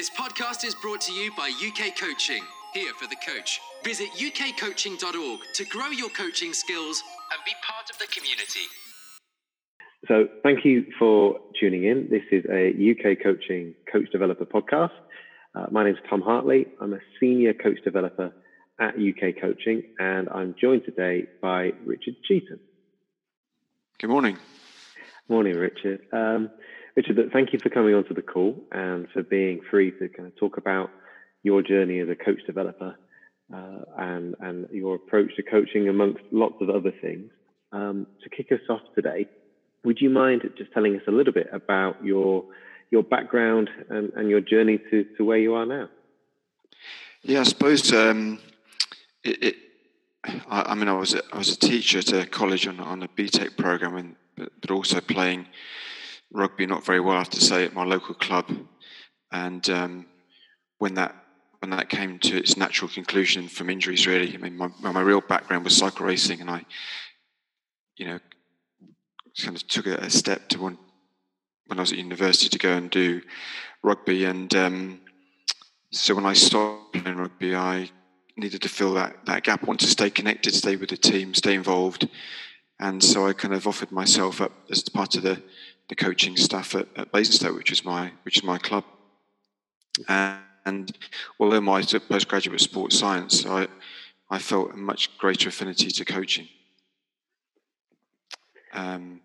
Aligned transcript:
This 0.00 0.08
podcast 0.08 0.64
is 0.64 0.74
brought 0.74 1.02
to 1.02 1.12
you 1.12 1.30
by 1.36 1.50
UK 1.50 1.94
Coaching, 1.94 2.42
here 2.72 2.90
for 2.98 3.06
the 3.06 3.16
coach. 3.16 3.60
Visit 3.84 4.08
ukcoaching.org 4.16 5.40
to 5.52 5.64
grow 5.66 5.88
your 5.88 6.08
coaching 6.08 6.54
skills 6.54 7.02
and 7.30 7.38
be 7.44 7.52
part 7.62 7.90
of 7.90 7.98
the 7.98 8.06
community. 8.06 8.60
So, 10.08 10.26
thank 10.42 10.64
you 10.64 10.86
for 10.98 11.38
tuning 11.60 11.84
in. 11.84 12.08
This 12.08 12.22
is 12.32 12.46
a 12.46 12.70
UK 12.70 13.22
Coaching 13.22 13.74
Coach 13.92 14.10
Developer 14.10 14.46
podcast. 14.46 14.92
Uh, 15.54 15.66
my 15.70 15.84
name 15.84 15.92
is 15.92 16.00
Tom 16.08 16.22
Hartley. 16.22 16.64
I'm 16.80 16.94
a 16.94 17.00
senior 17.20 17.52
coach 17.52 17.84
developer 17.84 18.32
at 18.80 18.94
UK 18.94 19.38
Coaching, 19.38 19.82
and 19.98 20.30
I'm 20.30 20.54
joined 20.58 20.86
today 20.86 21.26
by 21.42 21.72
Richard 21.84 22.14
Cheetham. 22.26 22.60
Good 23.98 24.08
morning. 24.08 24.38
Morning, 25.28 25.56
Richard. 25.56 26.00
Um, 26.10 26.48
Richard, 27.00 27.30
thank 27.32 27.54
you 27.54 27.58
for 27.58 27.70
coming 27.70 27.94
onto 27.94 28.12
the 28.12 28.20
call 28.20 28.62
and 28.72 29.08
for 29.14 29.22
being 29.22 29.62
free 29.70 29.90
to 29.92 30.08
kind 30.10 30.26
of 30.26 30.36
talk 30.36 30.58
about 30.58 30.90
your 31.42 31.62
journey 31.62 31.98
as 31.98 32.10
a 32.10 32.14
coach 32.14 32.40
developer 32.46 32.94
uh, 33.54 33.78
and 33.96 34.34
and 34.40 34.68
your 34.70 34.96
approach 34.96 35.34
to 35.36 35.42
coaching 35.42 35.88
amongst 35.88 36.20
lots 36.30 36.56
of 36.60 36.68
other 36.68 36.92
things. 37.00 37.30
Um, 37.72 38.06
to 38.22 38.28
kick 38.28 38.52
us 38.52 38.60
off 38.68 38.82
today, 38.94 39.26
would 39.82 39.98
you 40.02 40.10
mind 40.10 40.42
just 40.58 40.74
telling 40.74 40.94
us 40.94 41.00
a 41.08 41.10
little 41.10 41.32
bit 41.32 41.48
about 41.54 42.04
your 42.04 42.44
your 42.90 43.02
background 43.02 43.70
and, 43.88 44.12
and 44.12 44.28
your 44.28 44.42
journey 44.42 44.76
to, 44.90 45.06
to 45.16 45.24
where 45.24 45.38
you 45.38 45.54
are 45.54 45.64
now? 45.64 45.88
Yeah, 47.22 47.40
I 47.40 47.44
suppose 47.44 47.90
um, 47.94 48.40
it, 49.24 49.42
it 49.42 49.56
I, 50.50 50.72
I, 50.72 50.74
mean, 50.74 50.88
I 50.88 50.92
was 50.92 51.14
a, 51.14 51.22
I 51.32 51.38
was 51.38 51.50
a 51.50 51.58
teacher 51.58 52.00
at 52.00 52.12
a 52.12 52.26
college 52.26 52.66
on 52.66 52.78
on 52.78 53.02
a 53.02 53.08
BTEC 53.08 53.56
program, 53.56 53.96
and 53.96 54.16
but, 54.36 54.52
but 54.60 54.70
also 54.70 55.00
playing 55.00 55.46
rugby 56.32 56.66
not 56.66 56.84
very 56.84 57.00
well, 57.00 57.16
I 57.16 57.18
have 57.18 57.30
to 57.30 57.40
say, 57.40 57.64
at 57.64 57.74
my 57.74 57.84
local 57.84 58.14
club. 58.14 58.46
And 59.32 59.68
um, 59.70 60.06
when 60.78 60.94
that 60.94 61.14
when 61.60 61.70
that 61.70 61.90
came 61.90 62.18
to 62.18 62.38
its 62.38 62.56
natural 62.56 62.90
conclusion 62.90 63.46
from 63.46 63.68
injuries, 63.68 64.06
really, 64.06 64.34
I 64.34 64.38
mean, 64.38 64.56
my, 64.56 64.70
my 64.80 65.02
real 65.02 65.20
background 65.20 65.64
was 65.64 65.76
cycle 65.76 66.06
racing, 66.06 66.40
and 66.40 66.48
I, 66.48 66.64
you 67.98 68.06
know, 68.06 68.18
kind 69.38 69.54
of 69.54 69.66
took 69.68 69.86
a, 69.86 70.08
step 70.08 70.48
to 70.48 70.60
one 70.60 70.78
when 71.66 71.78
I 71.78 71.82
was 71.82 71.92
at 71.92 71.98
university 71.98 72.48
to 72.48 72.58
go 72.58 72.72
and 72.72 72.90
do 72.90 73.20
rugby. 73.82 74.24
And 74.24 74.52
um, 74.54 75.00
so 75.92 76.14
when 76.14 76.24
I 76.24 76.32
stopped 76.32 76.94
playing 76.94 77.18
rugby, 77.18 77.54
I 77.54 77.90
needed 78.36 78.62
to 78.62 78.68
fill 78.68 78.94
that, 78.94 79.24
that 79.26 79.44
gap. 79.44 79.62
I 79.62 79.66
wanted 79.66 79.84
to 79.84 79.90
stay 79.90 80.08
connected, 80.08 80.54
stay 80.54 80.76
with 80.76 80.88
the 80.88 80.96
team, 80.96 81.34
stay 81.34 81.54
involved. 81.54 82.08
And 82.80 83.04
so 83.04 83.26
I 83.26 83.34
kind 83.34 83.52
of 83.52 83.66
offered 83.66 83.92
myself 83.92 84.40
up 84.40 84.52
as 84.70 84.82
part 84.88 85.14
of 85.14 85.22
the 85.22 85.42
the 85.90 85.96
coaching 85.96 86.36
staff 86.36 86.74
at, 86.74 86.86
at 86.96 87.12
Basingstoke, 87.12 87.56
which 87.56 87.72
is 87.72 87.84
my 87.84 88.12
which 88.22 88.38
is 88.38 88.44
my 88.44 88.56
club. 88.56 88.84
And 90.08 90.96
although 91.38 91.60
my 91.60 91.82
postgraduate 91.82 92.60
sports 92.60 92.98
science, 92.98 93.44
I 93.44 93.66
I 94.30 94.38
felt 94.38 94.72
a 94.72 94.76
much 94.76 95.18
greater 95.18 95.48
affinity 95.48 95.90
to 95.90 96.04
coaching. 96.04 96.48
Um, 98.72 99.20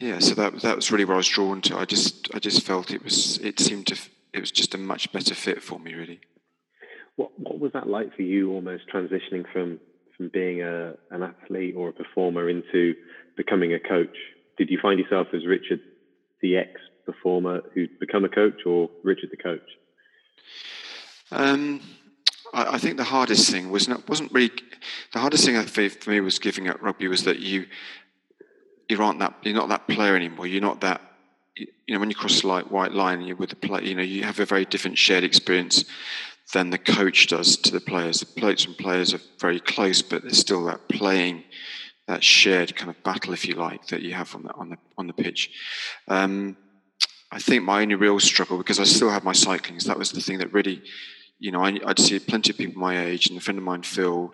yeah, 0.00 0.18
so 0.18 0.34
that 0.34 0.60
that 0.62 0.76
was 0.76 0.90
really 0.90 1.04
where 1.04 1.14
I 1.14 1.18
was 1.18 1.28
drawn 1.28 1.62
to. 1.62 1.78
I 1.78 1.84
just 1.84 2.34
I 2.34 2.40
just 2.40 2.66
felt 2.66 2.90
it 2.90 3.04
was 3.04 3.38
it 3.38 3.60
seemed 3.60 3.86
to 3.86 3.96
it 4.32 4.40
was 4.40 4.50
just 4.50 4.74
a 4.74 4.78
much 4.78 5.12
better 5.12 5.36
fit 5.36 5.62
for 5.62 5.78
me, 5.78 5.94
really. 5.94 6.20
What 7.14 7.30
what 7.38 7.60
was 7.60 7.72
that 7.74 7.88
like 7.88 8.14
for 8.16 8.22
you? 8.22 8.50
Almost 8.50 8.84
transitioning 8.92 9.44
from 9.52 9.78
from 10.16 10.30
being 10.30 10.62
a 10.62 10.96
an 11.12 11.22
athlete 11.22 11.76
or 11.76 11.90
a 11.90 11.92
performer 11.92 12.50
into 12.50 12.96
becoming 13.36 13.72
a 13.72 13.78
coach 13.78 14.16
did 14.56 14.70
you 14.70 14.78
find 14.80 14.98
yourself 14.98 15.28
as 15.32 15.46
Richard, 15.46 15.80
the 16.40 16.56
ex 16.56 16.80
performer 17.06 17.62
who'd 17.74 17.98
become 17.98 18.24
a 18.24 18.28
coach, 18.28 18.64
or 18.66 18.90
Richard 19.02 19.30
the 19.30 19.36
coach? 19.36 19.68
Um, 21.30 21.80
I, 22.52 22.74
I, 22.74 22.78
think 22.78 22.96
the 22.96 23.04
hardest 23.04 23.50
thing 23.50 23.70
was 23.70 23.88
not 23.88 24.08
wasn't 24.08 24.32
really 24.32 24.52
the 25.12 25.18
hardest 25.18 25.44
thing 25.44 25.60
for 25.62 26.10
me 26.10 26.20
was 26.20 26.38
giving 26.38 26.68
up 26.68 26.80
rugby 26.82 27.08
was 27.08 27.24
that 27.24 27.40
you 27.40 27.66
you 28.88 29.02
aren't 29.02 29.18
that 29.18 29.34
you're 29.42 29.54
not 29.54 29.68
that 29.68 29.88
player 29.88 30.16
anymore. 30.16 30.46
You're 30.46 30.62
not 30.62 30.80
that 30.82 31.00
you 31.56 31.66
know 31.88 31.98
when 31.98 32.10
you 32.10 32.16
cross 32.16 32.42
the 32.42 32.48
light, 32.48 32.70
white 32.70 32.92
line 32.92 33.22
you're 33.22 33.36
with 33.36 33.50
the 33.50 33.56
play. 33.56 33.84
You 33.84 33.94
know 33.94 34.02
you 34.02 34.22
have 34.24 34.40
a 34.40 34.46
very 34.46 34.64
different 34.64 34.98
shared 34.98 35.24
experience 35.24 35.84
than 36.52 36.70
the 36.70 36.78
coach 36.78 37.26
does 37.26 37.56
to 37.56 37.72
the 37.72 37.80
players. 37.80 38.20
The 38.20 38.40
coach 38.40 38.66
and 38.66 38.76
players 38.76 39.14
are 39.14 39.20
very 39.38 39.60
close, 39.60 40.02
but 40.02 40.22
there's 40.22 40.38
still 40.38 40.64
that 40.66 40.88
playing 40.88 41.42
that 42.06 42.22
shared 42.22 42.76
kind 42.76 42.90
of 42.90 43.02
battle, 43.02 43.32
if 43.32 43.46
you 43.46 43.54
like, 43.54 43.86
that 43.86 44.02
you 44.02 44.12
have 44.12 44.34
on 44.34 44.42
the 44.42 44.54
on 44.54 44.68
the 44.70 44.78
on 44.98 45.06
the 45.06 45.12
pitch. 45.12 45.50
Um, 46.08 46.56
I 47.32 47.38
think 47.38 47.64
my 47.64 47.82
only 47.82 47.96
real 47.96 48.20
struggle, 48.20 48.58
because 48.58 48.78
I 48.78 48.84
still 48.84 49.10
have 49.10 49.24
my 49.24 49.32
cycling, 49.32 49.80
so 49.80 49.88
that 49.88 49.98
was 49.98 50.12
the 50.12 50.20
thing 50.20 50.38
that 50.38 50.52
really, 50.52 50.82
you 51.38 51.50
know, 51.50 51.64
I, 51.64 51.72
would 51.84 51.98
see 51.98 52.18
plenty 52.20 52.50
of 52.50 52.58
people 52.58 52.80
my 52.80 53.06
age, 53.06 53.28
and 53.28 53.36
a 53.36 53.40
friend 53.40 53.58
of 53.58 53.64
mine, 53.64 53.82
Phil, 53.82 54.32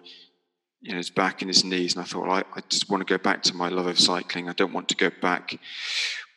you 0.81 0.93
know, 0.93 0.99
his 0.99 1.11
back 1.11 1.41
and 1.41 1.49
his 1.49 1.65
knees, 1.65 1.95
and 1.95 2.03
I 2.03 2.07
thought, 2.07 2.27
well, 2.27 2.33
I, 2.33 2.45
I, 2.55 2.61
just 2.69 2.91
want 2.91 3.07
to 3.07 3.11
go 3.11 3.23
back 3.23 3.43
to 3.45 3.55
my 3.55 3.69
love 3.69 3.87
of 3.87 3.99
cycling. 3.99 4.49
I 4.49 4.53
don't 4.53 4.73
want 4.73 4.89
to 4.91 4.97
go 4.97 5.11
back 5.23 5.59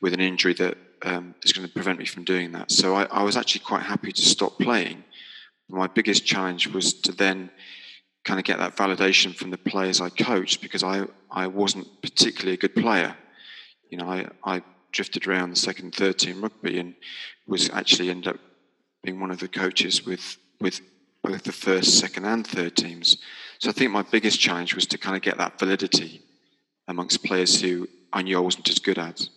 with 0.01 0.13
an 0.13 0.19
injury 0.19 0.53
that 0.53 0.77
um, 1.03 1.35
is 1.43 1.53
going 1.53 1.67
to 1.67 1.73
prevent 1.73 1.99
me 1.99 2.05
from 2.05 2.23
doing 2.23 2.51
that. 2.53 2.71
So 2.71 2.95
I, 2.95 3.03
I 3.05 3.23
was 3.23 3.37
actually 3.37 3.61
quite 3.61 3.83
happy 3.83 4.11
to 4.11 4.21
stop 4.21 4.57
playing. 4.57 5.03
My 5.69 5.87
biggest 5.87 6.25
challenge 6.25 6.67
was 6.67 6.93
to 7.01 7.11
then 7.11 7.49
kind 8.23 8.39
of 8.39 8.45
get 8.45 8.57
that 8.59 8.75
validation 8.75 9.35
from 9.35 9.49
the 9.51 9.57
players 9.57 9.99
I 9.99 10.09
coached 10.09 10.61
because 10.61 10.83
I, 10.83 11.05
I 11.29 11.47
wasn't 11.47 11.87
particularly 12.01 12.53
a 12.53 12.57
good 12.57 12.75
player. 12.75 13.15
You 13.89 13.97
know, 13.97 14.09
I, 14.09 14.27
I 14.43 14.61
drifted 14.91 15.27
around 15.27 15.49
the 15.49 15.55
second, 15.55 15.93
third 15.95 16.19
team 16.19 16.41
rugby 16.41 16.79
and 16.79 16.95
was 17.47 17.69
actually 17.69 18.09
ended 18.09 18.35
up 18.35 18.39
being 19.03 19.19
one 19.19 19.31
of 19.31 19.39
the 19.39 19.47
coaches 19.47 20.05
with 20.05 20.37
with 20.61 20.79
both 21.23 21.43
the 21.43 21.51
first, 21.51 21.99
second, 21.99 22.25
and 22.25 22.45
third 22.45 22.75
teams. 22.75 23.17
So 23.59 23.69
I 23.69 23.73
think 23.73 23.91
my 23.91 24.01
biggest 24.01 24.39
challenge 24.39 24.75
was 24.75 24.85
to 24.87 24.97
kind 24.97 25.15
of 25.15 25.21
get 25.21 25.37
that 25.37 25.57
validity 25.57 26.21
amongst 26.87 27.23
players 27.23 27.61
who 27.61 27.87
I 28.11 28.21
knew 28.21 28.37
I 28.37 28.41
wasn't 28.41 28.69
as 28.69 28.79
good 28.79 28.97
at. 28.97 29.27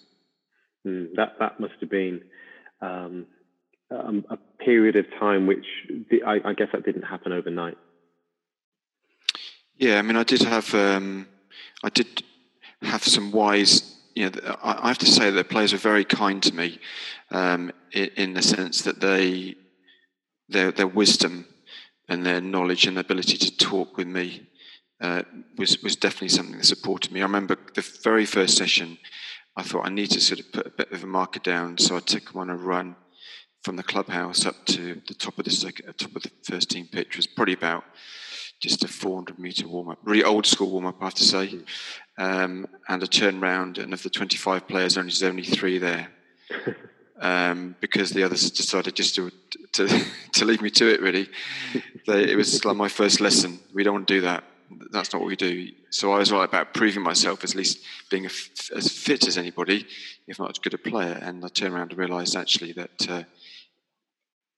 Mm, 0.87 1.15
that 1.15 1.37
that 1.39 1.61
must 1.61 1.75
have 1.81 1.91
been 1.91 2.23
um, 2.81 3.27
a 3.91 4.37
period 4.59 4.97
of 4.97 5.07
time 5.19 5.47
which 5.47 5.65
the, 6.11 6.23
I, 6.25 6.41
I 6.45 6.53
guess 6.55 6.69
that 6.73 6.85
didn't 6.85 7.03
happen 7.03 7.33
overnight. 7.33 7.79
Yeah, 9.79 9.99
I 9.99 10.03
mean, 10.03 10.17
I 10.17 10.23
did 10.23 10.43
have, 10.43 10.75
um, 10.75 11.29
I 11.85 11.91
did 11.91 12.23
have 12.81 13.05
some 13.05 13.31
wise. 13.31 13.95
You 14.15 14.31
know, 14.31 14.57
I 14.63 14.89
have 14.89 14.99
to 14.99 15.07
say 15.07 15.31
that 15.31 15.51
players 15.51 15.73
were 15.73 15.79
very 15.79 16.05
kind 16.05 16.43
to 16.45 16.55
me, 16.55 16.81
um, 17.31 17.71
in, 17.93 18.33
the 18.33 18.41
sense 18.41 18.83
that 18.83 19.01
they, 19.01 19.55
their 20.49 20.73
their 20.73 20.87
wisdom 20.87 21.47
and 22.09 22.25
their 22.25 22.41
knowledge 22.41 22.87
and 22.87 22.99
ability 22.99 23.37
to 23.37 23.57
talk 23.59 23.99
with 23.99 24.07
me 24.07 24.49
uh, 25.03 25.23
was 25.59 25.83
was 25.83 25.97
definitely 25.97 26.31
something 26.31 26.57
that 26.57 26.65
supported 26.65 27.13
me. 27.13 27.21
I 27.21 27.25
remember 27.25 27.59
the 27.75 27.87
very 28.03 28.25
first 28.25 28.57
session. 28.57 28.97
I 29.59 29.63
thought 29.63 29.87
I 29.87 29.91
need 29.91 30.11
to 30.13 30.21
sort 30.23 30.41
of 30.41 30.53
put 30.53 30.67
a 30.67 30.71
bit 30.71 30.93
of 30.93 31.05
a 31.05 31.07
marker 31.07 31.41
down, 31.41 31.77
so 31.77 31.97
I 31.97 32.01
took 32.01 32.31
him 32.31 32.41
on 32.41 32.49
a 32.49 32.57
run 32.57 32.97
from 33.63 33.77
the 33.77 33.83
clubhouse 33.83 34.47
up 34.47 34.65
to 34.67 35.03
the 35.07 35.15
top 35.15 35.39
of 35.39 35.45
the 35.45 35.51
second, 35.51 35.93
top 35.99 36.17
of 36.17 36.23
the 36.23 36.31
first 36.45 36.71
team 36.71 36.87
pitch. 36.87 37.09
It 37.09 37.17
was 37.17 37.27
probably 37.27 37.55
about 37.55 37.85
just 38.61 38.85
a 38.85 38.89
400 38.89 39.39
meter 39.39 39.69
warm 39.69 39.91
up, 39.91 39.99
really 40.05 40.25
old 40.25 40.47
school 40.47 40.71
warm 40.71 40.87
up, 40.87 40.97
I 41.01 41.05
have 41.05 41.15
to 41.15 41.25
say. 41.25 41.59
Um, 42.19 42.67
and 42.89 43.03
a 43.03 43.07
turned 43.07 43.43
round, 43.43 43.79
and 43.79 43.93
of 43.93 44.03
the 44.03 44.11
25 44.11 44.67
players, 44.67 44.97
only 44.97 45.09
there's 45.09 45.23
only 45.23 45.45
three 45.45 45.79
there. 45.79 46.09
Um, 47.19 47.77
because 47.81 48.11
the 48.11 48.25
others 48.25 48.51
decided 48.51 48.95
just 48.95 49.15
to, 49.15 49.31
to, 49.73 49.89
to 50.35 50.45
leave 50.45 50.61
me 50.61 50.69
to 50.73 50.93
it. 50.93 51.01
Really, 51.01 51.31
they, 52.07 52.31
it 52.31 52.37
was 52.37 52.63
like 52.67 52.77
my 52.77 52.89
first 52.89 53.23
lesson. 53.23 53.59
We 53.73 53.85
don't 53.85 53.95
want 53.95 54.09
to 54.09 54.15
do 54.17 54.21
that. 54.21 54.45
That's 54.91 55.15
not 55.15 55.23
what 55.23 55.29
we 55.29 55.37
do. 55.37 55.69
So 55.89 56.13
I 56.13 56.19
was 56.19 56.31
all 56.31 56.43
about 56.43 56.75
proving 56.75 57.03
myself, 57.03 57.43
as 57.43 57.55
least 57.55 57.79
being 58.11 58.27
as 58.27 58.93
fit 58.93 59.27
as 59.27 59.39
anybody, 59.39 59.87
if 60.27 60.39
not 60.39 60.51
as 60.51 60.59
good 60.59 60.75
a 60.75 60.79
player. 60.79 61.19
And 61.23 61.43
I 61.43 61.49
turned 61.49 61.73
around 61.73 61.93
and 61.93 61.99
realised 61.99 62.37
actually 62.37 62.73
that 62.73 63.09
uh, 63.09 63.23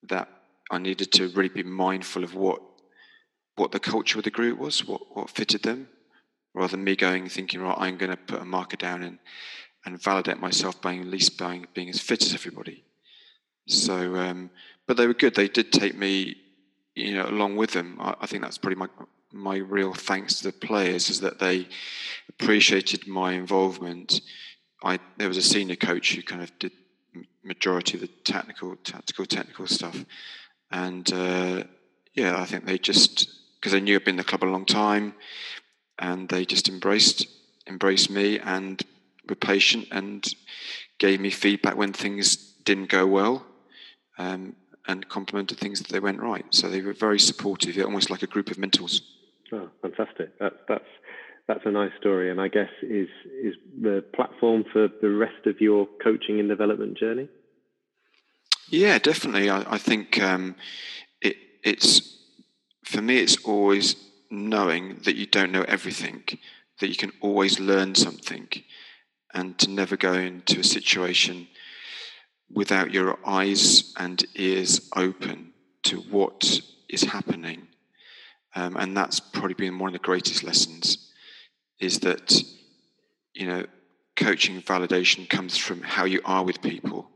that 0.08 0.28
I 0.70 0.78
needed 0.78 1.12
to 1.12 1.28
really 1.28 1.48
be 1.48 1.62
mindful 1.62 2.24
of 2.24 2.34
what 2.34 2.60
what 3.58 3.72
the 3.72 3.81
culture 3.81 4.19
of 4.19 4.25
the 4.25 4.31
group 4.31 4.58
was, 4.58 4.87
what, 4.87 5.00
what 5.14 5.31
fitted 5.31 5.62
them, 5.62 5.88
rather 6.55 6.72
than 6.72 6.84
me 6.84 6.96
going 6.96 7.28
thinking, 7.28 7.60
right, 7.60 7.76
I'm 7.78 7.96
going 7.96 8.10
to 8.10 8.16
put 8.16 8.43
a 8.43 8.44
marker 8.44 8.76
down 8.76 9.02
and, 9.02 9.19
and 9.84 10.02
validate 10.02 10.38
myself 10.38 10.81
by 10.81 10.94
at 10.96 11.06
least 11.06 11.38
being, 11.38 11.66
being 11.75 11.88
as 11.88 12.00
fit 12.00 12.22
as 12.22 12.34
everybody. 12.34 12.84
So, 13.66 14.16
um, 14.16 14.50
but 14.87 14.96
they 14.96 15.06
were 15.06 15.14
good. 15.14 15.34
They 15.34 15.49
did 15.49 15.72
take 15.72 15.96
me, 15.96 16.37
you 16.94 17.14
know, 17.14 17.26
along 17.26 17.56
with 17.56 17.72
them. 17.72 17.99
I, 18.00 18.14
I 18.22 18.26
think 18.26 18.43
that's 18.43 18.58
probably 18.58 18.76
my 18.76 18.88
my 19.31 19.56
real 19.56 19.93
thanks 19.93 20.37
to 20.37 20.44
the 20.44 20.52
players 20.52 21.11
is 21.11 21.20
that 21.20 21.38
they 21.38 21.69
appreciated 22.31 23.06
my 23.06 23.32
involvement. 23.32 24.22
I 24.82 24.99
there 25.19 25.28
was 25.28 25.37
a 25.37 25.43
senior 25.43 25.76
coach 25.76 26.14
who 26.14 26.22
kind 26.22 26.43
of 26.43 26.58
did 26.58 26.72
majority 27.44 27.94
of 27.94 28.00
the 28.00 28.08
technical, 28.25 28.76
tactical, 28.76 29.26
technical 29.26 29.66
stuff, 29.66 30.04
and 30.70 31.12
uh, 31.12 31.64
yeah, 32.14 32.40
I 32.40 32.46
think 32.46 32.64
they 32.64 32.78
just 32.78 33.28
because 33.60 33.72
they 33.72 33.81
knew 33.81 33.96
I'd 33.96 34.05
been 34.05 34.14
in 34.14 34.19
the 34.19 34.25
club 34.25 34.44
a 34.44 34.46
long 34.46 34.64
time, 34.64 35.14
and 35.99 36.28
they 36.28 36.44
just 36.44 36.69
embraced 36.69 37.26
embraced 37.66 38.10
me 38.10 38.38
and 38.38 38.82
were 39.28 39.34
patient 39.34 39.88
and 39.90 40.25
gave 40.99 41.20
me 41.20 41.31
feedback 41.31 41.76
when 41.76 41.93
things 41.93 42.37
didn't 42.64 42.88
go 42.88 43.06
well. 43.06 43.44
Um, 44.19 44.56
and 44.88 45.06
complimented 45.08 45.58
things 45.58 45.81
that 45.81 45.88
they 45.88 46.00
went 46.00 46.19
right. 46.19 46.46
So 46.50 46.69
they 46.69 46.81
were 46.81 46.94
very 46.94 47.20
supportive, 47.20 47.78
almost 47.84 48.10
like 48.10 48.22
a 48.22 48.26
group 48.26 48.50
of 48.50 48.58
mentors. 48.58 49.02
Oh, 49.52 49.69
fantastic! 49.82 50.38
That's 50.38 50.56
that's 50.66 50.88
that's 51.46 51.61
a 51.64 51.70
nice 51.70 51.93
story, 52.00 52.31
and 52.31 52.40
I 52.40 52.49
guess 52.49 52.70
is 52.82 53.08
is 53.43 53.54
the 53.81 54.04
platform 54.14 54.64
for 54.72 54.88
the 55.00 55.11
rest 55.11 55.46
of 55.46 55.61
your 55.61 55.87
coaching 56.02 56.40
and 56.40 56.49
development 56.49 56.99
journey. 56.99 57.28
Yeah, 58.69 58.99
definitely. 58.99 59.49
I, 59.49 59.75
I 59.75 59.78
think 59.78 60.20
um, 60.20 60.54
it, 61.22 61.37
it's 61.64 62.17
for 62.88 63.02
me. 63.02 63.19
It's 63.19 63.44
always 63.44 63.96
knowing 64.31 65.00
that 65.05 65.17
you 65.17 65.26
don't 65.26 65.52
know 65.52 65.64
everything, 65.69 66.25
that 66.81 66.88
you 66.88 66.96
can 66.96 67.12
always 67.20 67.61
learn 67.61 67.94
something, 67.94 68.49
and 69.35 69.58
to 69.58 69.70
never 69.70 69.96
go 69.96 70.14
into 70.14 70.61
a 70.61 70.64
situation 70.64 71.49
without 72.50 72.93
your 72.93 73.19
eyes 73.26 73.93
and 73.99 74.25
ears 74.35 74.88
open 74.96 75.52
to 75.82 76.00
what 76.00 76.61
is 76.88 77.02
happening. 77.02 77.69
Um, 78.55 78.76
and 78.76 78.96
that's 78.96 79.20
probably 79.20 79.55
been 79.55 79.79
one 79.79 79.88
of 79.88 80.00
the 80.00 80.06
greatest 80.06 80.43
lessons 80.43 81.12
is 81.79 82.00
that, 82.00 82.43
you 83.35 83.46
know, 83.46 83.67
coaching 84.17 84.62
validation 84.62 85.29
comes 85.29 85.56
from 85.56 85.82
how 85.82 86.06
you 86.06 86.20
are 86.25 86.44
with 86.44 86.62
people, 86.62 87.08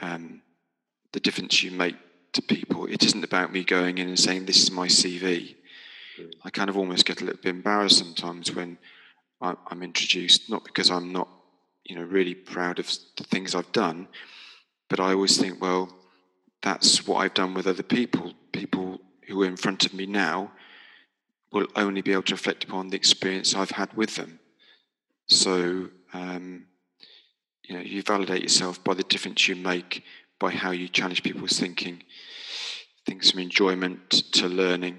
um, 0.00 0.42
the 1.12 1.20
difference 1.20 1.62
you 1.62 1.70
make 1.70 1.96
to 2.32 2.42
people. 2.42 2.86
It 2.86 3.04
isn't 3.04 3.24
about 3.24 3.52
me 3.52 3.64
going 3.64 3.98
in 3.98 4.08
and 4.08 4.18
saying, 4.18 4.46
This 4.46 4.62
is 4.62 4.70
my 4.70 4.86
CV. 4.86 5.56
Mm. 6.18 6.32
I 6.44 6.50
kind 6.50 6.70
of 6.70 6.76
almost 6.76 7.06
get 7.06 7.20
a 7.20 7.24
little 7.24 7.40
bit 7.42 7.50
embarrassed 7.50 7.98
sometimes 7.98 8.54
when 8.54 8.78
I'm 9.42 9.82
introduced, 9.82 10.50
not 10.50 10.64
because 10.64 10.90
I'm 10.90 11.12
not 11.12 11.28
you 11.84 11.96
know, 11.96 12.02
really 12.02 12.34
proud 12.34 12.78
of 12.78 12.90
the 13.16 13.24
things 13.24 13.54
I've 13.54 13.72
done. 13.72 14.08
But 14.88 15.00
I 15.00 15.12
always 15.12 15.38
think, 15.38 15.60
well, 15.60 15.88
that's 16.62 17.06
what 17.06 17.18
I've 17.18 17.34
done 17.34 17.54
with 17.54 17.66
other 17.66 17.82
people. 17.82 18.34
People 18.52 19.00
who 19.26 19.42
are 19.42 19.46
in 19.46 19.56
front 19.56 19.86
of 19.86 19.94
me 19.94 20.06
now 20.06 20.52
will 21.52 21.66
only 21.74 22.02
be 22.02 22.12
able 22.12 22.22
to 22.22 22.34
reflect 22.34 22.64
upon 22.64 22.88
the 22.88 22.96
experience 22.96 23.54
I've 23.54 23.70
had 23.70 23.92
with 23.94 24.16
them. 24.16 24.40
So, 25.26 25.88
um, 26.12 26.66
you 27.64 27.74
know, 27.74 27.80
you 27.80 28.02
validate 28.02 28.42
yourself 28.42 28.82
by 28.84 28.94
the 28.94 29.04
difference 29.04 29.48
you 29.48 29.56
make, 29.56 30.04
by 30.40 30.50
how 30.50 30.72
you 30.72 30.88
challenge 30.88 31.22
people's 31.22 31.60
thinking, 31.60 32.02
things 33.06 33.30
from 33.30 33.40
enjoyment 33.40 34.10
to 34.10 34.48
learning, 34.48 34.98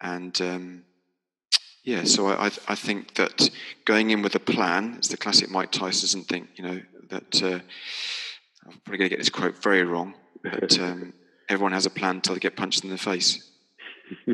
and 0.00 0.40
um, 0.40 0.84
yeah, 1.88 2.04
so 2.04 2.28
I, 2.28 2.50
I 2.68 2.74
think 2.74 3.14
that 3.14 3.48
going 3.86 4.10
in 4.10 4.20
with 4.20 4.34
a 4.34 4.40
plan, 4.40 4.96
it's 4.98 5.08
the 5.08 5.16
classic 5.16 5.50
Mike 5.50 5.72
Tyson 5.72 6.22
thing, 6.22 6.46
you 6.54 6.62
know, 6.62 6.80
that 7.08 7.42
uh, 7.42 7.60
I'm 8.66 8.78
probably 8.84 8.98
going 8.98 9.08
to 9.08 9.16
get 9.16 9.18
this 9.18 9.30
quote 9.30 9.62
very 9.62 9.84
wrong, 9.84 10.12
but 10.42 10.78
um, 10.80 11.14
everyone 11.48 11.72
has 11.72 11.86
a 11.86 11.90
plan 11.90 12.16
until 12.16 12.34
they 12.34 12.40
get 12.40 12.56
punched 12.56 12.84
in 12.84 12.90
the 12.90 12.98
face. 12.98 13.50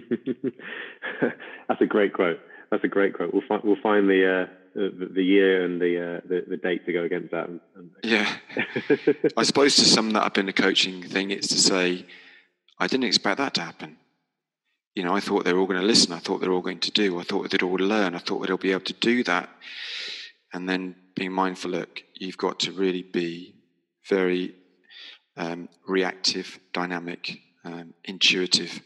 That's 1.69 1.81
a 1.81 1.87
great 1.87 2.13
quote. 2.13 2.41
That's 2.71 2.83
a 2.83 2.89
great 2.89 3.15
quote. 3.15 3.33
We'll 3.33 3.45
find 3.47 3.63
we'll 3.63 3.77
find 3.81 4.09
the 4.09 4.43
uh, 4.43 4.47
the, 4.75 5.11
the, 5.15 5.23
year 5.23 5.65
and 5.65 5.81
the, 5.81 6.17
uh, 6.17 6.21
the, 6.29 6.45
the 6.49 6.57
date 6.57 6.85
to 6.87 6.93
go 6.93 7.05
against 7.05 7.31
that. 7.31 7.49
And, 7.49 7.61
and... 7.77 7.91
Yeah, 8.03 8.37
I 9.37 9.43
suppose 9.45 9.77
to 9.77 9.85
sum 9.85 10.11
that 10.13 10.23
up 10.23 10.39
in 10.39 10.47
the 10.47 10.53
coaching 10.53 11.03
thing, 11.03 11.31
it's 11.31 11.49
to 11.49 11.59
say 11.59 12.07
I 12.79 12.87
didn't 12.87 13.05
expect 13.05 13.39
that 13.39 13.55
to 13.55 13.63
happen 13.63 13.97
you 14.95 15.03
know, 15.03 15.15
I 15.15 15.21
thought 15.21 15.45
they 15.45 15.53
were 15.53 15.59
all 15.59 15.67
going 15.67 15.81
to 15.81 15.87
listen. 15.87 16.13
I 16.13 16.19
thought 16.19 16.41
they 16.41 16.49
were 16.49 16.55
all 16.55 16.61
going 16.61 16.81
to 16.81 16.91
do. 16.91 17.19
I 17.19 17.25
thought 17.25 17.51
they'd 17.51 17.63
all 17.63 17.73
learn. 17.73 18.15
I 18.15 18.19
thought 18.19 18.41
they'd 18.41 18.51
all 18.51 18.57
be 18.57 18.73
able 18.73 18.85
to 18.85 18.93
do 18.93 19.25
that. 19.25 19.49
And 20.53 20.69
then 20.69 20.95
being 21.17 21.33
mindful, 21.33 21.73
look, 21.73 22.03
you've 22.15 22.39
got 22.39 22.61
to 22.61 22.73
really 22.73 23.03
be 23.03 23.57
very 24.09 24.55
um, 25.37 25.69
reactive, 25.89 26.61
dynamic, 26.73 27.41
um, 27.65 27.95
intuitive. 28.05 28.81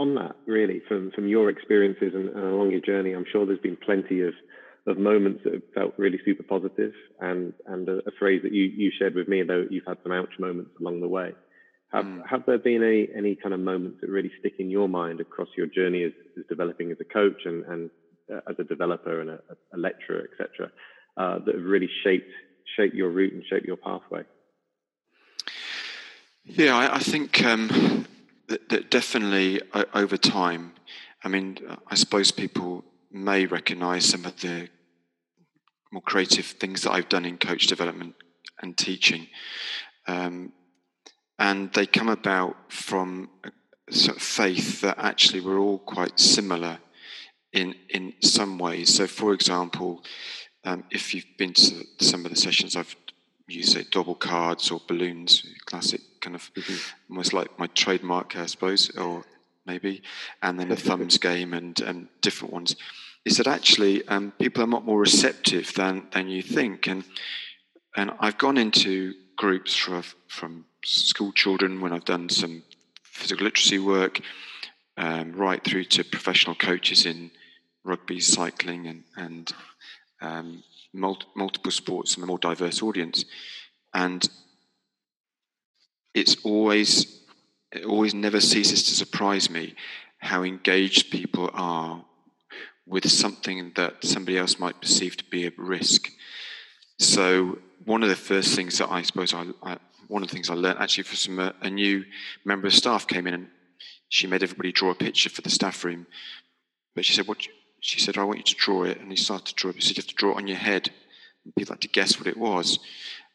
On 0.00 0.14
that, 0.14 0.36
really, 0.46 0.80
from 0.88 1.10
from 1.14 1.28
your 1.28 1.50
experiences 1.50 2.12
and, 2.14 2.30
and, 2.30 2.44
along 2.44 2.70
your 2.70 2.80
journey, 2.80 3.12
I'm 3.12 3.26
sure 3.30 3.44
there's 3.44 3.58
been 3.58 3.76
plenty 3.76 4.22
of 4.22 4.32
of 4.86 4.96
moments 4.96 5.42
that 5.44 5.52
have 5.52 5.62
felt 5.74 5.94
really 5.98 6.18
super 6.24 6.42
positive, 6.42 6.92
and 7.20 7.52
and 7.66 7.86
a, 7.86 7.98
a 8.06 8.12
phrase 8.18 8.40
that 8.44 8.52
you 8.52 8.64
you 8.64 8.90
shared 8.98 9.14
with 9.14 9.28
me, 9.28 9.42
though 9.42 9.66
you've 9.68 9.84
had 9.86 9.98
some 10.02 10.12
ouch 10.12 10.38
moments 10.38 10.70
along 10.80 11.02
the 11.02 11.08
way. 11.08 11.32
Have, 11.92 12.04
mm. 12.04 12.22
have 12.28 12.46
there 12.46 12.58
been 12.58 12.84
any, 12.84 13.08
any 13.16 13.34
kind 13.34 13.52
of 13.52 13.58
moments 13.58 13.98
that 14.00 14.08
really 14.08 14.30
stick 14.38 14.54
in 14.60 14.70
your 14.70 14.88
mind 14.88 15.20
across 15.20 15.48
your 15.56 15.66
journey 15.66 16.04
as, 16.04 16.12
as 16.38 16.44
developing 16.48 16.92
as 16.92 16.98
a 17.00 17.04
coach 17.04 17.42
and, 17.44 17.64
and 17.64 17.90
uh, 18.32 18.38
as 18.48 18.54
a 18.60 18.64
developer 18.64 19.20
and 19.20 19.30
a, 19.30 19.40
a 19.74 19.76
lecturer, 19.76 20.28
etc., 20.32 20.70
uh, 21.16 21.40
that 21.44 21.54
have 21.56 21.64
really 21.64 21.90
shaped 22.04 22.30
shaped 22.76 22.94
your 22.94 23.10
route 23.10 23.32
and 23.32 23.42
shaped 23.50 23.66
your 23.66 23.76
pathway? 23.76 24.22
Yeah, 26.44 26.76
I, 26.76 26.96
I 26.96 26.98
think 27.00 27.44
um, 27.44 28.06
that, 28.50 28.90
definitely 28.90 29.60
over 29.94 30.16
time. 30.16 30.72
I 31.22 31.28
mean, 31.28 31.58
I 31.86 31.94
suppose 31.94 32.30
people 32.30 32.84
may 33.10 33.46
recognise 33.46 34.04
some 34.04 34.24
of 34.24 34.40
the 34.40 34.68
more 35.92 36.02
creative 36.02 36.46
things 36.46 36.82
that 36.82 36.92
I've 36.92 37.08
done 37.08 37.24
in 37.24 37.38
coach 37.38 37.66
development 37.66 38.14
and 38.62 38.76
teaching. 38.76 39.26
Um, 40.06 40.52
and 41.38 41.72
they 41.72 41.86
come 41.86 42.08
about 42.08 42.72
from 42.72 43.30
a 43.44 43.92
sort 43.92 44.16
of 44.16 44.22
faith 44.22 44.82
that 44.82 44.98
actually 44.98 45.40
we're 45.40 45.58
all 45.58 45.78
quite 45.78 46.20
similar 46.20 46.78
in 47.52 47.74
in 47.88 48.14
some 48.20 48.58
ways. 48.58 48.94
So, 48.94 49.06
for 49.06 49.32
example, 49.32 50.04
um, 50.64 50.84
if 50.90 51.14
you've 51.14 51.36
been 51.38 51.54
to 51.54 51.84
some 52.00 52.24
of 52.24 52.30
the 52.30 52.36
sessions 52.36 52.76
I've 52.76 52.94
used, 53.52 53.72
say 53.72 53.84
double 53.90 54.14
cards 54.14 54.70
or 54.70 54.80
balloons, 54.86 55.44
classic 55.66 56.00
kind 56.20 56.36
of 56.36 56.52
mm-hmm. 56.54 57.12
almost 57.12 57.32
like 57.32 57.58
my 57.58 57.66
trademark, 57.68 58.36
I 58.36 58.46
suppose, 58.46 58.94
or 58.96 59.24
maybe, 59.66 60.02
and 60.42 60.58
then 60.58 60.70
a 60.70 60.76
thumbs 60.88 61.18
game 61.18 61.54
and 61.54 61.80
and 61.80 62.08
different 62.20 62.52
ones. 62.52 62.76
Is 63.24 63.36
that 63.36 63.46
actually 63.46 64.06
um, 64.08 64.32
people 64.38 64.62
are 64.62 64.66
a 64.66 64.70
lot 64.70 64.84
more 64.84 65.00
receptive 65.00 65.74
than 65.74 66.06
than 66.12 66.28
you 66.28 66.42
think, 66.42 66.86
and 66.86 67.04
and 67.96 68.12
I've 68.20 68.38
gone 68.38 68.56
into 68.56 69.14
groups 69.36 69.74
from 69.74 70.04
from 70.28 70.64
school 70.84 71.32
children 71.32 71.80
when 71.80 71.92
I've 71.92 72.04
done 72.04 72.28
some 72.28 72.62
physical 73.02 73.44
literacy 73.44 73.78
work, 73.78 74.20
um, 74.96 75.32
right 75.32 75.62
through 75.62 75.84
to 75.84 76.04
professional 76.04 76.54
coaches 76.54 77.06
in 77.06 77.30
rugby, 77.84 78.20
cycling, 78.20 78.86
and, 78.86 79.04
and 79.16 79.52
um, 80.20 80.62
multi- 80.92 81.26
multiple 81.34 81.70
sports 81.70 82.14
and 82.14 82.24
a 82.24 82.26
more 82.26 82.38
diverse 82.38 82.82
audience. 82.82 83.24
And 83.94 84.28
it's 86.14 86.36
always, 86.44 87.20
it 87.72 87.84
always 87.84 88.14
never 88.14 88.40
ceases 88.40 88.84
to 88.84 88.94
surprise 88.94 89.50
me 89.50 89.74
how 90.18 90.42
engaged 90.42 91.10
people 91.10 91.50
are 91.54 92.04
with 92.86 93.08
something 93.10 93.72
that 93.76 94.04
somebody 94.04 94.36
else 94.36 94.58
might 94.58 94.80
perceive 94.80 95.16
to 95.16 95.24
be 95.24 95.46
a 95.46 95.52
risk. 95.56 96.10
So 96.98 97.58
one 97.84 98.02
of 98.02 98.08
the 98.08 98.16
first 98.16 98.54
things 98.54 98.78
that 98.78 98.90
I 98.90 99.02
suppose 99.02 99.32
I, 99.32 99.46
I 99.62 99.78
one 100.08 100.24
of 100.24 100.28
the 100.28 100.34
things 100.34 100.50
I 100.50 100.54
learned 100.54 100.80
actually 100.80 101.04
from 101.04 101.16
some, 101.16 101.38
uh, 101.38 101.52
a 101.62 101.70
new 101.70 102.04
member 102.44 102.66
of 102.66 102.74
staff 102.74 103.06
came 103.06 103.28
in 103.28 103.34
and 103.34 103.48
she 104.08 104.26
made 104.26 104.42
everybody 104.42 104.72
draw 104.72 104.90
a 104.90 104.94
picture 104.94 105.30
for 105.30 105.40
the 105.40 105.50
staff 105.50 105.84
room. 105.84 106.06
But 106.96 107.04
she 107.04 107.12
said, 107.12 107.28
"What?" 107.28 107.46
She 107.80 108.00
said, 108.00 108.18
"I 108.18 108.24
want 108.24 108.38
you 108.38 108.44
to 108.44 108.54
draw 108.54 108.84
it." 108.84 109.00
And 109.00 109.10
he 109.10 109.16
started 109.16 109.46
to 109.46 109.54
draw 109.54 109.70
it. 109.70 109.76
He 109.76 109.82
said, 109.82 109.96
"You 109.96 110.02
have 110.02 110.08
to 110.08 110.14
draw 110.14 110.32
it 110.32 110.36
on 110.36 110.46
your 110.46 110.56
head." 110.56 110.90
And 111.44 111.54
people 111.54 111.74
had 111.74 111.80
to 111.82 111.88
guess 111.88 112.18
what 112.18 112.26
it 112.26 112.36
was. 112.36 112.78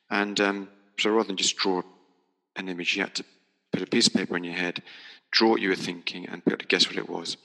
And 0.10 0.40
um, 0.40 0.70
so 1.00 1.10
rather 1.10 1.28
than 1.28 1.38
just 1.38 1.58
draw 1.58 1.82
an 2.56 2.70
image, 2.70 2.96
you 2.96 3.04
had 3.04 3.16
to 3.16 3.26
put 3.72 3.82
a 3.82 3.88
piece 3.88 4.08
of 4.08 4.14
paper 4.14 4.36
on 4.36 4.44
your 4.44 4.54
head, 4.54 4.84
draw 5.32 5.50
what 5.50 5.62
you 5.62 5.70
were 5.70 5.76
thinking, 5.76 6.28
and 6.28 6.44
be 6.46 6.52
able 6.52 6.60
to 6.60 6.68
guess 6.68 6.88
what 6.88 6.98
it 6.98 7.10
was. 7.10 7.38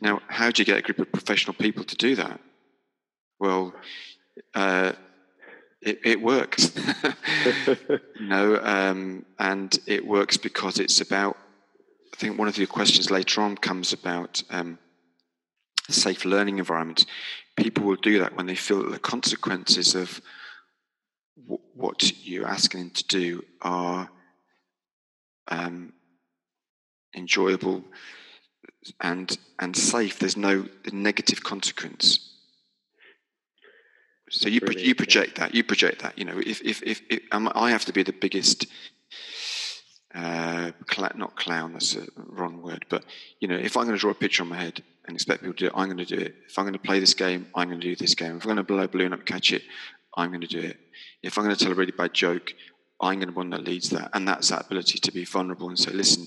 Now, 0.00 0.20
how 0.28 0.50
do 0.50 0.60
you 0.60 0.66
get 0.66 0.78
a 0.78 0.82
group 0.82 0.98
of 0.98 1.12
professional 1.12 1.54
people 1.54 1.84
to 1.84 1.96
do 1.96 2.16
that? 2.16 2.40
Well, 3.38 3.74
uh, 4.54 4.92
it, 5.80 6.00
it 6.04 6.20
works. 6.20 6.72
know, 8.20 8.58
um, 8.62 9.24
and 9.38 9.78
it 9.86 10.06
works 10.06 10.36
because 10.36 10.78
it's 10.78 11.00
about. 11.00 11.36
I 12.12 12.16
think 12.16 12.38
one 12.38 12.48
of 12.48 12.56
your 12.56 12.66
questions 12.66 13.10
later 13.10 13.42
on 13.42 13.56
comes 13.56 13.92
about 13.92 14.42
um, 14.48 14.78
safe 15.92 16.24
learning 16.24 16.58
environments. 16.58 17.06
People 17.56 17.84
will 17.84 17.96
do 17.96 18.18
that 18.18 18.36
when 18.36 18.46
they 18.46 18.54
feel 18.54 18.82
that 18.82 18.92
the 18.92 18.98
consequences 18.98 19.94
of 19.94 20.20
w- 21.40 21.62
what 21.74 22.12
you're 22.26 22.46
asking 22.46 22.80
them 22.80 22.90
to 22.90 23.04
do 23.06 23.44
are 23.62 24.10
um, 25.48 25.92
enjoyable 27.14 27.84
and 29.00 29.38
and 29.58 29.76
safe. 29.76 30.18
There's 30.18 30.36
no 30.36 30.66
negative 30.92 31.42
consequence. 31.42 32.32
So 34.30 34.48
you 34.48 34.60
you 34.76 34.94
project 34.94 35.36
that 35.36 35.54
you 35.54 35.62
project 35.62 36.02
that 36.02 36.18
you 36.18 36.24
know 36.24 36.38
if 36.38 36.60
if 36.62 36.82
if, 36.82 37.00
if 37.08 37.20
um, 37.32 37.50
I 37.54 37.70
have 37.70 37.84
to 37.84 37.92
be 37.92 38.02
the 38.02 38.12
biggest 38.12 38.66
uh, 40.14 40.72
cl- 40.90 41.12
not 41.14 41.36
clown 41.36 41.74
that's 41.74 41.94
a 41.94 42.06
wrong 42.16 42.62
word 42.62 42.86
but 42.88 43.04
you 43.40 43.46
know 43.46 43.56
if 43.56 43.76
I'm 43.76 43.84
going 43.84 43.94
to 43.94 44.00
draw 44.00 44.10
a 44.10 44.14
picture 44.14 44.42
on 44.42 44.48
my 44.48 44.56
head 44.56 44.82
and 45.06 45.16
expect 45.16 45.42
people 45.42 45.54
to 45.54 45.58
do 45.58 45.66
it 45.66 45.72
I'm 45.74 45.86
going 45.86 45.98
to 45.98 46.04
do 46.04 46.16
it 46.16 46.34
if 46.48 46.58
I'm 46.58 46.64
going 46.64 46.72
to 46.72 46.78
play 46.78 47.00
this 47.00 47.14
game 47.14 47.46
I'm 47.54 47.68
going 47.68 47.80
to 47.80 47.86
do 47.86 47.96
this 47.96 48.14
game 48.14 48.36
if 48.36 48.42
I'm 48.42 48.48
going 48.48 48.56
to 48.56 48.62
blow 48.62 48.80
a 48.80 48.88
balloon 48.88 49.12
up 49.12 49.24
catch 49.24 49.52
it 49.52 49.62
I'm 50.16 50.30
going 50.30 50.40
to 50.40 50.46
do 50.46 50.60
it 50.60 50.78
if 51.22 51.38
I'm 51.38 51.44
going 51.44 51.56
to 51.56 51.62
tell 51.62 51.72
a 51.72 51.76
really 51.76 51.92
bad 51.92 52.14
joke 52.14 52.54
I'm 53.00 53.18
going 53.18 53.28
to 53.28 53.32
be 53.32 53.36
one 53.36 53.50
that 53.50 53.64
leads 53.64 53.90
that. 53.90 54.10
And 54.14 54.26
that's 54.26 54.48
that 54.48 54.66
ability 54.66 54.98
to 54.98 55.12
be 55.12 55.24
vulnerable 55.24 55.68
and 55.68 55.78
say, 55.78 55.92
listen, 55.92 56.26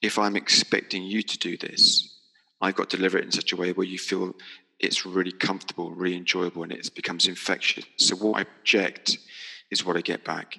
if 0.00 0.18
I'm 0.18 0.36
expecting 0.36 1.02
you 1.02 1.22
to 1.22 1.38
do 1.38 1.56
this, 1.56 2.16
I've 2.60 2.74
got 2.74 2.90
to 2.90 2.96
deliver 2.96 3.18
it 3.18 3.24
in 3.24 3.32
such 3.32 3.52
a 3.52 3.56
way 3.56 3.72
where 3.72 3.86
you 3.86 3.98
feel 3.98 4.34
it's 4.78 5.04
really 5.04 5.32
comfortable, 5.32 5.90
really 5.90 6.16
enjoyable, 6.16 6.62
and 6.62 6.72
it 6.72 6.94
becomes 6.94 7.26
infectious. 7.26 7.84
So 7.96 8.16
what 8.16 8.40
I 8.40 8.44
project 8.44 9.18
is 9.70 9.84
what 9.84 9.96
I 9.96 10.00
get 10.00 10.24
back. 10.24 10.58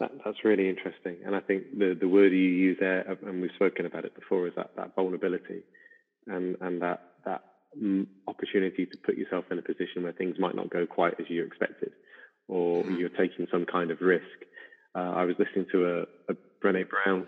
That, 0.00 0.10
that's 0.24 0.44
really 0.44 0.68
interesting, 0.68 1.16
and 1.24 1.34
I 1.34 1.40
think 1.40 1.78
the 1.78 1.96
the 1.98 2.06
word 2.08 2.32
you 2.32 2.38
use 2.38 2.76
there, 2.78 3.16
and 3.22 3.40
we've 3.40 3.50
spoken 3.54 3.86
about 3.86 4.04
it 4.04 4.14
before, 4.14 4.46
is 4.46 4.52
that 4.56 4.72
that 4.76 4.94
vulnerability, 4.94 5.62
and 6.26 6.56
and 6.60 6.82
that 6.82 7.00
that 7.24 7.42
opportunity 8.26 8.86
to 8.86 8.96
put 9.04 9.16
yourself 9.16 9.44
in 9.50 9.58
a 9.58 9.62
position 9.62 10.02
where 10.02 10.12
things 10.12 10.36
might 10.38 10.54
not 10.54 10.70
go 10.70 10.86
quite 10.86 11.14
as 11.20 11.26
you 11.28 11.44
expected, 11.44 11.92
or 12.48 12.82
mm. 12.84 12.98
you're 12.98 13.08
taking 13.10 13.46
some 13.50 13.66
kind 13.66 13.90
of 13.90 14.00
risk. 14.00 14.24
Uh, 14.94 15.12
I 15.14 15.24
was 15.24 15.36
listening 15.38 15.66
to 15.72 16.06
a, 16.28 16.32
a 16.32 16.36
Brené 16.62 16.88
Brown 16.88 17.26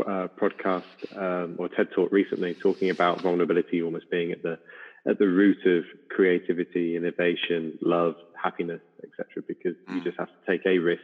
uh, 0.00 0.28
podcast 0.40 0.84
um, 1.16 1.56
or 1.58 1.68
TED 1.68 1.88
talk 1.94 2.12
recently 2.12 2.54
talking 2.54 2.90
about 2.90 3.20
vulnerability 3.20 3.82
almost 3.82 4.10
being 4.10 4.32
at 4.32 4.42
the 4.42 4.58
at 5.06 5.18
the 5.18 5.26
root 5.26 5.58
of 5.64 5.84
creativity, 6.10 6.96
innovation, 6.96 7.78
love, 7.80 8.14
happiness, 8.40 8.82
etc. 9.02 9.42
Because 9.46 9.74
mm. 9.88 9.96
you 9.96 10.04
just 10.04 10.18
have 10.18 10.28
to 10.28 10.50
take 10.50 10.66
a 10.66 10.78
risk 10.78 11.02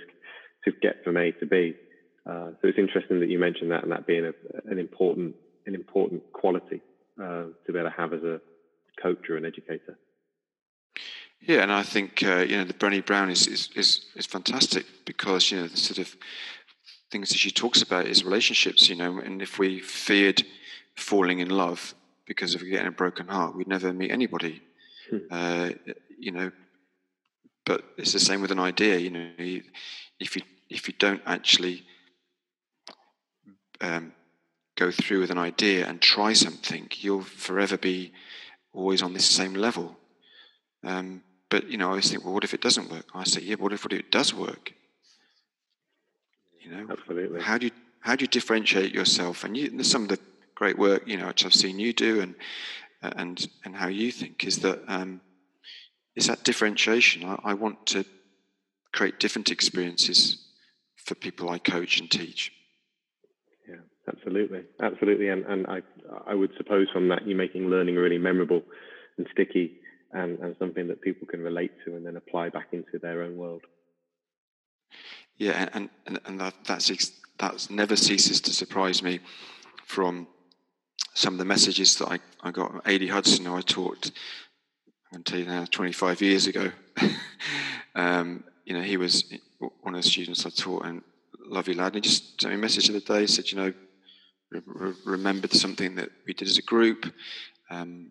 to 0.65 0.73
get 0.83 1.03
from 1.05 1.17
A 1.17 1.33
to 1.33 1.47
B. 1.47 1.75
Uh, 2.27 2.51
so 2.61 2.69
it's 2.69 2.79
interesting 2.79 3.21
that 3.21 3.29
you 3.29 3.39
mentioned 3.39 3.71
that 3.71 3.83
and 3.83 3.93
that 3.93 4.07
being 4.07 4.25
a, 4.25 4.33
an 4.71 4.79
important 4.79 5.35
an 5.67 5.75
important 5.75 6.23
quality 6.33 6.81
uh, 7.21 7.45
to 7.67 7.73
be 7.73 7.79
able 7.79 7.91
to 7.91 7.97
have 7.97 8.13
as 8.13 8.23
a 8.23 8.41
coach 9.01 9.29
or 9.29 9.37
an 9.37 9.45
educator. 9.45 9.99
Yeah, 11.41 11.63
and 11.63 11.73
I 11.73 11.83
think 11.83 12.23
uh, 12.23 12.45
you 12.49 12.57
know 12.57 12.65
the 12.65 12.73
Brené 12.73 13.05
Brown 13.05 13.31
is, 13.31 13.47
is 13.47 13.69
is 13.75 14.07
is 14.17 14.27
fantastic 14.27 14.87
because 15.05 15.51
you 15.51 15.59
know 15.59 15.69
the 15.69 15.77
sort 15.77 15.99
of 15.99 16.17
things 17.11 17.29
that 17.29 17.39
she 17.39 17.51
talks 17.51 17.83
about 17.83 18.07
is 18.07 18.25
relationships. 18.25 18.89
You 18.89 18.97
know, 18.97 19.19
and 19.19 19.43
if 19.43 19.59
we 19.59 19.81
feared 19.81 20.43
falling 20.97 21.41
in 21.41 21.51
love 21.51 21.95
because 22.27 22.55
of 22.55 22.63
getting 22.63 22.87
a 22.87 22.93
broken 22.93 23.29
heart, 23.29 23.55
we'd 23.55 23.69
never 23.69 23.93
meet 23.93 24.11
anybody. 24.11 24.63
Hmm. 25.11 25.19
Uh, 25.31 25.71
you 26.19 26.33
know, 26.33 26.51
but 27.67 27.85
it's 27.99 28.13
the 28.13 28.21
same 28.21 28.41
with 28.41 28.51
an 28.51 28.61
idea. 28.61 28.97
You 28.99 29.11
know, 29.11 29.31
if 30.19 30.37
you 30.37 30.43
if 30.71 30.89
you 30.89 30.95
don't 30.99 31.23
actually 31.27 31.85
um, 33.83 34.13
go 34.77 34.91
through 34.91 35.21
with 35.21 35.31
an 35.31 35.39
idea 35.39 35.87
and 35.87 36.01
try 36.01 36.33
something, 36.33 36.89
you'll 36.97 37.23
forever 37.23 37.77
be 37.77 38.13
always 38.73 39.03
on 39.03 39.13
this 39.13 39.27
same 39.27 39.55
level. 39.55 39.97
Um, 40.83 41.23
but 41.49 41.71
you 41.71 41.77
know, 41.79 41.87
I 41.87 41.91
always 41.91 42.11
think, 42.11 42.25
well, 42.25 42.35
what 42.35 42.45
if 42.45 42.55
it 42.55 42.61
doesn't 42.61 42.91
work? 42.91 43.07
I 43.15 43.25
say, 43.25 43.43
yeah, 43.43 43.57
what 43.57 43.73
if, 43.73 43.85
what 43.85 43.93
if 43.93 44.01
it 44.01 44.11
does 44.11 44.35
work? 44.35 44.73
You 46.61 46.71
know, 46.71 46.87
absolutely. 46.91 47.43
How 47.43 47.59
do 47.59 47.67
you 47.67 47.73
how 48.01 48.17
do 48.17 48.25
you 48.25 48.29
differentiate 48.29 48.93
yourself? 48.93 49.45
And 49.45 49.57
you, 49.57 49.83
some 49.83 50.03
of 50.03 50.09
the 50.09 50.19
great 50.55 50.79
work, 50.79 51.07
you 51.07 51.17
know, 51.17 51.29
which 51.29 51.45
I've 51.45 51.55
seen 51.55 51.79
you 51.79 51.93
do, 51.93 52.21
and 52.21 52.35
and 53.03 53.47
and 53.65 53.77
how 53.77 53.89
you 53.89 54.11
think 54.11 54.45
is 54.45 54.59
that 54.59 54.83
um, 54.89 55.21
is 56.17 56.27
that 56.27 56.45
differentiation. 56.45 57.25
I, 57.25 57.39
I 57.45 57.55
want 57.55 57.87
to 57.87 58.05
create 58.93 59.21
different 59.21 59.51
experiences 59.51 60.39
for 60.97 61.15
people 61.15 61.51
I 61.51 61.59
coach 61.59 62.01
and 62.01 62.11
teach. 62.11 62.53
Absolutely, 64.07 64.63
absolutely, 64.83 65.29
and 65.29 65.45
and 65.47 65.67
I 65.67 65.81
I 66.27 66.35
would 66.35 66.51
suppose 66.59 66.89
from 66.93 67.09
that 67.09 67.27
you're 67.27 67.39
making 67.39 67.69
learning 67.69 67.97
really 67.97 68.19
memorable 68.19 68.63
and 69.17 69.27
sticky, 69.33 69.79
and 70.13 70.39
and 70.41 70.55
something 70.59 70.89
that 70.89 71.01
people 71.01 71.27
can 71.27 71.41
relate 71.41 71.73
to 71.85 71.97
and 71.97 72.05
then 72.05 72.17
apply 72.17 72.51
back 72.51 72.69
into 72.73 72.99
their 73.01 73.23
own 73.23 73.37
world. 73.37 73.63
Yeah, 75.37 75.69
and 75.73 75.89
and, 76.07 76.21
and 76.27 76.41
that 76.41 76.55
that's 76.67 76.91
that's 77.39 77.71
never 77.71 77.97
ceases 77.97 78.41
to 78.43 78.53
surprise 78.53 79.03
me 79.03 79.21
from 79.87 80.27
some 81.15 81.35
of 81.35 81.39
the 81.39 81.45
messages 81.45 81.97
that 81.97 82.09
I, 82.09 82.19
I 82.43 82.51
got 82.51 82.83
from. 82.87 83.09
Hudson, 83.09 83.45
who 83.45 83.57
I 83.57 83.61
taught, 83.61 84.11
you 85.13 85.19
now, 85.45 85.65
25 85.65 86.21
years 86.21 86.47
ago. 86.47 86.71
um, 87.95 88.45
you 88.65 88.75
know, 88.75 88.83
he 88.83 88.97
was 88.97 89.25
one 89.81 89.95
of 89.95 90.03
the 90.03 90.09
students 90.09 90.45
I 90.45 90.51
taught, 90.51 90.87
and 90.87 91.03
lovely 91.47 91.75
lad. 91.75 91.95
And 91.95 91.97
he 91.97 92.01
just 92.01 92.41
sent 92.41 92.53
me 92.53 92.59
a 92.59 92.61
message 92.61 92.89
the 92.89 92.97
other 92.97 93.21
day, 93.21 93.27
said, 93.27 93.51
you 93.51 93.57
know, 93.59 93.73
re- 94.67 94.95
remembered 95.05 95.53
something 95.53 95.95
that 95.97 96.11
we 96.27 96.35
did 96.35 96.49
as 96.49 96.59
a 96.59 96.63
group, 96.63 97.13
um, 97.71 98.11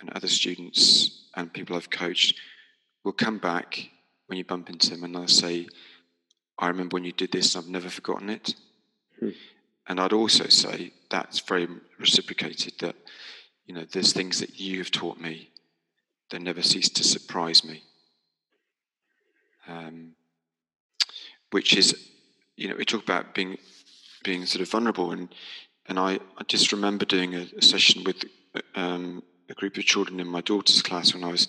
and 0.00 0.10
other 0.10 0.28
students 0.28 1.26
and 1.34 1.52
people 1.52 1.76
I've 1.76 1.90
coached 1.90 2.38
will 3.04 3.12
come 3.12 3.38
back 3.38 3.90
when 4.26 4.38
you 4.38 4.44
bump 4.44 4.70
into 4.70 4.90
them 4.90 5.04
and 5.04 5.14
they'll 5.14 5.28
say, 5.28 5.68
I 6.58 6.68
remember 6.68 6.94
when 6.94 7.04
you 7.04 7.12
did 7.12 7.32
this, 7.32 7.54
and 7.54 7.64
I've 7.64 7.70
never 7.70 7.88
forgotten 7.88 8.30
it. 8.30 8.54
Hmm. 9.18 9.30
And 9.88 10.00
I'd 10.00 10.12
also 10.12 10.46
say 10.48 10.92
that's 11.10 11.40
very 11.40 11.68
reciprocated 11.98 12.74
that, 12.80 12.94
you 13.66 13.74
know, 13.74 13.84
there's 13.84 14.12
things 14.12 14.40
that 14.40 14.60
you 14.60 14.78
have 14.78 14.90
taught 14.90 15.20
me 15.20 15.50
that 16.30 16.40
never 16.40 16.62
cease 16.62 16.88
to 16.90 17.04
surprise 17.04 17.64
me. 17.64 17.82
Um, 19.68 20.12
which 21.50 21.76
is, 21.76 22.10
you 22.56 22.68
know, 22.68 22.76
we 22.76 22.84
talk 22.84 23.02
about 23.02 23.34
being 23.34 23.58
being 24.24 24.46
sort 24.46 24.62
of 24.62 24.70
vulnerable, 24.70 25.10
and 25.10 25.28
and 25.86 25.98
I, 25.98 26.18
I 26.38 26.44
just 26.46 26.72
remember 26.72 27.04
doing 27.04 27.34
a, 27.34 27.46
a 27.56 27.62
session 27.62 28.04
with 28.04 28.24
um, 28.74 29.22
a 29.48 29.54
group 29.54 29.76
of 29.76 29.84
children 29.84 30.20
in 30.20 30.26
my 30.26 30.40
daughter's 30.40 30.82
class 30.82 31.14
when 31.14 31.24
I 31.24 31.30
was 31.30 31.48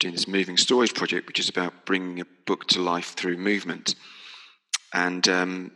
doing 0.00 0.14
this 0.14 0.28
moving 0.28 0.56
stories 0.56 0.92
project, 0.92 1.26
which 1.26 1.38
is 1.38 1.48
about 1.48 1.86
bringing 1.86 2.20
a 2.20 2.26
book 2.46 2.66
to 2.68 2.82
life 2.82 3.14
through 3.14 3.36
movement. 3.36 3.94
And 4.92 5.28
um, 5.28 5.72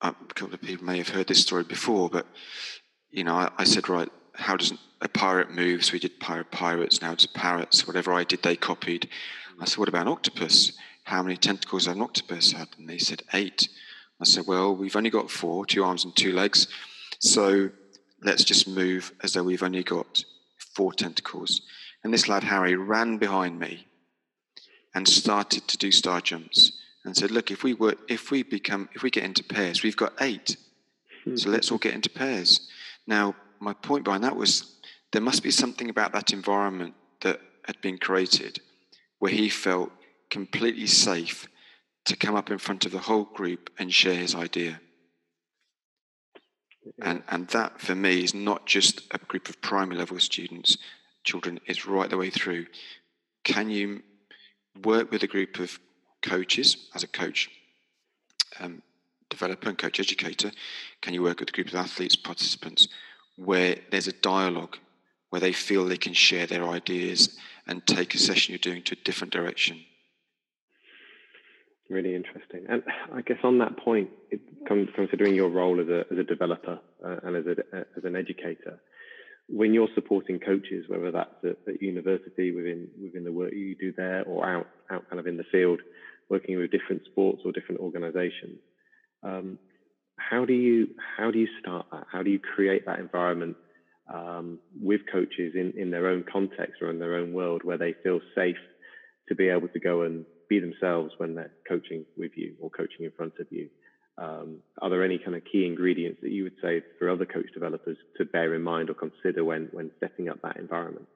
a 0.00 0.14
couple 0.34 0.54
of 0.54 0.62
people 0.62 0.84
may 0.84 0.98
have 0.98 1.08
heard 1.08 1.26
this 1.26 1.40
story 1.40 1.64
before, 1.64 2.08
but 2.08 2.26
you 3.10 3.24
know, 3.24 3.34
I, 3.34 3.50
I 3.58 3.64
said, 3.64 3.88
right, 3.88 4.08
how 4.34 4.56
does 4.56 4.72
a 5.00 5.08
pirate 5.08 5.50
move? 5.50 5.84
So 5.84 5.94
we 5.94 5.98
did 5.98 6.20
pirate 6.20 6.50
pirates, 6.50 7.02
now 7.02 7.12
it's 7.12 7.26
parrots. 7.26 7.86
Whatever 7.86 8.12
I 8.12 8.24
did, 8.24 8.42
they 8.42 8.56
copied. 8.56 9.08
I 9.60 9.64
said, 9.64 9.78
what 9.78 9.88
about 9.88 10.06
an 10.06 10.12
octopus? 10.12 10.72
How 11.04 11.22
many 11.22 11.36
tentacles 11.36 11.86
an 11.86 12.00
octopus 12.00 12.52
had? 12.52 12.68
And 12.78 12.88
they 12.88 12.98
said 12.98 13.22
eight. 13.34 13.68
I 14.20 14.24
said, 14.24 14.46
well, 14.46 14.74
we've 14.74 14.96
only 14.96 15.10
got 15.10 15.30
four, 15.30 15.64
two 15.64 15.84
arms 15.84 16.04
and 16.04 16.14
two 16.14 16.32
legs. 16.32 16.66
So 17.20 17.70
let's 18.22 18.44
just 18.44 18.66
move 18.66 19.12
as 19.22 19.32
though 19.32 19.44
we've 19.44 19.62
only 19.62 19.84
got 19.84 20.24
four 20.74 20.92
tentacles. 20.92 21.62
And 22.02 22.12
this 22.12 22.28
lad, 22.28 22.44
Harry, 22.44 22.76
ran 22.76 23.18
behind 23.18 23.58
me 23.58 23.86
and 24.94 25.06
started 25.06 25.68
to 25.68 25.76
do 25.76 25.92
star 25.92 26.20
jumps 26.20 26.72
and 27.04 27.16
said, 27.16 27.30
look, 27.30 27.50
if 27.50 27.62
we 27.62 27.74
were, 27.74 27.96
if 28.08 28.30
we 28.30 28.42
become, 28.42 28.88
if 28.94 29.02
we 29.02 29.10
get 29.10 29.24
into 29.24 29.44
pairs, 29.44 29.82
we've 29.82 29.96
got 29.96 30.14
eight. 30.20 30.56
So 31.36 31.48
hmm. 31.48 31.52
let's 31.52 31.70
all 31.70 31.78
get 31.78 31.94
into 31.94 32.10
pairs. 32.10 32.68
Now, 33.06 33.34
my 33.60 33.72
point 33.72 34.04
behind 34.04 34.24
that 34.24 34.36
was 34.36 34.76
there 35.12 35.22
must 35.22 35.42
be 35.42 35.50
something 35.50 35.90
about 35.90 36.12
that 36.12 36.32
environment 36.32 36.94
that 37.22 37.40
had 37.64 37.80
been 37.80 37.98
created 37.98 38.60
where 39.18 39.32
he 39.32 39.48
felt 39.48 39.90
completely 40.30 40.86
safe 40.86 41.48
to 42.04 42.16
come 42.16 42.34
up 42.34 42.50
in 42.50 42.58
front 42.58 42.86
of 42.86 42.92
the 42.92 42.98
whole 42.98 43.24
group 43.24 43.70
and 43.78 43.92
share 43.92 44.14
his 44.14 44.34
idea. 44.34 44.80
And, 47.02 47.22
and 47.28 47.48
that 47.48 47.80
for 47.80 47.94
me 47.94 48.24
is 48.24 48.34
not 48.34 48.66
just 48.66 49.02
a 49.10 49.18
group 49.18 49.48
of 49.48 49.60
primary 49.60 49.98
level 49.98 50.18
students, 50.18 50.78
children, 51.24 51.60
it's 51.66 51.86
right 51.86 52.08
the 52.08 52.16
way 52.16 52.30
through. 52.30 52.66
Can 53.44 53.70
you 53.70 54.02
work 54.82 55.10
with 55.10 55.22
a 55.22 55.26
group 55.26 55.58
of 55.58 55.78
coaches 56.22 56.88
as 56.94 57.02
a 57.02 57.08
coach, 57.08 57.50
um, 58.60 58.82
developer 59.28 59.68
and 59.68 59.78
coach 59.78 60.00
educator? 60.00 60.50
Can 61.02 61.14
you 61.14 61.22
work 61.22 61.40
with 61.40 61.50
a 61.50 61.52
group 61.52 61.68
of 61.68 61.74
athletes, 61.74 62.16
participants, 62.16 62.88
where 63.36 63.76
there's 63.90 64.08
a 64.08 64.12
dialogue, 64.12 64.78
where 65.30 65.40
they 65.40 65.52
feel 65.52 65.84
they 65.84 65.96
can 65.96 66.14
share 66.14 66.46
their 66.46 66.66
ideas 66.66 67.36
and 67.66 67.86
take 67.86 68.14
a 68.14 68.18
session 68.18 68.52
you're 68.52 68.58
doing 68.58 68.82
to 68.84 68.94
a 68.94 69.04
different 69.04 69.32
direction? 69.32 69.84
Really 71.90 72.14
interesting. 72.14 72.66
And 72.68 72.82
I 73.14 73.22
guess 73.22 73.38
on 73.42 73.58
that 73.58 73.78
point, 73.78 74.10
it, 74.30 74.40
considering 74.66 75.34
your 75.34 75.48
role 75.48 75.80
as 75.80 75.88
a, 75.88 76.04
as 76.12 76.18
a 76.18 76.22
developer 76.22 76.78
uh, 77.04 77.16
and 77.22 77.36
as, 77.36 77.44
a, 77.46 77.78
as 77.96 78.04
an 78.04 78.14
educator, 78.14 78.78
when 79.48 79.72
you're 79.72 79.88
supporting 79.94 80.38
coaches, 80.38 80.84
whether 80.88 81.10
that's 81.10 81.30
at, 81.42 81.56
at, 81.66 81.80
university 81.80 82.52
within 82.52 82.88
within 83.02 83.24
the 83.24 83.32
work 83.32 83.52
you 83.54 83.74
do 83.74 83.92
there, 83.96 84.22
or 84.24 84.46
out 84.46 84.66
out 84.90 85.08
kind 85.08 85.18
of 85.18 85.26
in 85.26 85.38
the 85.38 85.44
field, 85.50 85.80
working 86.28 86.58
with 86.58 86.70
different 86.70 87.02
sports 87.06 87.40
or 87.46 87.52
different 87.52 87.80
organisations, 87.80 88.58
um, 89.22 89.58
how 90.18 90.44
do 90.44 90.52
you 90.52 90.88
how 91.16 91.30
do 91.30 91.38
you 91.38 91.48
start 91.60 91.86
that? 91.90 92.04
How 92.12 92.22
do 92.22 92.28
you 92.28 92.38
create 92.38 92.84
that 92.84 92.98
environment 92.98 93.56
um, 94.12 94.58
with 94.78 95.00
coaches 95.10 95.54
in 95.54 95.72
in 95.78 95.90
their 95.90 96.08
own 96.08 96.24
context 96.30 96.82
or 96.82 96.90
in 96.90 96.98
their 96.98 97.14
own 97.14 97.32
world 97.32 97.62
where 97.64 97.78
they 97.78 97.94
feel 98.02 98.20
safe 98.34 98.56
to 99.28 99.34
be 99.34 99.48
able 99.48 99.68
to 99.68 99.80
go 99.80 100.02
and 100.02 100.26
be 100.48 100.60
themselves 100.60 101.14
when 101.18 101.34
they're 101.34 101.52
coaching 101.68 102.04
with 102.16 102.32
you 102.36 102.54
or 102.60 102.70
coaching 102.70 103.04
in 103.04 103.12
front 103.12 103.34
of 103.38 103.46
you. 103.50 103.68
Um, 104.16 104.58
are 104.82 104.90
there 104.90 105.04
any 105.04 105.18
kind 105.18 105.36
of 105.36 105.44
key 105.44 105.64
ingredients 105.64 106.20
that 106.22 106.30
you 106.30 106.42
would 106.42 106.56
say 106.60 106.82
for 106.98 107.08
other 107.08 107.24
coach 107.24 107.52
developers 107.54 107.96
to 108.16 108.24
bear 108.24 108.54
in 108.54 108.62
mind 108.62 108.90
or 108.90 108.94
consider 108.94 109.44
when 109.44 109.68
when 109.70 109.90
setting 110.00 110.28
up 110.28 110.42
that 110.42 110.56
environment? 110.56 111.06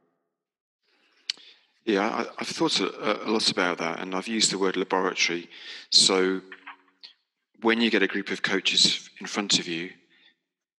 Yeah, 1.85 2.09
I, 2.09 2.27
have 2.39 2.49
thought 2.49 2.79
a, 2.79 3.29
a, 3.29 3.31
lot 3.31 3.51
about 3.51 3.79
that, 3.79 3.99
and 3.99 4.15
I've 4.15 4.29
used 4.29 4.53
the 4.53 4.59
word 4.59 4.77
laboratory. 4.77 5.49
So, 5.91 6.41
when 7.61 7.81
you 7.81 7.91
get 7.91 8.05
a 8.05 8.07
group 8.07 8.31
of 8.31 8.43
coaches 8.43 9.11
in 9.21 9.27
front 9.27 9.59
of 9.59 9.67
you, 9.67 9.91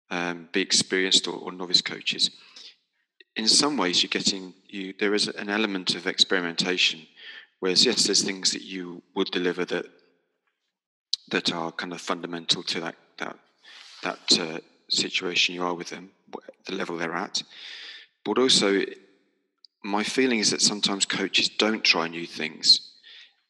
um, 0.09 0.47
be 0.53 0.61
experienced 0.61 1.27
or, 1.27 1.35
or, 1.35 1.51
novice 1.51 1.81
coaches, 1.81 2.31
in 3.35 3.49
some 3.49 3.75
ways 3.75 4.01
you're 4.01 4.09
getting 4.09 4.53
you. 4.69 4.93
There 4.97 5.13
is 5.13 5.27
an 5.27 5.49
element 5.49 5.95
of 5.95 6.07
experimentation, 6.07 7.01
whereas 7.63 7.85
yes, 7.85 8.03
there's 8.03 8.21
things 8.21 8.51
that 8.51 8.63
you 8.63 9.01
would 9.15 9.31
deliver 9.31 9.63
that 9.63 9.85
that 11.31 11.53
are 11.53 11.71
kind 11.71 11.93
of 11.93 12.01
fundamental 12.01 12.61
to 12.61 12.81
that 12.81 12.95
that 13.19 13.37
that 14.03 14.37
uh, 14.37 14.59
situation 14.89 15.55
you 15.55 15.63
are 15.63 15.73
with 15.73 15.87
them, 15.87 16.09
the 16.65 16.75
level 16.75 16.97
they're 16.97 17.15
at. 17.15 17.41
But 18.25 18.37
also, 18.37 18.81
my 19.81 20.03
feeling 20.03 20.39
is 20.39 20.51
that 20.51 20.61
sometimes 20.61 21.05
coaches 21.05 21.47
don't 21.47 21.85
try 21.85 22.09
new 22.09 22.27
things 22.27 22.91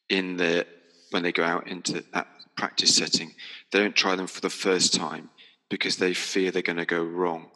in 0.08 0.36
the 0.36 0.64
when 1.10 1.24
they 1.24 1.32
go 1.32 1.42
out 1.42 1.66
into 1.66 2.04
that 2.12 2.28
practice 2.56 2.94
setting. 2.94 3.34
They 3.72 3.80
don't 3.80 3.96
try 3.96 4.14
them 4.14 4.28
for 4.28 4.40
the 4.40 4.58
first 4.66 4.94
time 4.94 5.30
because 5.68 5.96
they 5.96 6.14
fear 6.14 6.52
they're 6.52 6.62
going 6.62 6.76
to 6.76 6.96
go 6.98 7.02
wrong, 7.02 7.50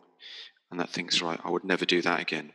and 0.72 0.80
that 0.80 0.90
thinks 0.90 1.22
right. 1.22 1.38
I 1.44 1.50
would 1.50 1.62
never 1.62 1.84
do 1.84 2.02
that 2.02 2.18
again. 2.20 2.50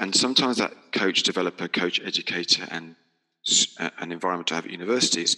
And 0.00 0.16
sometimes 0.16 0.56
that 0.56 0.74
coach, 0.90 1.22
developer, 1.22 1.68
coach, 1.68 2.00
educator, 2.04 2.66
and 2.72 2.96
an 3.78 4.12
environment 4.12 4.48
to 4.48 4.54
have 4.54 4.66
at 4.66 4.70
universities 4.70 5.36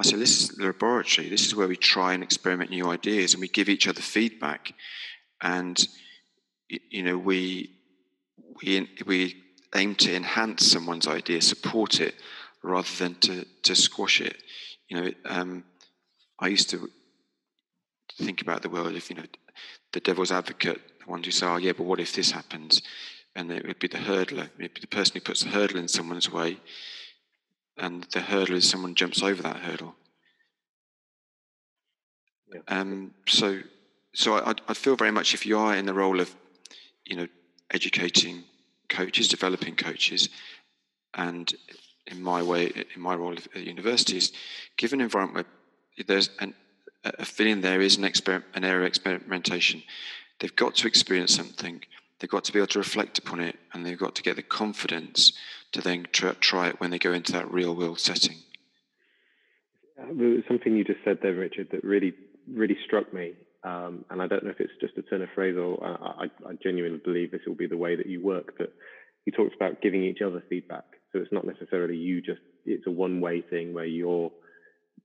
I 0.00 0.02
said, 0.02 0.18
this 0.18 0.40
is 0.40 0.48
the 0.48 0.64
laboratory. 0.64 1.28
This 1.28 1.44
is 1.44 1.54
where 1.54 1.68
we 1.68 1.76
try 1.76 2.14
and 2.14 2.22
experiment 2.22 2.70
new 2.70 2.88
ideas 2.88 3.34
and 3.34 3.40
we 3.42 3.48
give 3.48 3.68
each 3.68 3.86
other 3.86 4.00
feedback. 4.00 4.72
And, 5.42 5.78
you 6.68 7.02
know, 7.02 7.18
we, 7.18 7.70
we, 8.62 8.88
we 9.04 9.42
aim 9.74 9.94
to 9.96 10.16
enhance 10.16 10.66
someone's 10.66 11.06
idea, 11.06 11.42
support 11.42 12.00
it, 12.00 12.14
rather 12.62 12.88
than 12.98 13.16
to, 13.16 13.44
to 13.64 13.74
squash 13.74 14.22
it. 14.22 14.38
You 14.88 15.00
know, 15.02 15.10
um, 15.26 15.64
I 16.38 16.48
used 16.48 16.70
to 16.70 16.88
think 18.16 18.40
about 18.40 18.62
the 18.62 18.70
world 18.70 18.94
if, 18.94 19.10
you 19.10 19.16
know, 19.16 19.26
the 19.92 20.00
devil's 20.00 20.32
advocate, 20.32 20.80
the 21.04 21.10
ones 21.10 21.26
who 21.26 21.30
say, 21.30 21.46
oh, 21.46 21.58
yeah, 21.58 21.72
but 21.72 21.84
what 21.84 22.00
if 22.00 22.14
this 22.14 22.30
happens? 22.30 22.80
And 23.36 23.52
it 23.52 23.66
would 23.66 23.78
be 23.78 23.88
the 23.88 23.98
hurdler, 23.98 24.44
it 24.44 24.62
would 24.62 24.74
be 24.74 24.80
the 24.80 24.86
person 24.86 25.14
who 25.14 25.20
puts 25.20 25.42
the 25.42 25.50
hurdle 25.50 25.76
in 25.76 25.88
someone's 25.88 26.32
way 26.32 26.56
and 27.80 28.04
the 28.12 28.20
hurdle 28.20 28.56
is 28.56 28.68
someone 28.68 28.94
jumps 28.94 29.22
over 29.22 29.42
that 29.42 29.56
hurdle. 29.56 29.94
Yeah. 32.52 32.60
Um, 32.68 33.14
so, 33.26 33.60
so 34.12 34.34
I, 34.34 34.54
I 34.68 34.74
feel 34.74 34.96
very 34.96 35.10
much 35.10 35.34
if 35.34 35.46
you 35.46 35.58
are 35.58 35.74
in 35.74 35.86
the 35.86 35.94
role 35.94 36.20
of, 36.20 36.34
you 37.04 37.16
know, 37.16 37.28
educating 37.70 38.44
coaches, 38.88 39.28
developing 39.28 39.76
coaches, 39.76 40.28
and 41.14 41.52
in 42.06 42.22
my 42.22 42.42
way, 42.42 42.72
in 42.94 43.00
my 43.00 43.14
role 43.14 43.34
at 43.34 43.62
universities, 43.62 44.32
give 44.76 44.92
an 44.92 45.00
environment 45.00 45.46
where 45.96 46.04
there's 46.06 46.30
an, 46.40 46.54
a 47.04 47.24
feeling 47.24 47.60
there 47.60 47.80
is 47.80 47.96
an, 47.96 48.04
exper- 48.04 48.42
an 48.54 48.64
area 48.64 48.80
of 48.80 48.86
experimentation. 48.86 49.82
They've 50.38 50.54
got 50.54 50.74
to 50.76 50.86
experience 50.86 51.34
something. 51.34 51.82
They've 52.18 52.30
got 52.30 52.44
to 52.44 52.52
be 52.52 52.58
able 52.58 52.66
to 52.68 52.78
reflect 52.78 53.18
upon 53.18 53.40
it, 53.40 53.56
and 53.72 53.86
they've 53.86 53.98
got 53.98 54.14
to 54.16 54.22
get 54.22 54.36
the 54.36 54.42
confidence 54.42 55.32
to 55.72 55.80
then 55.80 56.06
try 56.12 56.68
it 56.68 56.80
when 56.80 56.90
they 56.90 56.98
go 56.98 57.12
into 57.12 57.32
that 57.32 57.50
real 57.52 57.74
world 57.74 58.00
setting. 58.00 58.36
Uh, 60.00 60.40
something 60.48 60.76
you 60.76 60.84
just 60.84 61.00
said 61.04 61.18
there, 61.22 61.34
Richard, 61.34 61.68
that 61.72 61.84
really, 61.84 62.14
really 62.52 62.76
struck 62.86 63.12
me. 63.12 63.34
Um, 63.62 64.04
and 64.10 64.22
I 64.22 64.26
don't 64.26 64.44
know 64.44 64.50
if 64.50 64.60
it's 64.60 64.72
just 64.80 64.96
a 64.96 65.02
turn 65.02 65.22
of 65.22 65.28
phrase 65.34 65.56
or 65.56 65.84
I, 65.84 66.24
I, 66.48 66.54
genuinely 66.62 66.98
believe 67.04 67.30
this 67.30 67.42
will 67.46 67.54
be 67.54 67.66
the 67.66 67.76
way 67.76 67.94
that 67.94 68.06
you 68.06 68.22
work. 68.22 68.54
But 68.56 68.72
you 69.26 69.32
talked 69.32 69.54
about 69.54 69.82
giving 69.82 70.02
each 70.02 70.22
other 70.22 70.42
feedback. 70.48 70.84
So 71.12 71.18
it's 71.18 71.32
not 71.32 71.46
necessarily 71.46 71.96
you 71.96 72.22
just, 72.22 72.40
it's 72.64 72.86
a 72.86 72.90
one 72.90 73.20
way 73.20 73.42
thing 73.42 73.74
where 73.74 73.84
you're 73.84 74.30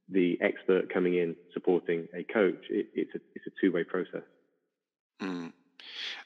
the 0.10 0.38
expert 0.42 0.94
coming 0.94 1.16
in 1.16 1.36
supporting 1.54 2.08
a 2.14 2.24
coach. 2.24 2.64
It, 2.70 2.88
it's, 2.94 3.14
a, 3.16 3.20
it's 3.36 3.46
a 3.48 3.52
two 3.60 3.74
way 3.74 3.84
process. 3.84 4.24
Mm. 5.22 5.52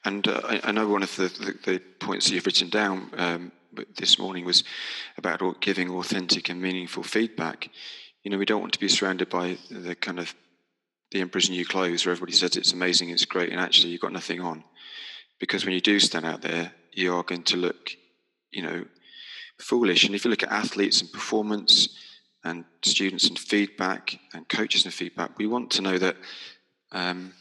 And 0.06 0.28
uh, 0.28 0.42
I, 0.44 0.62
I, 0.66 0.72
know 0.72 0.88
one 0.88 1.04
of 1.04 1.16
the, 1.16 1.30
the, 1.30 1.72
the, 1.72 1.80
points 2.00 2.28
that 2.28 2.36
you've 2.36 2.46
written 2.46 2.70
down 2.70 3.12
um, 3.18 3.52
this 3.98 4.20
morning 4.20 4.46
was 4.46 4.64
about 5.18 5.62
giving 5.62 5.90
authentic 5.90 6.50
and 6.50 6.62
meaningful 6.62 7.04
feedback. 7.04 7.70
You 8.24 8.32
know, 8.32 8.38
we 8.38 8.46
don't 8.46 8.62
want 8.62 8.74
to 8.74 8.80
be 8.80 8.88
surrounded 8.88 9.30
by 9.30 9.58
the 9.70 9.96
kind 9.96 10.20
of 10.20 10.34
the 11.12 11.22
emperor's 11.22 11.50
new 11.50 11.66
clothes 11.66 12.06
where 12.06 12.12
everybody 12.12 12.34
says 12.34 12.56
it's 12.56 12.74
amazing, 12.74 13.10
it's 13.10 13.26
great, 13.26 13.52
and 13.52 13.60
actually 13.60 13.92
you've 13.92 14.02
got 14.02 14.14
nothing 14.14 14.42
on. 14.42 14.64
Because 15.40 15.66
when 15.66 15.74
you 15.74 15.82
do 15.82 16.00
stand 16.00 16.26
out 16.26 16.42
there, 16.42 16.72
you 16.94 17.16
are 17.16 17.24
going 17.24 17.44
to 17.44 17.58
look, 17.58 17.92
you 18.52 18.62
know, 18.62 18.86
foolish. 19.58 20.04
And 20.06 20.16
if 20.16 20.26
you 20.26 20.32
look 20.32 20.44
at 20.44 20.52
athletes 20.52 21.02
and 21.02 21.12
performance 21.12 21.90
and 22.44 22.66
students 22.84 23.28
and 23.28 23.38
feedback 23.38 24.20
and 24.34 24.48
coaches 24.48 24.86
and 24.86 24.94
feedback, 24.94 25.38
we 25.38 25.48
want 25.48 25.72
to 25.72 25.82
know 25.82 25.98
that 25.98 26.18
um, 26.92 27.34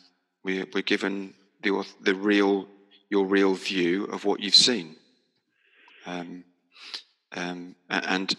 we, 0.44 0.64
we're 0.72 0.82
given 0.82 1.34
the, 1.62 1.84
the 2.00 2.14
real, 2.14 2.68
your 3.10 3.26
real 3.26 3.54
view 3.54 4.04
of 4.04 4.24
what 4.24 4.40
you've 4.40 4.54
seen. 4.54 4.96
Um, 6.08 6.44
um, 7.32 7.74
and 7.90 8.34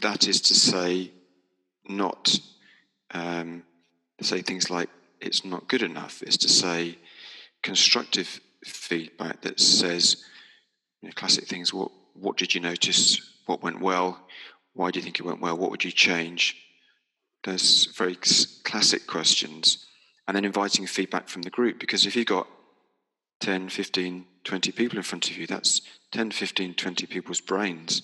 that 0.00 0.26
is 0.26 0.40
to 0.42 0.54
say, 0.54 1.12
not 1.86 2.38
um, 3.12 3.62
say 4.22 4.40
things 4.40 4.70
like 4.70 4.88
it's 5.20 5.44
not 5.44 5.68
good 5.68 5.82
enough. 5.82 6.22
It's 6.22 6.38
to 6.38 6.48
say 6.48 6.96
constructive 7.62 8.40
feedback 8.64 9.42
that 9.42 9.60
says 9.60 10.24
you 11.02 11.08
know, 11.08 11.12
classic 11.14 11.46
things. 11.46 11.74
What 11.74 11.90
what 12.14 12.38
did 12.38 12.54
you 12.54 12.60
notice? 12.60 13.20
What 13.46 13.62
went 13.62 13.80
well? 13.80 14.26
Why 14.72 14.90
do 14.90 14.98
you 14.98 15.04
think 15.04 15.18
it 15.18 15.26
went 15.26 15.40
well? 15.40 15.58
What 15.58 15.70
would 15.70 15.84
you 15.84 15.92
change? 15.92 16.56
Those 17.44 17.88
very 17.96 18.16
classic 18.64 19.06
questions, 19.06 19.84
and 20.26 20.36
then 20.36 20.44
inviting 20.46 20.86
feedback 20.86 21.28
from 21.28 21.42
the 21.42 21.50
group 21.50 21.78
because 21.78 22.06
if 22.06 22.16
you've 22.16 22.26
got 22.26 22.46
10, 23.40 23.68
15, 23.68 24.26
20 24.44 24.72
people 24.72 24.98
in 24.98 25.02
front 25.02 25.30
of 25.30 25.36
you, 25.36 25.46
that's 25.46 25.80
10, 26.12 26.30
15, 26.30 26.74
20 26.74 27.06
people's 27.06 27.40
brains, 27.40 28.02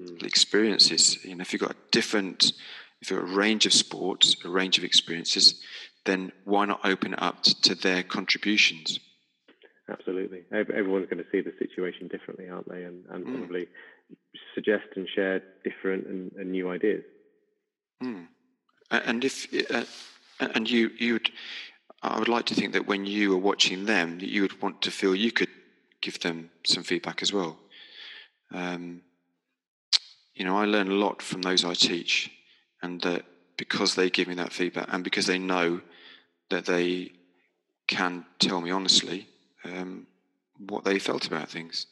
mm. 0.00 0.22
experiences. 0.22 1.24
You 1.24 1.36
know, 1.36 1.42
if 1.42 1.52
you've 1.52 1.62
got 1.62 1.72
a 1.72 1.76
different, 1.90 2.52
if 3.00 3.10
you've 3.10 3.20
got 3.20 3.30
a 3.30 3.36
range 3.36 3.66
of 3.66 3.72
sports, 3.72 4.36
a 4.44 4.48
range 4.48 4.78
of 4.78 4.84
experiences, 4.84 5.60
then 6.04 6.32
why 6.44 6.64
not 6.66 6.80
open 6.84 7.14
it 7.14 7.22
up 7.22 7.42
to, 7.42 7.60
to 7.62 7.74
their 7.74 8.02
contributions? 8.02 9.00
Absolutely. 9.88 10.42
Everyone's 10.50 11.08
going 11.10 11.22
to 11.22 11.30
see 11.30 11.42
the 11.42 11.52
situation 11.58 12.08
differently, 12.08 12.48
aren't 12.48 12.68
they? 12.68 12.84
And, 12.84 13.04
and 13.10 13.26
mm. 13.26 13.38
probably 13.38 13.68
suggest 14.54 14.84
and 14.96 15.08
share 15.14 15.42
different 15.62 16.06
and, 16.06 16.32
and 16.32 16.50
new 16.50 16.70
ideas. 16.70 17.02
Mm. 18.02 18.28
And 18.90 19.24
if, 19.24 19.46
uh, 19.70 19.84
and 20.40 20.68
you, 20.70 20.90
you'd, 20.98 21.30
I 22.04 22.18
would 22.18 22.28
like 22.28 22.44
to 22.46 22.54
think 22.54 22.74
that 22.74 22.86
when 22.86 23.06
you 23.06 23.32
are 23.32 23.38
watching 23.38 23.86
them, 23.86 24.18
that 24.18 24.28
you 24.28 24.42
would 24.42 24.60
want 24.60 24.82
to 24.82 24.90
feel 24.90 25.14
you 25.14 25.32
could 25.32 25.48
give 26.02 26.20
them 26.20 26.50
some 26.64 26.82
feedback 26.82 27.22
as 27.22 27.32
well. 27.32 27.58
Um, 28.52 29.00
you 30.34 30.44
know, 30.44 30.56
I 30.56 30.66
learn 30.66 30.88
a 30.88 30.94
lot 30.94 31.22
from 31.22 31.40
those 31.40 31.64
I 31.64 31.72
teach, 31.72 32.30
and 32.82 33.00
that 33.02 33.24
because 33.56 33.94
they 33.94 34.10
give 34.10 34.28
me 34.28 34.34
that 34.34 34.52
feedback, 34.52 34.88
and 34.90 35.02
because 35.02 35.26
they 35.26 35.38
know 35.38 35.80
that 36.50 36.66
they 36.66 37.12
can 37.86 38.26
tell 38.38 38.60
me 38.60 38.70
honestly 38.70 39.26
um, 39.64 40.06
what 40.58 40.84
they 40.84 40.98
felt 40.98 41.26
about 41.26 41.48
things. 41.48 41.86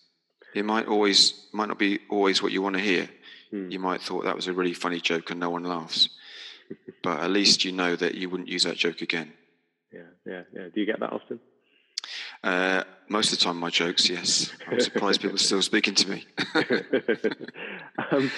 It 0.55 0.67
might 0.67 0.87
always 0.87 1.47
might 1.53 1.69
not 1.69 1.79
be 1.79 2.01
always 2.11 2.43
what 2.43 2.53
you 2.53 2.61
want 2.61 2.77
to 2.77 2.83
hear. 2.83 3.09
Hmm. 3.51 3.71
You 3.71 3.79
might 3.79 4.03
thought 4.03 4.25
that 4.25 4.37
was 4.37 4.47
a 4.47 4.53
really 4.53 4.75
funny 4.75 5.01
joke 5.01 5.31
and 5.31 5.41
no 5.41 5.49
one 5.49 5.65
laughs, 5.65 6.11
but 7.03 7.21
at 7.21 7.31
least 7.31 7.65
you 7.65 7.73
know 7.73 7.97
that 7.97 8.15
you 8.15 8.29
wouldn't 8.29 8.51
use 8.51 8.65
that 8.65 8.77
joke 8.77 9.01
again. 9.01 9.33
Yeah, 9.93 10.01
yeah, 10.27 10.43
yeah. 10.53 10.69
Do 10.75 10.81
you 10.81 10.87
get 10.87 11.01
that 11.01 11.13
often? 11.13 11.41
Uh, 12.43 12.83
most 13.09 13.33
of 13.33 13.39
the 13.39 13.45
time, 13.45 13.57
my 13.59 13.71
jokes, 13.71 14.09
yes. 14.09 14.53
I'm 14.67 14.81
surprised 14.81 15.21
people 15.21 15.37
are 15.37 15.39
still 15.39 15.63
speaking 15.63 15.95
to 15.95 16.11
me. 16.11 16.27
um, 18.11 18.31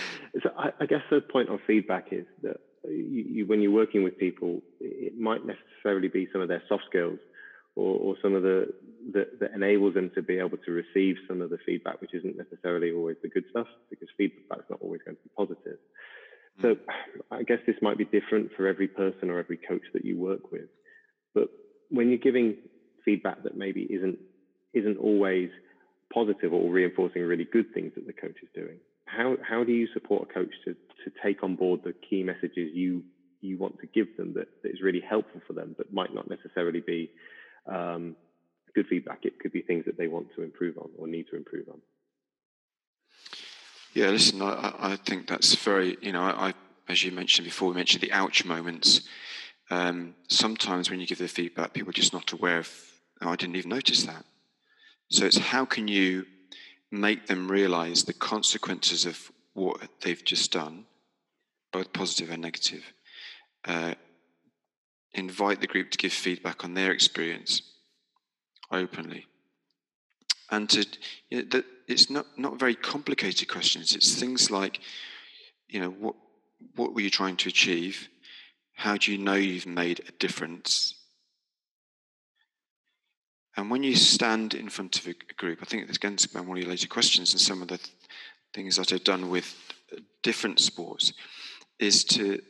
so 0.43 0.51
I, 0.59 0.73
I, 0.81 0.87
guess 0.87 1.01
the 1.11 1.23
point 1.23 1.49
of 1.49 1.61
feedback 1.67 2.09
is 2.11 2.27
that 2.43 2.59
you, 2.85 3.25
you, 3.29 3.47
when 3.47 3.62
you're 3.62 3.73
working 3.73 4.05
with 4.05 4.19
people, 4.19 4.61
it 4.81 5.19
might 5.19 5.40
necessarily 5.47 6.09
be 6.09 6.29
some 6.33 6.43
of 6.43 6.49
their 6.49 6.62
soft 6.69 6.85
skills 6.90 7.19
or, 7.77 7.99
or 7.99 8.17
some 8.21 8.35
of 8.35 8.43
the 8.43 8.75
that, 9.12 9.40
that 9.40 9.53
enables 9.53 9.95
them 9.95 10.11
to 10.14 10.23
be 10.23 10.38
able 10.38 10.59
to 10.59 10.71
receive 10.71 11.17
some 11.29 11.40
of 11.40 11.51
the 11.51 11.59
feedback, 11.64 12.01
which 12.01 12.14
isn't 12.14 12.37
necessarily 12.37 12.93
always 12.93 13.17
the 13.23 13.29
good 13.29 13.45
stuff, 13.51 13.67
because 13.90 14.09
feedback 14.17 14.59
is 14.59 14.64
not 14.71 14.81
always 14.83 15.01
going 15.05 15.17
to 15.17 15.23
be 15.23 15.31
positive. 15.37 15.79
So 16.61 16.75
mm. 16.75 16.81
I 17.31 17.43
guess 17.43 17.59
this 17.67 17.77
might 17.83 17.99
be 17.99 18.05
different 18.05 18.51
for 18.57 18.67
every 18.67 18.88
person 18.88 19.31
or 19.31 19.38
every 19.38 19.57
coach 19.57 19.83
that 19.93 20.05
you 20.05 20.19
work 20.19 20.53
with. 20.53 20.69
But 21.35 21.49
when 21.90 22.09
you're 22.09 22.18
giving 22.18 22.57
feedback 23.05 23.42
that 23.42 23.57
maybe 23.57 23.83
isn't 23.83 24.18
isn't 24.73 24.99
always 24.99 25.51
positive 26.12 26.53
or 26.53 26.70
reinforcing 26.70 27.23
really 27.23 27.44
good 27.44 27.73
things 27.75 27.92
that 27.94 28.07
the 28.07 28.12
coach 28.12 28.37
is 28.42 28.49
doing, 28.55 28.79
how 29.07 29.37
how 29.42 29.64
do 29.64 29.73
you 29.73 29.88
support 29.92 30.29
a 30.31 30.33
coach 30.33 30.53
to 30.64 30.75
to 30.75 31.12
take 31.23 31.42
on 31.42 31.57
board 31.57 31.81
the 31.85 31.92
key 32.09 32.23
messages 32.23 32.70
you 32.75 33.03
you 33.40 33.59
want 33.59 33.79
to 33.81 33.87
give 33.87 34.16
them 34.16 34.33
that, 34.35 34.49
that 34.62 34.73
is 34.73 34.81
really 34.83 35.03
helpful 35.07 35.40
for 35.47 35.53
them, 35.53 35.75
but 35.77 35.92
might 35.92 36.14
not 36.14 36.29
necessarily 36.31 36.81
be 36.81 37.11
um, 37.66 38.16
good 38.75 38.87
feedback. 38.88 39.20
It 39.23 39.38
could 39.38 39.53
be 39.53 39.61
things 39.61 39.85
that 39.85 39.99
they 39.99 40.09
want 40.09 40.29
to 40.35 40.42
improve 40.42 40.79
on 40.79 40.88
or 40.97 41.07
need 41.07 41.27
to 41.31 41.37
improve 41.37 41.68
on. 41.68 41.81
Yeah, 43.92 44.09
listen, 44.09 44.42
I, 44.42 44.75
I 44.79 44.97
think 44.97 45.29
that's 45.29 45.55
very, 45.55 45.97
you 46.01 46.12
know, 46.12 46.23
I, 46.23 46.55
as 46.88 47.05
you 47.05 47.12
mentioned 47.12 47.44
before, 47.44 47.68
we 47.68 47.75
mentioned 47.75 48.03
the 48.03 48.12
ouch 48.12 48.44
moments. 48.44 49.03
Um, 49.70 50.14
sometimes 50.29 50.90
when 50.90 51.00
you 51.00 51.07
give 51.07 51.18
the 51.18 51.29
feedback, 51.29 51.72
people 51.72 51.90
are 51.90 51.94
just 51.94 52.12
not 52.12 52.33
aware 52.33 52.59
of, 52.59 52.70
oh, 53.22 53.31
I 53.31 53.37
didn't 53.37 53.57
even 53.57 53.70
notice 53.70 54.05
that. 54.05 54.24
So 55.09 55.24
it's 55.24 55.38
how 55.38 55.64
can 55.64 55.88
you 55.88 56.27
make 56.90 57.27
them 57.27 57.50
realize 57.50 58.05
the 58.05 58.12
consequences 58.12 59.05
of 59.05 59.31
what 59.55 59.81
they've 60.03 60.24
just 60.24 60.53
done, 60.53 60.85
both 61.72 61.92
positive 61.92 62.31
and 62.31 62.42
negative. 62.42 62.83
Uh, 63.64 63.94
invite 65.12 65.61
the 65.61 65.66
group 65.66 65.90
to 65.90 65.98
give 65.98 66.12
feedback 66.12 66.64
on 66.64 66.74
their 66.74 66.92
experience 66.92 67.62
openly. 68.70 69.27
And 70.50 70.68
to, 70.70 70.87
you 71.31 71.38
know, 71.38 71.48
that 71.50 71.64
it's 71.88 72.11
not, 72.11 72.27
not 72.37 72.59
very 72.59 72.74
complicated 72.74 73.48
questions. 73.48 73.94
It's 73.94 74.14
things 74.14 74.50
like, 74.50 74.81
you 75.68 75.81
know, 75.81 75.90
what, 75.90 76.14
what 76.77 76.94
were 76.94 77.00
you 77.00 77.11
trying 77.11 77.37
to 77.38 77.48
achieve? 77.48 78.09
How 78.74 78.96
do 78.96 79.12
you 79.12 79.18
know 79.18 79.34
you've 79.34 79.66
made 79.66 80.00
a 80.08 80.12
difference? 80.12 80.94
And 83.56 83.70
when 83.70 83.82
you 83.82 83.94
stand 83.94 84.54
in 84.54 84.68
front 84.68 84.98
of 84.98 85.06
a 85.06 85.14
group, 85.37 85.60
I 85.62 85.64
think 85.64 85.88
it's 85.88 85.98
going 85.98 86.16
to 86.16 86.28
be 86.28 86.40
one 86.40 86.58
of 86.58 86.62
your 86.62 86.70
later 86.70 86.88
questions 86.88 87.32
and 87.32 87.40
some 87.40 87.62
of 87.62 87.68
the 87.68 87.78
th- 87.78 87.90
things 88.52 88.76
that 88.76 88.92
I've 88.92 89.04
done 89.04 89.30
with 89.30 89.54
different 90.22 90.58
sports 90.58 91.12
is 91.78 92.04
to 92.04 92.40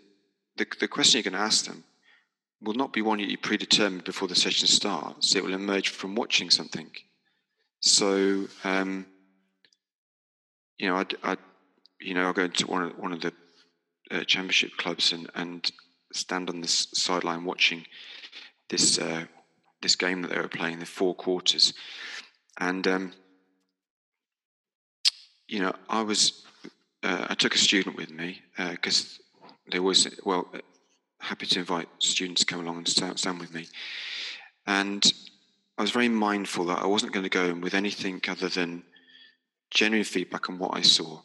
the, 0.57 0.67
the 0.81 0.89
question 0.89 1.19
you're 1.19 1.31
going 1.31 1.41
to 1.41 1.47
ask 1.47 1.67
them 1.67 1.85
will 2.63 2.75
not 2.75 2.93
be 2.93 3.03
one 3.03 3.19
that 3.19 3.29
you 3.29 3.37
predetermined 3.37 4.05
before 4.05 4.29
the 4.29 4.35
session 4.35 4.67
starts. 4.67 5.35
It 5.35 5.45
will 5.45 5.55
emerge 5.55 5.91
from 5.91 6.15
watching 6.15 6.51
something. 6.51 6.91
So, 7.81 8.47
um, 8.63 9.07
you 10.79 10.89
know, 10.89 11.05
I, 11.23 11.37
you 12.01 12.15
know, 12.15 12.29
I 12.29 12.33
go 12.33 12.45
into 12.45 12.67
one 12.67 12.83
of 12.83 12.99
one 12.99 13.13
of 13.13 13.21
the 13.21 13.33
uh, 14.11 14.25
championship 14.25 14.71
clubs 14.79 15.13
and 15.13 15.31
and 15.35 15.71
stand 16.15 16.49
on 16.49 16.61
this 16.61 16.89
sideline 16.95 17.45
watching 17.45 17.85
this 18.69 18.99
uh, 18.99 19.25
this 19.83 19.97
game 19.97 20.23
that 20.23 20.31
they 20.31 20.41
were 20.41 20.49
playing, 20.49 20.79
the 20.79 20.87
four 20.87 21.15
quarters, 21.15 21.75
and 22.59 22.87
um, 22.89 23.13
you 25.49 25.61
know, 25.61 25.75
I 25.89 26.03
was 26.03 26.45
uh, 27.03 27.27
I 27.29 27.35
took 27.35 27.55
a 27.55 27.59
student 27.59 27.97
with 27.97 28.11
me 28.11 28.43
because 28.57 29.21
uh, 29.43 29.49
there 29.71 29.83
was 29.83 30.09
well 30.25 30.49
happy 31.19 31.47
to 31.47 31.59
invite 31.61 31.89
students 31.99 32.41
to 32.41 32.47
come 32.47 32.61
along 32.61 32.79
and 32.79 32.89
stand, 32.89 33.19
stand 33.19 33.41
with 33.41 33.53
me, 33.53 33.67
and 34.67 35.13
I 35.77 35.83
was 35.83 35.91
very 35.91 36.09
mindful 36.09 36.67
that 36.67 36.83
I 36.83 36.87
wasn't 36.87 37.13
going 37.13 37.25
to 37.25 37.31
go 37.31 37.47
in 37.47 37.61
with 37.61 37.75
anything 37.75 38.21
other 38.29 38.49
than 38.49 38.85
genuine 39.71 40.05
feedback 40.05 40.49
on 40.49 40.59
what 40.59 40.77
I 40.77 40.83
saw. 40.83 41.21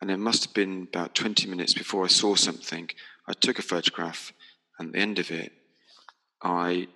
And 0.00 0.10
it 0.10 0.18
must 0.18 0.44
have 0.44 0.54
been 0.54 0.88
about 0.92 1.14
20 1.14 1.46
minutes 1.46 1.74
before 1.74 2.04
I 2.04 2.08
saw 2.08 2.34
something. 2.34 2.90
I 3.26 3.32
took 3.32 3.58
a 3.58 3.62
photograph, 3.62 4.32
and 4.78 4.88
at 4.88 4.92
the 4.92 4.98
end 4.98 5.18
of 5.18 5.30
it, 5.30 5.52
I 6.42 6.88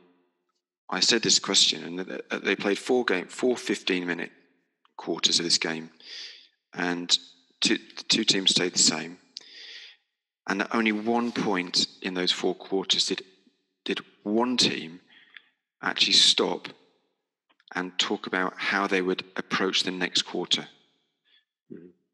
I 0.91 1.01
said 1.01 1.23
this 1.23 1.39
question, 1.39 1.85
and 1.85 2.23
they 2.43 2.57
played 2.57 2.79
four 2.79 3.05
game, 3.05 3.27
four 3.27 3.57
15 3.57 4.07
minute 4.07 4.33
quarters 4.97 5.39
of 5.39 5.45
this 5.45 5.59
game, 5.59 5.91
and 6.73 7.17
two, 7.61 7.77
the 7.97 8.05
two 8.05 8.25
teams 8.25 8.51
stayed 8.51 8.75
the 8.75 8.79
same. 8.79 9.19
And 10.47 10.63
at 10.63 10.75
only 10.75 10.93
one 10.93 11.31
point 11.31 11.87
in 12.01 12.15
those 12.15 12.33
four 12.33 12.55
quarters 12.55 13.07
did 13.07 13.23
did 13.85 14.01
one 14.23 14.57
team 14.57 15.01
actually 15.83 16.13
stop 16.13 16.69
and 17.75 17.99
talk 17.99 18.27
about 18.27 18.55
how 18.57 18.87
they 18.87 19.03
would 19.03 19.25
approach 19.37 19.83
the 19.83 19.91
next 19.91 20.23
quarter. 20.23 20.69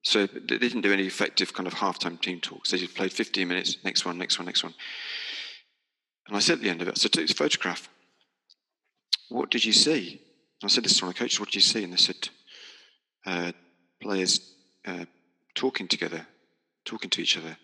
So 0.05 0.27
they 0.27 0.59
didn't 0.59 0.83
do 0.83 0.93
any 0.93 1.07
effective 1.07 1.53
kind 1.53 1.67
of 1.67 1.75
halftime 1.75 2.21
team 2.21 2.41
talks. 2.41 2.71
They 2.71 2.79
just 2.79 2.95
played 2.95 3.13
15 3.13 3.49
minutes, 3.49 3.79
next 3.85 4.05
one, 4.05 4.19
next 4.19 4.39
one, 4.39 4.47
next 4.47 4.63
one. 4.63 4.75
And 6.29 6.37
I 6.37 6.41
said 6.41 6.55
at 6.55 6.61
the 6.61 6.71
end 6.71 6.83
of 6.83 6.89
it, 6.89 6.99
so 6.99 7.07
I 7.07 7.09
took 7.09 7.27
this 7.27 7.37
photograph 7.37 7.89
what 9.29 9.51
did 9.51 9.65
you 9.65 9.73
see? 9.73 10.21
I 10.63 10.69
said 10.69 10.85
this 10.85 10.99
to 10.99 11.07
my 11.07 11.13
coaches, 11.13 11.41
what 11.41 11.49
did 11.49 11.57
you 11.57 11.61
see? 11.61 11.83
And 11.83 11.93
they 11.93 11.97
said, 11.97 12.29
uh, 13.27 13.53
players 14.01 14.55
uh, 14.87 15.05
talking 15.55 15.89
together, 15.89 16.27
talking 16.85 17.11
to 17.11 17.23
each 17.23 17.37
other. 17.37 17.57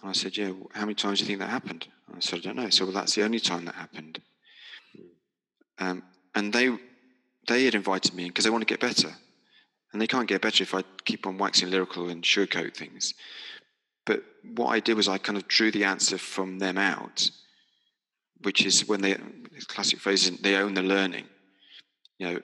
And 0.00 0.10
I 0.10 0.12
said, 0.12 0.36
yeah, 0.36 0.52
how 0.72 0.82
many 0.82 0.94
times 0.94 1.18
do 1.18 1.24
you 1.24 1.26
think 1.26 1.40
that 1.40 1.50
happened? 1.50 1.88
And 2.06 2.16
I 2.16 2.20
said, 2.20 2.38
I 2.38 2.42
don't 2.42 2.56
know. 2.56 2.70
So, 2.70 2.84
well, 2.84 2.94
that's 2.94 3.14
the 3.14 3.24
only 3.24 3.40
time 3.40 3.64
that 3.64 3.74
happened. 3.74 4.20
Um, 5.78 6.02
and 6.34 6.52
they, 6.52 6.70
they 7.48 7.64
had 7.64 7.74
invited 7.74 8.14
me 8.14 8.24
in 8.24 8.28
because 8.28 8.44
they 8.44 8.50
want 8.50 8.62
to 8.62 8.72
get 8.72 8.80
better. 8.80 9.12
And 9.92 10.00
they 10.00 10.06
can't 10.06 10.28
get 10.28 10.42
better 10.42 10.62
if 10.62 10.74
I 10.74 10.82
keep 11.04 11.26
on 11.26 11.38
waxing 11.38 11.70
lyrical 11.70 12.08
and 12.08 12.22
sugarcoat 12.22 12.76
things. 12.76 13.14
But 14.06 14.22
what 14.54 14.68
I 14.68 14.80
did 14.80 14.96
was 14.96 15.08
I 15.08 15.18
kind 15.18 15.36
of 15.36 15.48
drew 15.48 15.70
the 15.70 15.84
answer 15.84 16.16
from 16.18 16.58
them 16.58 16.78
out 16.78 17.30
which 18.42 18.64
is 18.64 18.88
when 18.88 19.02
they 19.02 19.16
classic 19.66 19.98
phrase 19.98 20.28
is 20.28 20.38
they 20.38 20.56
own 20.56 20.74
the 20.74 20.82
learning. 20.82 21.26
You 22.18 22.28
know, 22.28 22.40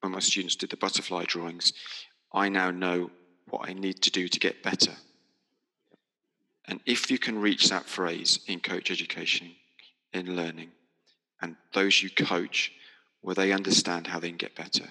when 0.00 0.12
my 0.12 0.18
students 0.20 0.56
did 0.56 0.70
the 0.70 0.76
butterfly 0.76 1.24
drawings, 1.26 1.72
I 2.32 2.48
now 2.48 2.70
know 2.70 3.10
what 3.48 3.68
I 3.68 3.72
need 3.72 4.02
to 4.02 4.10
do 4.10 4.28
to 4.28 4.40
get 4.40 4.62
better. 4.62 4.92
And 6.66 6.80
if 6.86 7.10
you 7.10 7.18
can 7.18 7.40
reach 7.40 7.68
that 7.68 7.86
phrase 7.86 8.40
in 8.46 8.60
coach 8.60 8.90
education, 8.90 9.52
in 10.12 10.36
learning, 10.36 10.70
and 11.42 11.56
those 11.74 12.02
you 12.02 12.10
coach, 12.10 12.72
where 13.22 13.34
they 13.34 13.52
understand 13.52 14.06
how 14.06 14.20
they 14.20 14.28
can 14.28 14.36
get 14.36 14.54
better, 14.54 14.84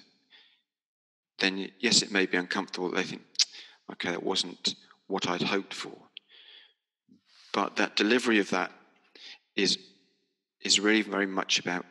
then 1.39 1.69
yes, 1.79 2.01
it 2.01 2.11
may 2.11 2.25
be 2.25 2.37
uncomfortable. 2.37 2.91
They 2.91 3.03
think, 3.03 3.21
okay, 3.91 4.11
that 4.11 4.23
wasn't 4.23 4.75
what 5.07 5.27
I'd 5.27 5.41
hoped 5.41 5.73
for. 5.73 5.95
But 7.53 7.75
that 7.77 7.95
delivery 7.95 8.39
of 8.39 8.49
that 8.51 8.71
is 9.55 9.77
is 10.61 10.79
really 10.79 11.01
very 11.01 11.25
much 11.25 11.59
about 11.59 11.85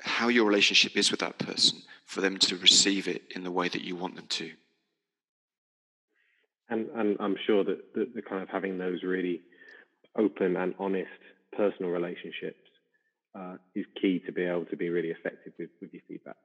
how 0.00 0.28
your 0.28 0.46
relationship 0.46 0.96
is 0.96 1.10
with 1.10 1.20
that 1.20 1.38
person 1.38 1.78
for 2.04 2.20
them 2.20 2.36
to 2.36 2.56
receive 2.56 3.08
it 3.08 3.22
in 3.34 3.42
the 3.42 3.50
way 3.50 3.68
that 3.68 3.82
you 3.82 3.96
want 3.96 4.14
them 4.14 4.26
to. 4.28 4.50
And, 6.68 6.88
and 6.94 7.16
I'm 7.20 7.36
sure 7.46 7.64
that 7.64 7.94
the, 7.94 8.08
the 8.14 8.22
kind 8.22 8.42
of 8.42 8.48
having 8.48 8.78
those 8.78 9.02
really 9.02 9.40
open 10.16 10.56
and 10.56 10.74
honest 10.78 11.08
personal 11.56 11.90
relationships 11.90 12.60
uh, 13.34 13.56
is 13.74 13.84
key 14.00 14.20
to 14.26 14.32
be 14.32 14.42
able 14.42 14.64
to 14.66 14.76
be 14.76 14.88
really 14.88 15.08
effective 15.08 15.52
with, 15.58 15.70
with 15.80 15.92
your 15.92 16.02
feedback. 16.08 16.36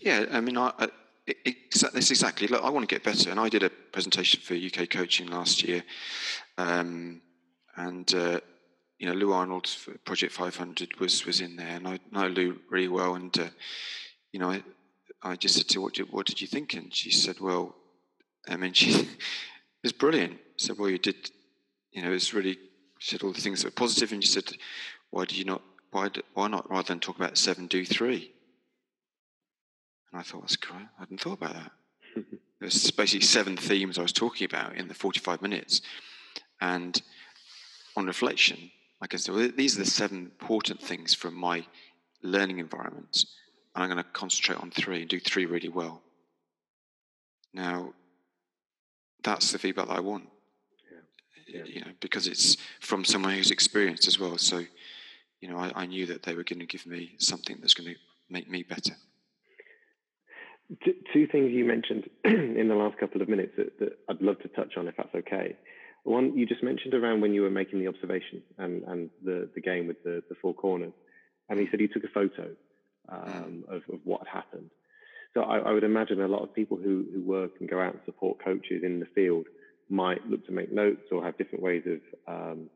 Yeah, 0.00 0.26
I 0.30 0.40
mean, 0.40 0.56
I, 0.56 0.72
I 0.78 0.88
it, 1.26 1.56
that's 1.80 2.10
exactly. 2.10 2.48
Look, 2.48 2.64
I 2.64 2.70
want 2.70 2.88
to 2.88 2.94
get 2.94 3.04
better, 3.04 3.30
and 3.30 3.38
I 3.38 3.48
did 3.48 3.62
a 3.62 3.70
presentation 3.70 4.40
for 4.40 4.54
UK 4.54 4.88
coaching 4.88 5.28
last 5.28 5.62
year, 5.62 5.82
um, 6.56 7.20
and 7.76 8.12
uh, 8.14 8.40
you 8.98 9.06
know, 9.06 9.14
Lou 9.14 9.32
Arnold's 9.32 9.88
Project 10.04 10.32
500 10.32 10.98
was 11.00 11.26
was 11.26 11.40
in 11.40 11.56
there, 11.56 11.76
and 11.76 11.86
I 11.86 11.98
know 12.10 12.28
Lou 12.28 12.58
really 12.70 12.88
well. 12.88 13.14
And 13.14 13.36
uh, 13.38 13.48
you 14.32 14.40
know, 14.40 14.50
I, 14.50 14.62
I 15.22 15.36
just 15.36 15.56
said 15.56 15.68
to 15.68 15.80
her, 15.80 15.82
what 15.82 15.94
did, 15.94 16.12
what 16.12 16.26
did 16.26 16.40
you 16.40 16.46
think? 16.46 16.74
And 16.74 16.94
she 16.94 17.10
said, 17.10 17.40
well, 17.40 17.74
I 18.48 18.56
mean, 18.56 18.72
she 18.72 19.08
was 19.82 19.92
brilliant. 19.92 20.34
I 20.34 20.36
said, 20.56 20.78
well, 20.78 20.90
you 20.90 20.98
did, 20.98 21.30
you 21.92 22.02
know, 22.02 22.12
it's 22.12 22.32
really 22.32 22.58
said 23.00 23.22
all 23.22 23.32
the 23.32 23.40
things 23.40 23.62
that 23.62 23.68
were 23.68 23.86
positive, 23.86 24.12
and 24.12 24.22
she 24.22 24.30
said, 24.30 24.50
why 25.10 25.24
did 25.24 25.36
you 25.36 25.44
not? 25.44 25.62
Why 25.90 26.08
why 26.34 26.48
not 26.48 26.70
rather 26.70 26.88
than 26.88 27.00
talk 27.00 27.16
about 27.16 27.38
seven, 27.38 27.66
do 27.66 27.84
three? 27.84 28.32
And 30.12 30.20
I 30.20 30.22
thought 30.22 30.42
that's 30.42 30.56
great. 30.56 30.86
I 30.96 31.00
hadn't 31.00 31.20
thought 31.20 31.38
about 31.38 31.54
that. 31.54 31.72
There's 32.60 32.90
basically 32.90 33.26
seven 33.26 33.56
themes 33.56 33.98
I 33.98 34.02
was 34.02 34.12
talking 34.12 34.44
about 34.44 34.74
in 34.74 34.88
the 34.88 34.94
45 34.94 35.42
minutes, 35.42 35.80
and 36.60 37.00
on 37.96 38.06
reflection, 38.06 38.70
like 39.00 39.14
I 39.14 39.16
said, 39.16 39.34
well, 39.34 39.50
these 39.56 39.76
are 39.76 39.84
the 39.84 39.90
seven 39.90 40.18
important 40.18 40.82
things 40.82 41.14
from 41.14 41.34
my 41.34 41.64
learning 42.22 42.58
environment, 42.58 43.24
and 43.74 43.84
I'm 43.84 43.90
going 43.90 44.02
to 44.02 44.10
concentrate 44.10 44.60
on 44.60 44.70
three 44.70 45.00
and 45.00 45.08
do 45.08 45.20
three 45.20 45.46
really 45.46 45.68
well. 45.68 46.02
Now, 47.54 47.92
that's 49.22 49.52
the 49.52 49.58
feedback 49.58 49.88
that 49.88 49.96
I 49.96 50.00
want. 50.00 50.28
Yeah. 51.48 51.60
Yeah. 51.60 51.64
You 51.64 51.80
know, 51.82 51.92
because 52.00 52.26
it's 52.26 52.56
from 52.80 53.04
someone 53.04 53.34
who's 53.34 53.50
experienced 53.50 54.06
as 54.06 54.18
well. 54.18 54.36
So, 54.38 54.64
you 55.40 55.48
know, 55.48 55.58
I, 55.58 55.72
I 55.74 55.86
knew 55.86 56.06
that 56.06 56.22
they 56.22 56.34
were 56.34 56.44
going 56.44 56.60
to 56.60 56.66
give 56.66 56.86
me 56.86 57.14
something 57.18 57.58
that's 57.60 57.74
going 57.74 57.90
to 57.90 57.96
make 58.28 58.50
me 58.50 58.62
better. 58.62 58.94
Two 60.84 61.26
things 61.26 61.50
you 61.50 61.64
mentioned 61.64 62.10
in 62.24 62.68
the 62.68 62.74
last 62.74 62.98
couple 62.98 63.22
of 63.22 63.28
minutes 63.28 63.52
that, 63.56 63.78
that 63.78 63.98
I'd 64.08 64.20
love 64.20 64.38
to 64.40 64.48
touch 64.48 64.74
on, 64.76 64.86
if 64.86 64.96
that's 64.96 65.14
okay. 65.14 65.56
One 66.04 66.36
you 66.36 66.46
just 66.46 66.62
mentioned 66.62 66.94
around 66.94 67.20
when 67.20 67.32
you 67.32 67.42
were 67.42 67.50
making 67.50 67.80
the 67.80 67.88
observation 67.88 68.42
and, 68.58 68.82
and 68.84 69.10
the, 69.24 69.48
the 69.54 69.60
game 69.60 69.86
with 69.86 70.02
the, 70.04 70.22
the 70.28 70.34
four 70.40 70.54
corners, 70.54 70.92
and 71.48 71.58
he 71.58 71.66
said 71.70 71.80
he 71.80 71.88
took 71.88 72.04
a 72.04 72.08
photo 72.08 72.50
um, 73.08 73.64
of, 73.68 73.82
of 73.92 74.00
what 74.04 74.26
had 74.26 74.42
happened. 74.42 74.70
So 75.34 75.42
I, 75.42 75.58
I, 75.58 75.72
would 75.72 75.84
imagine 75.84 76.20
a 76.20 76.28
lot 76.28 76.42
of 76.42 76.54
people 76.54 76.76
who, 76.76 77.06
who 77.12 77.22
work 77.22 77.52
and 77.60 77.68
go 77.68 77.80
out 77.80 77.94
and 77.94 78.02
support 78.04 78.42
coaches 78.42 78.82
in 78.82 79.00
the 79.00 79.06
field 79.14 79.46
might 79.88 80.26
look 80.26 80.44
to 80.46 80.52
make 80.52 80.72
notes 80.72 81.02
or 81.12 81.24
have 81.24 81.36
different 81.38 81.62
ways 81.62 81.82
of 81.86 82.00
um, 82.26 82.70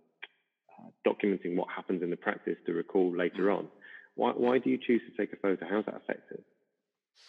uh, 0.79 1.11
documenting 1.11 1.57
what 1.57 1.69
happens 1.75 2.03
in 2.03 2.11
the 2.11 2.17
practice 2.17 2.57
to 2.67 2.73
recall 2.73 3.15
later 3.17 3.51
on. 3.51 3.69
Why, 4.15 4.33
why 4.33 4.59
do 4.59 4.71
you 4.71 4.79
choose 4.79 5.01
to 5.11 5.17
take 5.17 5.33
a 5.33 5.37
photo? 5.37 5.67
How's 5.69 5.85
that 5.87 6.03
effective? 6.03 6.45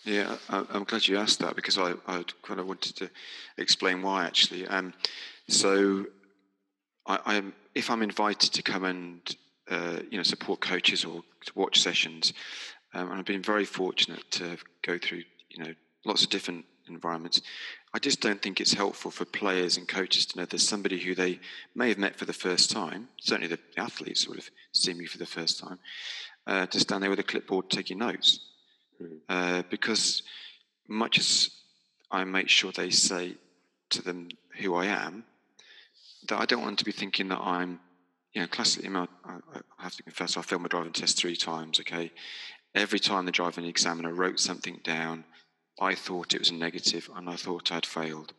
Yeah, 0.05 0.35
I, 0.49 0.65
am 0.73 0.83
glad 0.83 1.07
you 1.07 1.17
asked 1.17 1.39
that 1.39 1.55
because 1.55 1.77
I, 1.77 1.93
I 2.07 2.25
kind 2.41 2.59
of 2.59 2.67
wanted 2.67 2.95
to 2.97 3.09
explain 3.57 4.01
why 4.01 4.25
actually. 4.25 4.67
Um, 4.67 4.93
so, 5.47 6.05
I, 7.05 7.35
am 7.35 7.53
if 7.73 7.89
I'm 7.89 8.01
invited 8.01 8.53
to 8.53 8.61
come 8.61 8.83
and 8.83 9.35
uh, 9.69 9.99
you 10.11 10.17
know 10.17 10.23
support 10.23 10.59
coaches 10.59 11.05
or 11.05 11.23
to 11.45 11.51
watch 11.55 11.81
sessions, 11.81 12.33
um, 12.93 13.09
and 13.11 13.19
I've 13.19 13.25
been 13.25 13.41
very 13.41 13.65
fortunate 13.65 14.29
to 14.31 14.57
go 14.81 14.97
through 14.97 15.23
you 15.49 15.63
know 15.63 15.73
lots 16.05 16.23
of 16.23 16.29
different 16.29 16.65
environments. 16.89 17.41
I 17.93 17.99
just 17.99 18.19
don't 18.19 18.41
think 18.41 18.59
it's 18.59 18.73
helpful 18.73 19.09
for 19.09 19.23
players 19.23 19.77
and 19.77 19.87
coaches 19.87 20.25
to 20.27 20.37
know 20.37 20.45
there's 20.45 20.67
somebody 20.67 20.99
who 20.99 21.15
they 21.15 21.39
may 21.75 21.89
have 21.89 21.97
met 21.97 22.17
for 22.17 22.25
the 22.25 22.33
first 22.33 22.71
time. 22.71 23.07
Certainly, 23.21 23.55
the 23.55 23.59
athletes 23.81 24.27
would 24.27 24.37
have 24.37 24.49
seen 24.73 24.97
me 24.97 25.05
for 25.05 25.17
the 25.17 25.25
first 25.25 25.59
time. 25.59 25.79
Uh, 26.45 26.65
to 26.65 26.79
stand 26.79 27.01
there 27.01 27.09
with 27.09 27.19
a 27.19 27.23
clipboard 27.23 27.69
taking 27.69 27.99
notes. 27.99 28.49
Uh, 29.29 29.63
because 29.69 30.23
much 30.88 31.19
as 31.19 31.49
I 32.12 32.23
make 32.23 32.49
sure 32.49 32.71
they 32.71 32.89
say 32.89 33.36
to 33.89 34.01
them 34.01 34.29
who 34.60 34.75
I 34.75 34.86
am, 34.86 35.23
that 36.27 36.39
I 36.39 36.45
don't 36.45 36.62
want 36.62 36.79
to 36.79 36.86
be 36.86 36.91
thinking 36.91 37.27
that 37.29 37.39
I'm, 37.39 37.79
you 38.34 38.41
know, 38.41 38.47
classically, 38.47 38.89
I, 38.89 39.08
I 39.25 39.84
have 39.84 39.95
to 39.95 40.03
confess, 40.03 40.38
I 40.38 40.41
failed 40.41 40.62
my 40.62 40.67
driving 40.67 40.93
test 40.93 41.17
three 41.17 41.36
times. 41.36 41.79
Okay, 41.79 42.12
every 42.73 42.99
time 42.99 43.25
the 43.25 43.32
driving 43.32 43.65
examiner 43.65 44.13
wrote 44.13 44.39
something 44.39 44.79
down 44.84 45.25
I 45.79 45.95
thought 45.95 46.34
it 46.34 46.39
was 46.39 46.49
a 46.49 46.53
negative 46.53 47.10
and 47.15 47.29
I 47.29 47.36
thought 47.36 47.71
I'd 47.71 47.86
failed. 47.86 48.34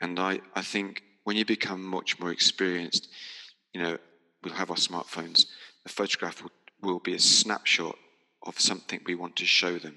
And 0.00 0.18
I, 0.18 0.40
I 0.54 0.62
think 0.62 1.02
when 1.24 1.36
you 1.36 1.44
become 1.44 1.82
much 1.82 2.18
more 2.18 2.30
experienced, 2.30 3.08
you 3.72 3.82
know, 3.82 3.98
we'll 4.42 4.54
have 4.54 4.70
our 4.70 4.76
smartphones, 4.76 5.46
the 5.82 5.88
photograph 5.88 6.42
will, 6.42 6.52
will 6.82 6.98
be 7.00 7.14
a 7.14 7.18
snapshot 7.18 7.96
of 8.44 8.60
something 8.60 9.00
we 9.06 9.14
want 9.14 9.36
to 9.36 9.46
show 9.46 9.78
them. 9.78 9.96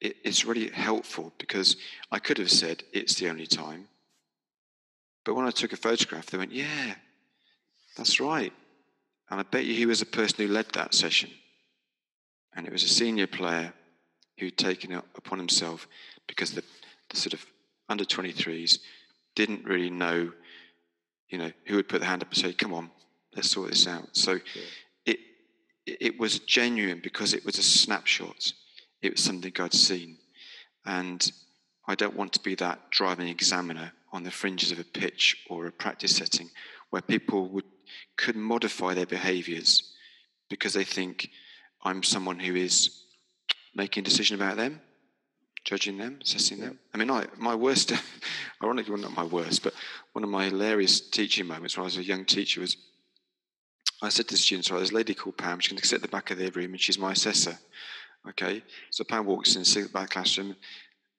It, 0.00 0.16
it's 0.24 0.44
really 0.44 0.70
helpful 0.70 1.32
because 1.38 1.76
I 2.10 2.18
could 2.18 2.38
have 2.38 2.50
said 2.50 2.84
it's 2.92 3.14
the 3.14 3.28
only 3.28 3.46
time. 3.46 3.88
But 5.24 5.34
when 5.34 5.46
I 5.46 5.50
took 5.50 5.72
a 5.72 5.76
photograph, 5.76 6.26
they 6.26 6.38
went, 6.38 6.52
yeah, 6.52 6.94
that's 7.96 8.20
right. 8.20 8.52
And 9.30 9.40
I 9.40 9.42
bet 9.42 9.64
you 9.64 9.74
he 9.74 9.86
was 9.86 10.00
the 10.00 10.06
person 10.06 10.36
who 10.46 10.52
led 10.52 10.70
that 10.72 10.94
session. 10.94 11.30
And 12.54 12.66
it 12.66 12.72
was 12.72 12.82
a 12.82 12.88
senior 12.88 13.26
player 13.26 13.72
who'd 14.38 14.56
taken 14.56 14.92
it 14.92 15.04
upon 15.16 15.38
himself 15.38 15.86
because 16.26 16.52
the, 16.52 16.62
the 17.10 17.16
sort 17.16 17.34
of 17.34 17.44
under 17.88 18.04
23s 18.04 18.78
didn't 19.34 19.64
really 19.64 19.90
know, 19.90 20.32
you 21.28 21.38
know, 21.38 21.52
who 21.66 21.76
would 21.76 21.88
put 21.88 22.00
the 22.00 22.06
hand 22.06 22.22
up 22.22 22.28
and 22.28 22.38
say, 22.38 22.52
come 22.52 22.72
on, 22.72 22.90
let's 23.34 23.50
sort 23.50 23.70
this 23.70 23.86
out. 23.86 24.08
So. 24.16 24.40
It, 26.00 26.18
was 26.18 26.38
genuine 26.40 27.00
because 27.02 27.34
it 27.34 27.44
was 27.44 27.58
a 27.58 27.62
snapshot. 27.62 28.52
It 29.02 29.12
was 29.12 29.22
something 29.22 29.52
I'd 29.58 29.74
seen. 29.74 30.18
And 30.84 31.30
I 31.86 31.94
don't 31.94 32.16
want 32.16 32.32
to 32.34 32.40
be 32.40 32.54
that 32.56 32.90
driving 32.90 33.28
examiner 33.28 33.92
on 34.12 34.24
the 34.24 34.30
fringes 34.30 34.72
of 34.72 34.78
a 34.78 34.84
pitch 34.84 35.36
or 35.48 35.66
a 35.66 35.72
practice 35.72 36.16
setting 36.16 36.50
where 36.90 37.02
people 37.02 37.48
would 37.48 37.64
could 38.16 38.36
modify 38.36 38.94
their 38.94 39.06
behaviors 39.06 39.94
because 40.48 40.72
they 40.72 40.84
think 40.84 41.30
I'm 41.82 42.02
someone 42.02 42.38
who 42.38 42.54
is 42.54 43.04
making 43.74 44.02
a 44.02 44.04
decision 44.04 44.34
about 44.34 44.56
them, 44.56 44.80
judging 45.64 45.98
them, 45.98 46.18
assessing 46.22 46.58
them. 46.58 46.78
I 46.92 46.98
mean, 46.98 47.10
I, 47.10 47.26
my 47.38 47.54
worst, 47.54 47.92
ironically, 48.62 48.92
well, 48.92 49.02
not 49.02 49.16
my 49.16 49.24
worst, 49.24 49.62
but 49.62 49.74
one 50.12 50.24
of 50.24 50.30
my 50.30 50.46
hilarious 50.46 51.00
teaching 51.00 51.46
moments 51.46 51.76
when 51.76 51.82
I 51.82 51.84
was 51.84 51.96
a 51.96 52.04
young 52.04 52.24
teacher 52.24 52.60
was 52.60 52.76
I 54.00 54.08
said 54.08 54.28
to 54.28 54.34
the 54.34 54.38
students, 54.38 54.70
right, 54.70 54.78
there's 54.78 54.90
a 54.90 54.94
lady 54.94 55.14
called 55.14 55.36
Pam, 55.36 55.58
she's 55.58 55.72
going 55.72 55.80
to 55.80 55.86
sit 55.86 55.96
at 55.96 56.02
the 56.02 56.08
back 56.08 56.30
of 56.30 56.38
the 56.38 56.50
room 56.50 56.72
and 56.72 56.80
she's 56.80 56.98
my 56.98 57.12
assessor. 57.12 57.58
Okay, 58.28 58.62
so 58.90 59.04
Pam 59.04 59.26
walks 59.26 59.56
in, 59.56 59.64
sits 59.64 59.86
the 59.86 59.92
back 59.92 60.10
classroom, 60.10 60.54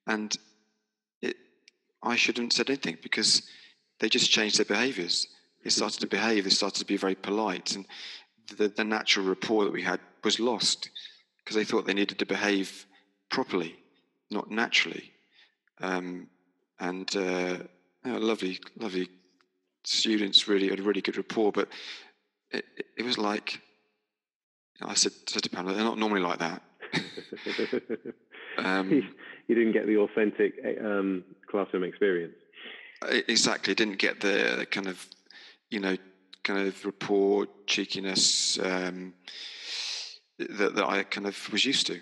and 0.07 0.35
it, 1.21 1.35
I 2.03 2.15
shouldn't 2.15 2.53
have 2.53 2.57
said 2.57 2.69
anything 2.69 2.97
because 3.01 3.43
they 3.99 4.09
just 4.09 4.31
changed 4.31 4.57
their 4.57 4.65
behaviours. 4.65 5.27
They 5.63 5.69
started 5.69 5.99
to 6.01 6.07
behave, 6.07 6.43
they 6.43 6.49
started 6.49 6.79
to 6.79 6.85
be 6.85 6.97
very 6.97 7.15
polite, 7.15 7.75
and 7.75 7.85
the, 8.57 8.69
the 8.69 8.83
natural 8.83 9.25
rapport 9.25 9.65
that 9.65 9.73
we 9.73 9.81
had 9.81 9.99
was 10.23 10.39
lost 10.39 10.89
because 11.43 11.55
they 11.55 11.65
thought 11.65 11.85
they 11.85 11.93
needed 11.93 12.19
to 12.19 12.25
behave 12.25 12.85
properly, 13.29 13.75
not 14.29 14.51
naturally. 14.51 15.11
Um, 15.81 16.27
and 16.79 17.13
uh, 17.15 17.57
lovely, 18.05 18.59
lovely 18.77 19.09
students 19.83 20.47
really 20.47 20.69
had 20.69 20.79
a 20.79 20.83
really 20.83 21.01
good 21.01 21.17
rapport, 21.17 21.51
but 21.51 21.69
it, 22.51 22.65
it 22.97 23.03
was 23.03 23.17
like 23.17 23.61
I 24.81 24.93
said, 24.93 25.11
said 25.27 25.43
to 25.43 25.49
Pamela, 25.49 25.75
they're 25.75 25.83
not 25.83 25.97
normally 25.97 26.21
like 26.21 26.39
that. 26.39 26.61
um, 28.57 28.91
you 29.47 29.55
didn't 29.55 29.73
get 29.73 29.87
the 29.87 29.97
authentic 29.97 30.53
um, 30.83 31.23
classroom 31.49 31.83
experience. 31.83 32.35
Exactly, 33.27 33.75
didn't 33.75 33.97
get 33.97 34.21
the 34.21 34.65
kind 34.71 34.87
of, 34.87 35.05
you 35.69 35.79
know, 35.79 35.97
kind 36.43 36.67
of 36.67 36.85
rapport, 36.85 37.47
cheekiness. 37.67 38.59
Um, 38.59 39.13
that, 40.37 40.75
that 40.75 40.85
I 40.85 41.03
kind 41.03 41.27
of 41.27 41.51
was 41.51 41.65
used 41.65 41.87
to. 41.87 41.95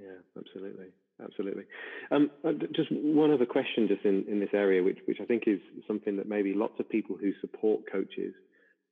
Yeah, 0.00 0.16
absolutely. 0.36 0.86
Absolutely. 1.22 1.64
Um, 2.12 2.30
uh, 2.44 2.52
just 2.72 2.92
one 2.92 3.32
other 3.32 3.44
question, 3.44 3.88
just 3.88 4.04
in, 4.04 4.24
in 4.28 4.38
this 4.38 4.50
area, 4.52 4.84
which 4.84 4.98
which 5.06 5.18
I 5.20 5.24
think 5.24 5.44
is 5.48 5.58
something 5.86 6.16
that 6.16 6.28
maybe 6.28 6.54
lots 6.54 6.78
of 6.78 6.88
people 6.88 7.16
who 7.20 7.32
support 7.40 7.90
coaches 7.90 8.34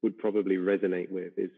would 0.03 0.19
probably 0.19 0.57
resonate 0.57 1.11
with 1.11 1.39
is 1.39 1.51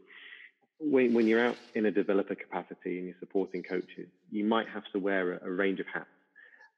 when, 0.81 1.13
when 1.13 1.27
you're 1.27 1.45
out 1.45 1.57
in 1.75 1.87
a 1.87 1.91
developer 1.91 2.35
capacity 2.35 2.99
and 2.99 3.07
you're 3.07 3.17
supporting 3.21 3.63
coaches, 3.63 4.09
you 4.31 4.45
might 4.45 4.69
have 4.69 4.85
to 4.93 4.99
wear 4.99 5.33
a, 5.33 5.49
a 5.49 5.51
range 5.51 5.81
of 5.81 5.87
hats 5.93 6.07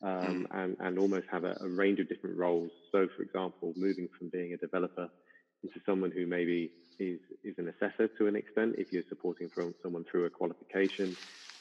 um, 0.03 0.47
mm. 0.51 0.63
and, 0.63 0.77
and 0.81 0.99
almost 0.99 1.27
have 1.31 1.45
a, 1.45 1.57
a, 1.61 1.69
range 1.69 2.01
of 2.01 2.09
different 2.09 2.39
roles. 2.39 2.71
So, 2.93 3.09
for 3.15 3.23
example, 3.23 3.75
moving 3.77 4.09
from 4.19 4.29
being 4.29 4.55
a 4.55 4.57
developer 4.57 5.09
into 5.63 5.81
someone 5.85 6.11
who 6.11 6.27
maybe 6.27 6.71
is, 6.99 7.21
is 7.45 7.59
an 7.59 7.69
assessor 7.69 8.09
to 8.09 8.27
an 8.27 8.37
extent. 8.37 8.77
If 8.79 8.93
you're 8.93 9.03
supporting 9.09 9.49
from 9.49 9.75
someone 9.83 10.05
through 10.11 10.25
a 10.25 10.31
qualification, 10.31 11.17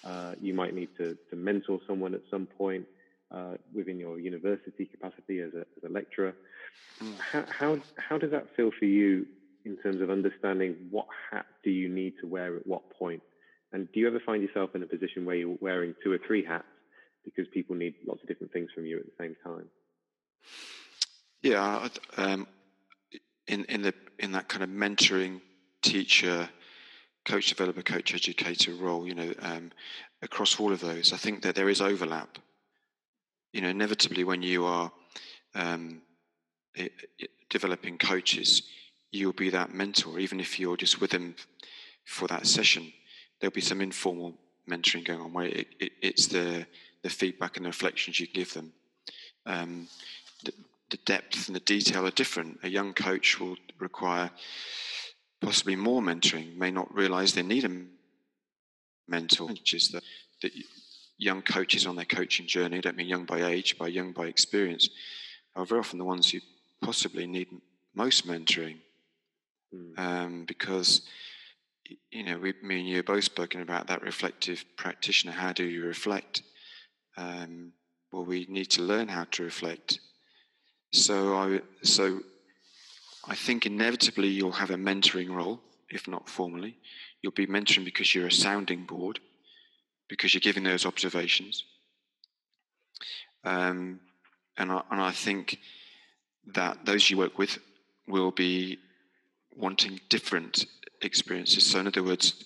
uh, 0.05 0.35
you 0.39 0.53
might 0.53 0.73
need 0.73 0.89
to, 0.97 1.17
to 1.29 1.35
mentor 1.35 1.79
someone 1.85 2.13
at 2.13 2.21
some 2.31 2.45
point 2.45 2.85
uh, 3.31 3.55
within 3.73 3.99
your 3.99 4.17
university 4.17 4.85
capacity 4.85 5.39
as 5.41 5.53
a, 5.53 5.65
as 5.77 5.83
a 5.85 5.89
lecturer. 5.89 6.33
Mm. 7.03 7.19
How, 7.19 7.45
how, 7.49 7.79
how 7.97 8.17
does 8.17 8.31
that 8.31 8.55
feel 8.55 8.71
for 8.77 8.85
you 8.85 9.25
in 9.69 9.77
terms 9.77 10.01
of 10.01 10.09
understanding 10.09 10.75
what 10.89 11.05
hat 11.31 11.45
do 11.63 11.69
you 11.69 11.87
need 11.87 12.13
to 12.21 12.27
wear 12.27 12.57
at 12.57 12.65
what 12.65 12.81
point? 12.97 13.21
And 13.71 13.87
do 13.93 13.99
you 13.99 14.07
ever 14.07 14.19
find 14.25 14.41
yourself 14.41 14.71
in 14.73 14.81
a 14.81 14.87
position 14.87 15.25
where 15.25 15.35
you're 15.35 15.57
wearing 15.61 15.93
two 16.03 16.11
or 16.11 16.19
three 16.25 16.43
hats 16.43 16.65
because 17.23 17.45
people 17.53 17.75
need 17.75 17.93
lots 18.07 18.21
of 18.21 18.27
different 18.27 18.51
things 18.51 18.69
from 18.73 18.85
you 18.85 18.97
at 18.97 19.05
the 19.05 19.23
same 19.23 19.35
time? 19.43 19.65
Yeah, 21.43 21.87
um, 22.17 22.47
in 23.47 23.65
in 23.65 23.83
the 23.83 23.93
in 24.17 24.31
that 24.31 24.47
kind 24.47 24.63
of 24.63 24.69
mentoring 24.69 25.41
teacher 25.81 26.49
coach 27.25 27.49
developer 27.49 27.81
coach 27.81 28.13
educator 28.13 28.73
role 28.73 29.05
you 29.05 29.13
know 29.13 29.33
um, 29.41 29.71
across 30.21 30.59
all 30.59 30.71
of 30.71 30.81
those 30.81 31.13
i 31.13 31.17
think 31.17 31.41
that 31.41 31.55
there 31.55 31.69
is 31.69 31.81
overlap 31.81 32.37
you 33.53 33.61
know 33.61 33.69
inevitably 33.69 34.23
when 34.23 34.41
you 34.41 34.65
are 34.65 34.91
um, 35.55 36.01
it, 36.75 36.91
it, 37.17 37.29
developing 37.49 37.97
coaches 37.97 38.63
you'll 39.11 39.33
be 39.33 39.49
that 39.49 39.73
mentor 39.73 40.19
even 40.19 40.39
if 40.39 40.59
you're 40.59 40.77
just 40.77 41.01
with 41.01 41.11
them 41.11 41.35
for 42.05 42.27
that 42.27 42.45
session 42.47 42.91
there'll 43.39 43.51
be 43.51 43.61
some 43.61 43.81
informal 43.81 44.33
mentoring 44.69 45.05
going 45.05 45.21
on 45.21 45.33
where 45.33 45.47
it, 45.47 45.67
it's 45.79 46.27
the 46.27 46.65
the 47.01 47.09
feedback 47.09 47.55
and 47.55 47.65
the 47.65 47.69
reflections 47.69 48.19
you 48.19 48.27
give 48.27 48.53
them 48.53 48.71
um, 49.45 49.87
the 50.89 50.97
depth 50.97 51.47
and 51.47 51.55
the 51.55 51.61
detail 51.61 52.05
are 52.05 52.11
different. 52.11 52.59
A 52.63 52.69
young 52.69 52.93
coach 52.93 53.39
will 53.39 53.57
require 53.79 54.31
possibly 55.41 55.75
more 55.75 56.01
mentoring, 56.01 56.55
may 56.57 56.71
not 56.71 56.93
realize 56.93 57.33
they 57.33 57.43
need 57.43 57.65
a 57.65 57.81
mentor, 59.07 59.47
which 59.47 59.73
is 59.73 59.89
that, 59.89 60.03
that 60.41 60.51
young 61.17 61.41
coaches 61.41 61.85
on 61.85 61.95
their 61.95 62.05
coaching 62.05 62.47
journey, 62.47 62.77
I 62.77 62.81
don't 62.81 62.97
mean 62.97 63.07
young 63.07 63.25
by 63.25 63.43
age, 63.43 63.77
but 63.77 63.93
young 63.93 64.11
by 64.11 64.25
experience, 64.25 64.89
are 65.55 65.65
very 65.65 65.79
often 65.79 65.99
the 65.99 66.05
ones 66.05 66.31
who 66.31 66.39
possibly 66.81 67.25
need 67.25 67.47
most 67.93 68.27
mentoring. 68.27 68.77
Mm. 69.73 69.99
Um, 69.99 70.45
because, 70.45 71.01
you 72.11 72.23
know, 72.23 72.37
we, 72.37 72.53
me 72.63 72.79
and 72.79 72.87
you 72.89 72.97
have 72.97 73.05
both 73.05 73.23
spoken 73.23 73.61
about 73.61 73.87
that 73.87 74.01
reflective 74.01 74.63
practitioner. 74.77 75.33
How 75.33 75.53
do 75.53 75.63
you 75.63 75.83
reflect? 75.85 76.43
Um, 77.17 77.73
well, 78.11 78.25
we 78.25 78.45
need 78.49 78.71
to 78.71 78.81
learn 78.81 79.07
how 79.07 79.25
to 79.31 79.43
reflect 79.43 79.99
so 80.91 81.35
I 81.35 81.61
so 81.83 82.21
I 83.27 83.35
think 83.35 83.65
inevitably 83.65 84.29
you'll 84.29 84.53
have 84.53 84.71
a 84.71 84.75
mentoring 84.75 85.29
role, 85.29 85.61
if 85.89 86.07
not 86.07 86.27
formally. 86.27 86.77
You'll 87.21 87.33
be 87.33 87.47
mentoring 87.47 87.85
because 87.85 88.15
you're 88.15 88.27
a 88.27 88.31
sounding 88.31 88.85
board, 88.85 89.19
because 90.07 90.33
you're 90.33 90.41
giving 90.41 90.63
those 90.63 90.85
observations. 90.85 91.63
Um, 93.43 93.99
and 94.57 94.71
I, 94.71 94.81
and 94.89 95.01
I 95.01 95.11
think 95.11 95.59
that 96.53 96.85
those 96.85 97.09
you 97.09 97.17
work 97.17 97.37
with 97.37 97.59
will 98.07 98.31
be 98.31 98.79
wanting 99.59 99.99
different 100.09 100.65
experiences. 101.01 101.65
So, 101.65 101.79
in 101.79 101.87
other 101.87 102.03
words, 102.03 102.45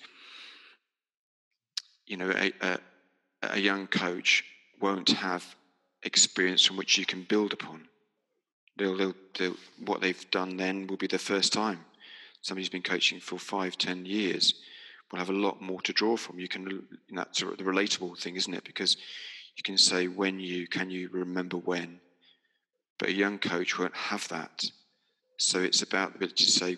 you 2.05 2.17
know, 2.17 2.31
a, 2.31 2.51
a, 2.61 2.79
a 3.43 3.59
young 3.59 3.87
coach 3.87 4.43
won't 4.81 5.09
have 5.09 5.55
experience 6.01 6.65
from 6.65 6.75
which 6.75 6.97
you 6.97 7.05
can 7.05 7.23
build 7.23 7.53
upon. 7.53 7.87
They'll, 8.77 8.97
they'll, 8.97 9.15
they'll, 9.37 9.55
what 9.85 10.01
they've 10.01 10.31
done 10.31 10.57
then 10.57 10.87
will 10.87 10.97
be 10.97 11.07
their 11.07 11.19
first 11.19 11.53
time. 11.53 11.85
Somebody 12.41 12.63
who's 12.63 12.69
been 12.69 12.81
coaching 12.81 13.19
for 13.19 13.37
five, 13.37 13.77
ten 13.77 14.05
years 14.05 14.55
will 15.11 15.19
have 15.19 15.29
a 15.29 15.33
lot 15.33 15.61
more 15.61 15.81
to 15.81 15.93
draw 15.93 16.17
from. 16.17 16.39
You 16.39 16.47
can, 16.47 16.83
that's 17.11 17.39
sort 17.39 17.53
of 17.53 17.57
the 17.59 17.71
relatable 17.71 18.19
thing, 18.19 18.35
isn't 18.35 18.53
it? 18.53 18.65
Because 18.65 18.97
you 19.55 19.63
can 19.63 19.77
say 19.77 20.07
when 20.07 20.39
you, 20.39 20.67
can 20.67 20.89
you 20.89 21.09
remember 21.13 21.57
when? 21.57 21.99
But 22.97 23.09
a 23.09 23.13
young 23.13 23.37
coach 23.37 23.77
won't 23.77 23.95
have 23.95 24.27
that. 24.29 24.65
So 25.37 25.59
it's 25.59 25.83
about 25.83 26.11
the 26.11 26.17
ability 26.17 26.45
to 26.45 26.51
say, 26.51 26.77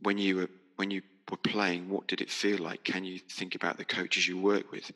when 0.00 0.18
you 0.18 0.36
were, 0.36 0.50
when 0.76 0.90
you 0.90 1.02
were 1.30 1.36
playing, 1.36 1.88
what 1.88 2.06
did 2.06 2.20
it 2.20 2.30
feel 2.30 2.58
like? 2.58 2.84
Can 2.84 3.04
you 3.04 3.18
think 3.18 3.54
about 3.54 3.76
the 3.76 3.84
coaches 3.84 4.28
you 4.28 4.38
work 4.38 4.70
with, 4.70 4.90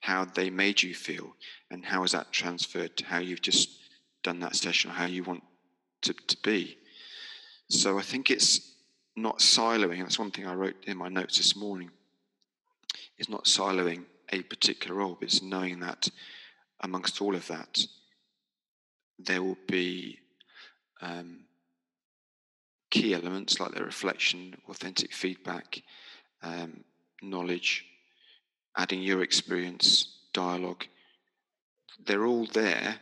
how 0.00 0.24
they 0.24 0.50
made 0.50 0.82
you 0.82 0.94
feel, 0.94 1.34
and 1.70 1.84
how 1.84 2.02
has 2.02 2.12
that 2.12 2.32
transferred 2.32 2.96
to 2.96 3.04
how 3.04 3.18
you've 3.18 3.42
just 3.42 3.70
done 4.22 4.40
that 4.40 4.56
session, 4.56 4.90
or 4.90 4.94
how 4.94 5.06
you 5.06 5.24
want 5.24 5.42
to, 6.02 6.12
to 6.12 6.36
be? 6.42 6.78
So 7.68 7.98
I 7.98 8.02
think 8.02 8.30
it's 8.30 8.72
not 9.16 9.38
siloing. 9.38 9.98
That's 9.98 10.18
one 10.18 10.30
thing 10.30 10.46
I 10.46 10.54
wrote 10.54 10.76
in 10.86 10.96
my 10.96 11.08
notes 11.08 11.36
this 11.36 11.56
morning. 11.56 11.90
It's 13.18 13.28
not 13.28 13.44
siloing 13.44 14.04
a 14.32 14.42
particular 14.42 14.96
role, 14.96 15.16
but 15.18 15.28
it's 15.28 15.42
knowing 15.42 15.80
that 15.80 16.08
amongst 16.80 17.20
all 17.20 17.34
of 17.34 17.46
that, 17.48 17.78
there 19.18 19.42
will 19.42 19.58
be 19.68 20.18
um, 21.00 21.40
key 22.92 23.14
elements 23.14 23.58
like 23.58 23.74
the 23.74 23.82
reflection, 23.82 24.54
authentic 24.68 25.12
feedback, 25.12 25.82
um, 26.42 26.84
knowledge, 27.22 27.86
adding 28.76 29.02
your 29.02 29.22
experience, 29.22 30.18
dialogue. 30.34 30.84
They're 32.06 32.26
all 32.26 32.46
there. 32.46 32.96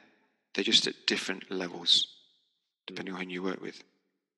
They're 0.55 0.65
just 0.65 0.87
at 0.87 1.07
different 1.07 1.51
levels, 1.51 2.07
depending 2.87 3.15
on 3.15 3.23
who 3.23 3.31
you 3.31 3.43
work 3.43 3.61
with. 3.61 3.83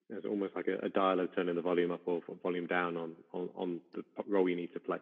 It's 0.09 0.27
almost 0.27 0.57
like 0.57 0.69
a, 0.69 0.79
a 0.87 0.89
dialogue 0.89 1.31
turning 1.35 1.55
the 1.55 1.63
volume 1.63 1.91
up 1.91 2.01
or 2.07 2.23
volume 2.43 2.67
down 2.67 2.97
on, 2.97 3.13
on, 3.33 3.51
on 3.55 3.81
the 3.95 4.03
role 4.27 4.49
you 4.49 4.57
need 4.57 4.73
to 4.73 4.81
play. 4.81 4.99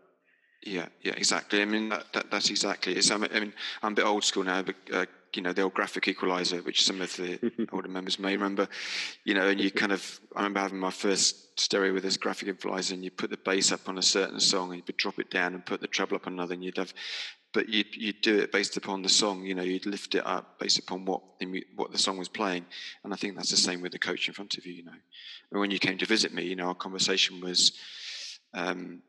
Yeah, 0.63 0.89
yeah, 1.01 1.15
exactly. 1.17 1.63
I 1.63 1.65
mean, 1.65 1.89
that, 1.89 2.13
that, 2.13 2.31
that's 2.31 2.51
exactly 2.51 2.97
it. 2.97 3.05
So, 3.05 3.15
I 3.15 3.19
mean, 3.19 3.53
I'm 3.83 3.93
a 3.93 3.97
bit 3.97 4.05
old 4.05 4.25
school 4.25 4.45
now, 4.45 4.63
but 4.63 4.77
uh, 4.93 5.07
you 5.35 5.43
know, 5.43 5.53
the 5.53 5.63
old 5.63 5.75
graphic 5.75 6.09
equalizer, 6.09 6.59
which 6.59 6.85
some 6.85 7.01
of 7.01 7.15
the 7.17 7.69
older 7.73 7.89
members 7.89 8.19
may 8.19 8.33
remember, 8.33 8.69
you 9.25 9.35
know, 9.35 9.49
and 9.49 9.61
you 9.61 9.71
kind 9.71 9.93
of, 9.93 10.21
I 10.35 10.41
remember 10.41 10.61
having 10.61 10.79
my 10.79 10.91
first 10.91 11.59
stereo 11.59 11.93
with 11.93 12.03
this 12.03 12.17
graphic 12.17 12.49
equalizer 12.49 12.95
and 12.95 13.05
you 13.05 13.11
put 13.11 13.31
the 13.31 13.37
bass 13.39 13.73
up 13.73 13.89
on 13.89 13.99
a 13.99 14.03
certain 14.03 14.41
song 14.41 14.73
and 14.73 14.83
you'd 14.87 14.97
drop 14.97 15.19
it 15.19 15.31
down 15.31 15.55
and 15.55 15.65
put 15.65 15.81
the 15.81 15.87
treble 15.87 16.17
up 16.17 16.27
on 16.27 16.35
another 16.35 16.55
and 16.55 16.65
you'd 16.65 16.77
have, 16.77 16.93
but 17.53 17.69
you'd, 17.69 17.95
you'd 17.95 18.21
do 18.21 18.39
it 18.39 18.53
based 18.53 18.77
upon 18.77 19.03
the 19.03 19.09
song, 19.09 19.45
you 19.45 19.55
know, 19.55 19.63
you'd 19.63 19.87
lift 19.87 20.15
it 20.15 20.27
up 20.27 20.59
based 20.59 20.79
upon 20.79 21.05
what 21.05 21.23
the, 21.39 21.65
what 21.77 21.93
the 21.93 21.99
song 21.99 22.19
was 22.19 22.29
playing. 22.29 22.67
And 23.05 23.13
I 23.13 23.17
think 23.17 23.37
that's 23.37 23.51
the 23.51 23.57
same 23.57 23.81
with 23.81 23.93
the 23.93 23.99
coach 23.99 24.29
in 24.29 24.35
front 24.35 24.59
of 24.59 24.67
you, 24.67 24.75
you 24.75 24.85
know. 24.85 24.93
And 25.51 25.61
when 25.61 25.71
you 25.71 25.79
came 25.79 25.99
to 25.99 26.07
visit 26.07 26.35
me, 26.35 26.45
you 26.45 26.57
know, 26.57 26.67
our 26.67 26.75
conversation 26.75 27.41
was, 27.41 27.73
um, 28.55 29.03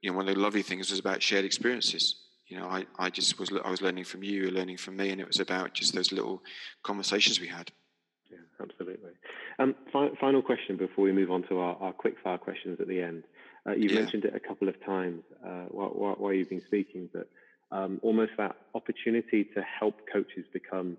you 0.00 0.10
know, 0.10 0.16
one 0.16 0.28
of 0.28 0.34
the 0.34 0.40
lovely 0.40 0.62
things 0.62 0.90
was 0.90 0.98
about 0.98 1.22
shared 1.22 1.44
experiences. 1.44 2.16
You 2.46 2.58
know, 2.58 2.66
I, 2.66 2.86
I 2.98 3.10
just 3.10 3.38
was 3.38 3.50
I 3.64 3.70
was 3.70 3.82
learning 3.82 4.04
from 4.04 4.22
you, 4.22 4.32
you 4.32 4.44
were 4.44 4.52
learning 4.52 4.76
from 4.76 4.96
me, 4.96 5.10
and 5.10 5.20
it 5.20 5.26
was 5.26 5.40
about 5.40 5.74
just 5.74 5.94
those 5.94 6.12
little 6.12 6.42
conversations 6.84 7.40
we 7.40 7.48
had. 7.48 7.72
Yeah, 8.30 8.38
absolutely. 8.60 9.12
Um, 9.58 9.74
fi- 9.92 10.14
final 10.20 10.42
question 10.42 10.76
before 10.76 11.04
we 11.04 11.12
move 11.12 11.30
on 11.30 11.42
to 11.48 11.58
our, 11.58 11.76
our 11.76 11.92
quick 11.92 12.16
fire 12.22 12.38
questions 12.38 12.78
at 12.80 12.88
the 12.88 13.00
end. 13.00 13.24
Uh, 13.66 13.72
you've 13.72 13.92
yeah. 13.92 14.00
mentioned 14.00 14.24
it 14.24 14.34
a 14.34 14.40
couple 14.40 14.68
of 14.68 14.84
times 14.84 15.22
uh, 15.44 15.64
while, 15.70 15.88
while, 15.88 16.14
while, 16.14 16.32
you've 16.32 16.48
been 16.48 16.62
speaking, 16.66 17.08
but 17.12 17.28
um, 17.72 17.98
almost 18.02 18.32
that 18.38 18.54
opportunity 18.74 19.42
to 19.42 19.62
help 19.62 19.94
coaches 20.12 20.44
become 20.52 20.96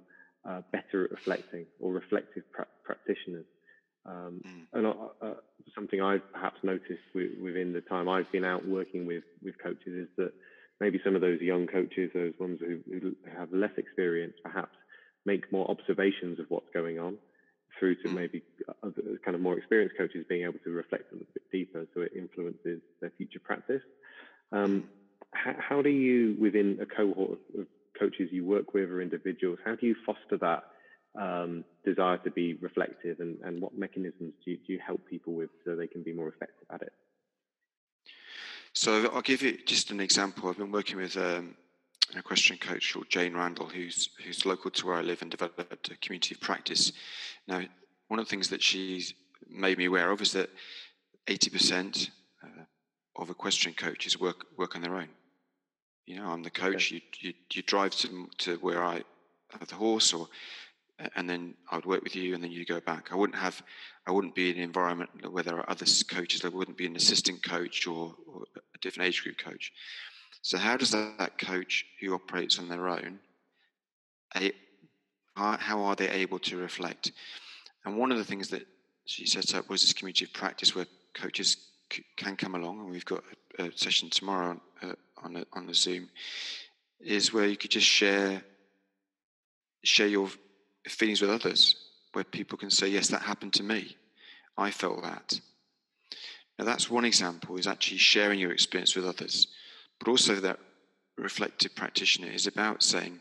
uh, 0.47 0.61
better 0.71 1.05
at 1.05 1.11
reflecting 1.11 1.65
or 1.79 1.93
reflective 1.93 2.43
pra- 2.51 2.67
practitioners. 2.83 3.45
Um, 4.07 4.41
mm. 4.45 4.65
And 4.73 4.87
uh, 4.87 4.93
uh, 5.21 5.33
something 5.75 6.01
I've 6.01 6.31
perhaps 6.31 6.57
noticed 6.63 7.01
within 7.13 7.73
the 7.73 7.81
time 7.81 8.07
I've 8.07 8.31
been 8.31 8.45
out 8.45 8.65
working 8.67 9.05
with 9.05 9.23
with 9.43 9.55
coaches 9.61 10.07
is 10.07 10.07
that 10.17 10.31
maybe 10.79 10.99
some 11.03 11.15
of 11.15 11.21
those 11.21 11.41
young 11.41 11.67
coaches, 11.67 12.11
those 12.13 12.33
ones 12.39 12.59
who, 12.59 12.79
who 12.89 13.15
have 13.37 13.51
less 13.51 13.71
experience, 13.77 14.33
perhaps 14.43 14.75
make 15.25 15.51
more 15.51 15.69
observations 15.69 16.39
of 16.39 16.45
what's 16.49 16.69
going 16.73 16.99
on, 16.99 17.17
through 17.79 17.95
to 17.95 18.07
mm. 18.09 18.13
maybe 18.13 18.41
other, 18.83 19.19
kind 19.23 19.35
of 19.35 19.41
more 19.41 19.57
experienced 19.57 19.97
coaches 19.97 20.25
being 20.29 20.43
able 20.43 20.59
to 20.63 20.69
reflect 20.71 21.11
a 21.11 21.15
little 21.15 21.33
bit 21.33 21.43
deeper, 21.51 21.85
so 21.93 22.01
it 22.01 22.13
influences 22.15 22.81
their 23.01 23.11
future 23.17 23.39
practice. 23.39 23.81
Um, 24.51 24.85
how, 25.33 25.55
how, 25.57 25.81
do 25.81 25.89
you, 25.89 26.37
within 26.39 26.79
a 26.81 26.85
cohort 26.85 27.31
of, 27.31 27.61
of 27.61 27.67
coaches 27.99 28.29
you 28.31 28.45
work 28.45 28.73
with 28.73 28.89
or 28.89 29.01
individuals, 29.01 29.59
how 29.65 29.75
do 29.75 29.85
you 29.85 29.95
foster 30.05 30.37
that? 30.41 30.63
Um, 31.19 31.63
desire 31.83 32.17
to 32.17 32.29
be 32.29 32.53
reflective 32.61 33.19
and, 33.21 33.39
and 33.43 33.59
what 33.59 33.75
mechanisms 33.75 34.33
do 34.45 34.51
you, 34.51 34.57
do 34.57 34.73
you 34.73 34.79
help 34.85 35.01
people 35.09 35.33
with 35.33 35.49
so 35.65 35.75
they 35.75 35.87
can 35.87 36.03
be 36.03 36.13
more 36.13 36.27
effective 36.27 36.67
at 36.69 36.83
it? 36.83 36.93
So 38.73 39.09
I'll 39.11 39.21
give 39.21 39.41
you 39.41 39.57
just 39.65 39.89
an 39.89 39.99
example. 39.99 40.47
I've 40.47 40.57
been 40.57 40.71
working 40.71 40.97
with 40.97 41.17
um, 41.17 41.55
equestrian 42.15 42.59
coach 42.59 42.93
called 42.93 43.09
Jane 43.09 43.33
Randall, 43.33 43.67
who's 43.67 44.09
who's 44.23 44.45
local 44.45 44.69
to 44.69 44.85
where 44.85 44.95
I 44.95 45.01
live 45.01 45.23
and 45.23 45.31
developed 45.31 45.89
a 45.89 45.97
community 45.97 46.35
of 46.35 46.41
practice. 46.41 46.91
Now, 47.47 47.61
one 48.07 48.19
of 48.19 48.25
the 48.27 48.29
things 48.29 48.49
that 48.49 48.61
she's 48.61 49.13
made 49.49 49.77
me 49.79 49.85
aware 49.85 50.11
of 50.11 50.21
is 50.21 50.31
that 50.33 50.49
80% 51.25 52.09
uh, 52.43 52.47
of 53.15 53.29
equestrian 53.29 53.75
coaches 53.75 54.19
work 54.19 54.45
work 54.57 54.75
on 54.75 54.81
their 54.81 54.95
own. 54.95 55.09
You 56.05 56.17
know, 56.17 56.29
I'm 56.29 56.43
the 56.43 56.49
coach. 56.49 56.93
Okay. 56.93 57.03
You, 57.19 57.29
you 57.29 57.33
you 57.51 57.61
drive 57.63 57.95
to 57.95 58.29
to 58.39 58.57
where 58.57 58.83
I 58.83 59.01
have 59.59 59.67
the 59.67 59.75
horse, 59.75 60.13
or 60.13 60.27
and 61.15 61.29
then 61.29 61.53
I 61.69 61.75
would 61.75 61.85
work 61.85 62.03
with 62.03 62.15
you, 62.15 62.33
and 62.33 62.43
then 62.43 62.51
you 62.51 62.65
go 62.65 62.79
back. 62.79 63.09
I 63.11 63.15
wouldn't 63.15 63.37
have, 63.37 63.61
I 64.05 64.11
wouldn't 64.11 64.35
be 64.35 64.49
in 64.49 64.57
an 64.57 64.63
environment 64.63 65.09
where 65.31 65.43
there 65.43 65.57
are 65.57 65.69
other 65.69 65.85
coaches. 66.09 66.43
I 66.43 66.49
wouldn't 66.49 66.77
be 66.77 66.87
an 66.87 66.95
assistant 66.95 67.43
coach 67.43 67.85
or, 67.87 68.15
or 68.27 68.43
a 68.55 68.77
different 68.79 69.07
age 69.07 69.23
group 69.23 69.37
coach. 69.37 69.71
So 70.41 70.57
how 70.57 70.77
does 70.77 70.91
that 70.91 71.37
coach 71.37 71.85
who 71.99 72.13
operates 72.13 72.57
on 72.59 72.67
their 72.67 72.87
own, 72.87 73.19
how 75.35 75.81
are 75.81 75.95
they 75.95 76.09
able 76.09 76.39
to 76.39 76.57
reflect? 76.57 77.11
And 77.85 77.97
one 77.97 78.11
of 78.11 78.17
the 78.17 78.23
things 78.23 78.49
that 78.49 78.65
she 79.05 79.25
set 79.25 79.55
up 79.55 79.69
was 79.69 79.81
this 79.81 79.93
community 79.93 80.25
of 80.25 80.33
practice 80.33 80.75
where 80.75 80.87
coaches 81.13 81.57
can 82.17 82.35
come 82.35 82.55
along, 82.55 82.79
and 82.79 82.89
we've 82.89 83.05
got 83.05 83.23
a, 83.59 83.71
session 83.75 84.09
tomorrow 84.09 84.49
on, 84.49 84.61
uh, 84.89 84.95
on, 85.23 85.35
a, 85.37 85.45
on 85.53 85.67
the 85.67 85.73
Zoom, 85.73 86.09
is 86.99 87.31
where 87.31 87.47
you 87.47 87.55
could 87.55 87.71
just 87.71 87.87
share 87.87 88.41
share 89.83 90.07
your 90.07 90.29
feelings 90.89 91.21
with 91.21 91.29
others 91.29 91.75
where 92.13 92.23
people 92.23 92.57
can 92.57 92.71
say, 92.71 92.87
Yes, 92.87 93.07
that 93.09 93.21
happened 93.21 93.53
to 93.53 93.63
me. 93.63 93.97
I 94.57 94.71
felt 94.71 95.03
that. 95.03 95.39
Now, 96.57 96.65
that's 96.65 96.89
one 96.89 97.05
example, 97.05 97.57
is 97.57 97.67
actually 97.67 97.97
sharing 97.97 98.39
your 98.39 98.51
experience 98.51 98.95
with 98.95 99.05
others. 99.05 99.47
But 99.99 100.07
also, 100.07 100.35
that 100.35 100.59
reflective 101.17 101.75
practitioner 101.75 102.31
is 102.31 102.47
about 102.47 102.81
saying, 102.81 103.19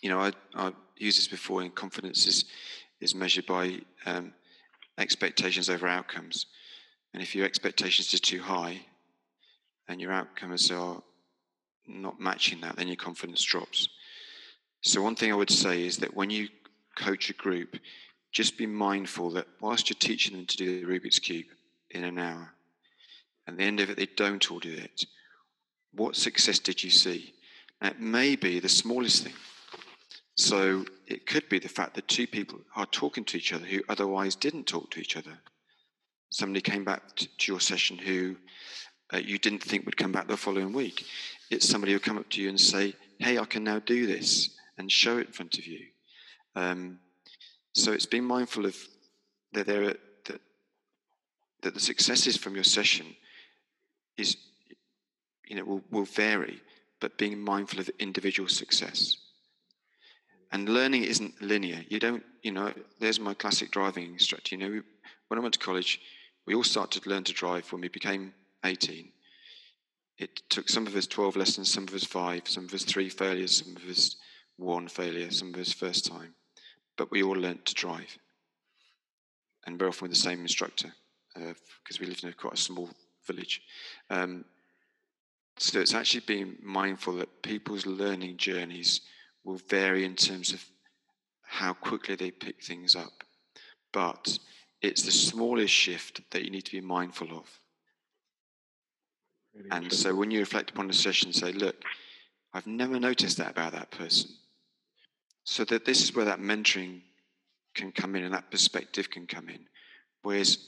you 0.00 0.08
know, 0.08 0.18
I, 0.18 0.32
I 0.54 0.72
used 0.96 1.18
this 1.18 1.28
before, 1.28 1.62
in 1.62 1.70
confidence 1.70 2.26
is, 2.26 2.44
is 3.00 3.14
measured 3.14 3.46
by 3.46 3.80
um, 4.04 4.32
expectations 4.98 5.70
over 5.70 5.86
outcomes. 5.86 6.46
And 7.14 7.22
if 7.22 7.34
your 7.34 7.46
expectations 7.46 8.12
are 8.14 8.18
too 8.18 8.42
high 8.42 8.80
and 9.88 10.00
your 10.00 10.12
outcomes 10.12 10.70
are 10.70 11.02
not 11.86 12.20
matching 12.20 12.60
that, 12.60 12.76
then 12.76 12.88
your 12.88 12.96
confidence 12.96 13.42
drops. 13.42 13.88
So, 14.84 15.00
one 15.00 15.14
thing 15.14 15.30
I 15.30 15.36
would 15.36 15.50
say 15.50 15.86
is 15.86 15.98
that 15.98 16.14
when 16.14 16.28
you 16.28 16.48
coach 16.96 17.30
a 17.30 17.34
group, 17.34 17.78
just 18.32 18.58
be 18.58 18.66
mindful 18.66 19.30
that 19.30 19.46
whilst 19.60 19.88
you're 19.88 19.96
teaching 19.98 20.36
them 20.36 20.46
to 20.46 20.56
do 20.56 20.80
the 20.80 20.86
Rubik's 20.86 21.20
Cube 21.20 21.46
in 21.90 22.02
an 22.02 22.18
hour, 22.18 22.52
at 23.46 23.56
the 23.56 23.62
end 23.62 23.78
of 23.78 23.90
it, 23.90 23.96
they 23.96 24.06
don't 24.06 24.50
all 24.50 24.58
do 24.58 24.72
it. 24.72 25.04
What 25.94 26.16
success 26.16 26.58
did 26.58 26.82
you 26.82 26.90
see? 26.90 27.32
Now, 27.80 27.90
it 27.90 28.00
may 28.00 28.34
be 28.34 28.58
the 28.58 28.68
smallest 28.68 29.22
thing. 29.22 29.34
So, 30.34 30.84
it 31.06 31.26
could 31.26 31.48
be 31.48 31.60
the 31.60 31.68
fact 31.68 31.94
that 31.94 32.08
two 32.08 32.26
people 32.26 32.58
are 32.74 32.86
talking 32.86 33.24
to 33.26 33.36
each 33.36 33.52
other 33.52 33.64
who 33.64 33.82
otherwise 33.88 34.34
didn't 34.34 34.66
talk 34.66 34.90
to 34.90 35.00
each 35.00 35.16
other. 35.16 35.38
Somebody 36.30 36.60
came 36.60 36.82
back 36.82 37.14
to 37.14 37.52
your 37.52 37.60
session 37.60 37.98
who 37.98 38.34
uh, 39.14 39.18
you 39.18 39.38
didn't 39.38 39.62
think 39.62 39.84
would 39.84 39.96
come 39.96 40.10
back 40.10 40.26
the 40.26 40.36
following 40.36 40.72
week. 40.72 41.04
It's 41.50 41.68
somebody 41.68 41.92
who'll 41.92 42.00
come 42.00 42.18
up 42.18 42.30
to 42.30 42.42
you 42.42 42.48
and 42.48 42.58
say, 42.58 42.94
Hey, 43.18 43.38
I 43.38 43.44
can 43.44 43.62
now 43.62 43.78
do 43.78 44.06
this 44.06 44.56
and 44.82 44.92
show 44.92 45.16
it 45.18 45.28
in 45.28 45.32
front 45.32 45.58
of 45.58 45.66
you. 45.66 45.86
Um, 46.56 46.98
so 47.72 47.92
it's 47.92 48.04
being 48.04 48.24
mindful 48.24 48.66
of 48.66 48.76
that 49.52 49.66
there 49.66 49.84
are, 49.84 49.96
that, 50.26 50.40
that 51.62 51.74
the 51.74 51.80
successes 51.80 52.36
from 52.36 52.54
your 52.54 52.64
session 52.64 53.06
is 54.18 54.36
you 55.46 55.56
know 55.56 55.64
will, 55.64 55.82
will 55.90 56.04
vary, 56.04 56.60
but 57.00 57.16
being 57.16 57.38
mindful 57.38 57.80
of 57.80 57.88
individual 57.98 58.48
success. 58.48 59.16
And 60.50 60.68
learning 60.68 61.04
isn't 61.04 61.40
linear. 61.40 61.82
You 61.88 61.98
don't, 61.98 62.22
you 62.42 62.52
know, 62.52 62.74
there's 63.00 63.18
my 63.18 63.32
classic 63.32 63.70
driving 63.70 64.12
instructor. 64.12 64.54
You 64.54 64.58
know, 64.58 64.82
when 65.28 65.38
I 65.38 65.42
went 65.42 65.54
to 65.54 65.60
college, 65.60 66.00
we 66.46 66.54
all 66.54 66.64
started 66.64 67.02
to 67.02 67.08
learn 67.08 67.24
to 67.24 67.32
drive 67.32 67.72
when 67.72 67.80
we 67.80 67.88
became 67.88 68.34
18. 68.64 69.08
it 70.18 70.42
took 70.50 70.68
some 70.68 70.86
of 70.86 70.94
us 70.94 71.06
12 71.06 71.36
lessons, 71.36 71.72
some 71.72 71.84
of 71.88 71.94
us 71.94 72.04
five, 72.04 72.42
some 72.46 72.64
of 72.66 72.74
us 72.74 72.84
three 72.84 73.08
failures, 73.08 73.64
some 73.64 73.74
of 73.76 73.88
us 73.88 74.16
one 74.62 74.88
failure, 74.88 75.30
some 75.30 75.54
of 75.54 75.60
us 75.60 75.72
first 75.72 76.06
time. 76.06 76.34
But 76.96 77.10
we 77.10 77.22
all 77.22 77.32
learnt 77.32 77.64
to 77.66 77.74
drive. 77.74 78.18
And 79.66 79.78
very 79.78 79.88
often 79.88 80.08
with 80.08 80.16
the 80.16 80.22
same 80.22 80.40
instructor, 80.40 80.92
because 81.34 81.96
uh, 81.96 82.00
we 82.00 82.06
lived 82.06 82.24
in 82.24 82.30
a 82.30 82.32
quite 82.32 82.54
a 82.54 82.58
small 82.58 82.90
village. 83.26 83.62
Um, 84.10 84.44
so 85.58 85.80
it's 85.80 85.94
actually 85.94 86.24
being 86.26 86.56
mindful 86.62 87.14
that 87.16 87.42
people's 87.42 87.86
learning 87.86 88.36
journeys 88.36 89.02
will 89.44 89.60
vary 89.68 90.04
in 90.04 90.16
terms 90.16 90.52
of 90.52 90.64
how 91.42 91.72
quickly 91.72 92.14
they 92.16 92.30
pick 92.30 92.62
things 92.62 92.96
up. 92.96 93.24
But 93.92 94.38
it's 94.80 95.02
the 95.02 95.12
smallest 95.12 95.72
shift 95.72 96.22
that 96.30 96.44
you 96.44 96.50
need 96.50 96.64
to 96.64 96.72
be 96.72 96.80
mindful 96.80 97.28
of. 97.30 97.60
Really 99.54 99.68
and 99.70 99.92
so 99.92 100.14
when 100.14 100.30
you 100.30 100.40
reflect 100.40 100.70
upon 100.70 100.88
the 100.88 100.94
session 100.94 101.32
say, 101.32 101.52
look, 101.52 101.76
I've 102.54 102.66
never 102.66 102.98
noticed 102.98 103.36
that 103.36 103.50
about 103.50 103.72
that 103.72 103.90
person. 103.90 104.30
So 105.44 105.64
that 105.64 105.84
this 105.84 106.02
is 106.02 106.14
where 106.14 106.24
that 106.24 106.40
mentoring 106.40 107.00
can 107.74 107.92
come 107.92 108.14
in 108.14 108.24
and 108.24 108.34
that 108.34 108.50
perspective 108.50 109.10
can 109.10 109.26
come 109.26 109.48
in. 109.48 109.66
Whereas 110.22 110.58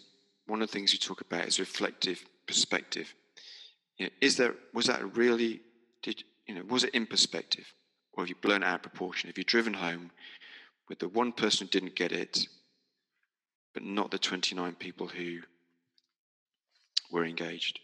one 0.47 0.63
of 0.63 0.69
the 0.69 0.73
things 0.73 0.93
you 0.93 0.99
talk 0.99 1.21
about 1.21 1.47
is 1.47 1.61
reflective 1.61 2.25
perspective. 2.47 3.15
You 3.99 4.07
know, 4.07 4.13
is 4.21 4.37
there 4.37 4.55
was 4.73 4.87
that 4.87 5.17
really 5.17 5.61
did 6.03 6.25
you 6.47 6.55
know 6.55 6.63
was 6.69 6.85
it 6.85 6.95
in 6.95 7.07
perspective, 7.07 7.73
or 8.13 8.25
have 8.25 8.29
you 8.29 8.35
blown 8.43 8.63
out 8.63 8.77
of 8.77 8.83
proportion? 8.83 9.29
Have 9.29 9.39
you 9.39 9.45
driven 9.45 9.75
home 9.75 10.11
with 10.89 10.99
the 10.99 11.09
one 11.09 11.33
person 11.33 11.67
who 11.67 11.71
didn't 11.71 11.95
get 11.95 12.13
it, 12.13 12.47
but 13.73 13.85
not 13.85 14.11
the 14.11 14.19
twenty 14.19 14.55
nine 14.55 14.75
people 14.75 15.07
who 15.07 15.39
were 17.11 17.25
engaged? 17.25 17.79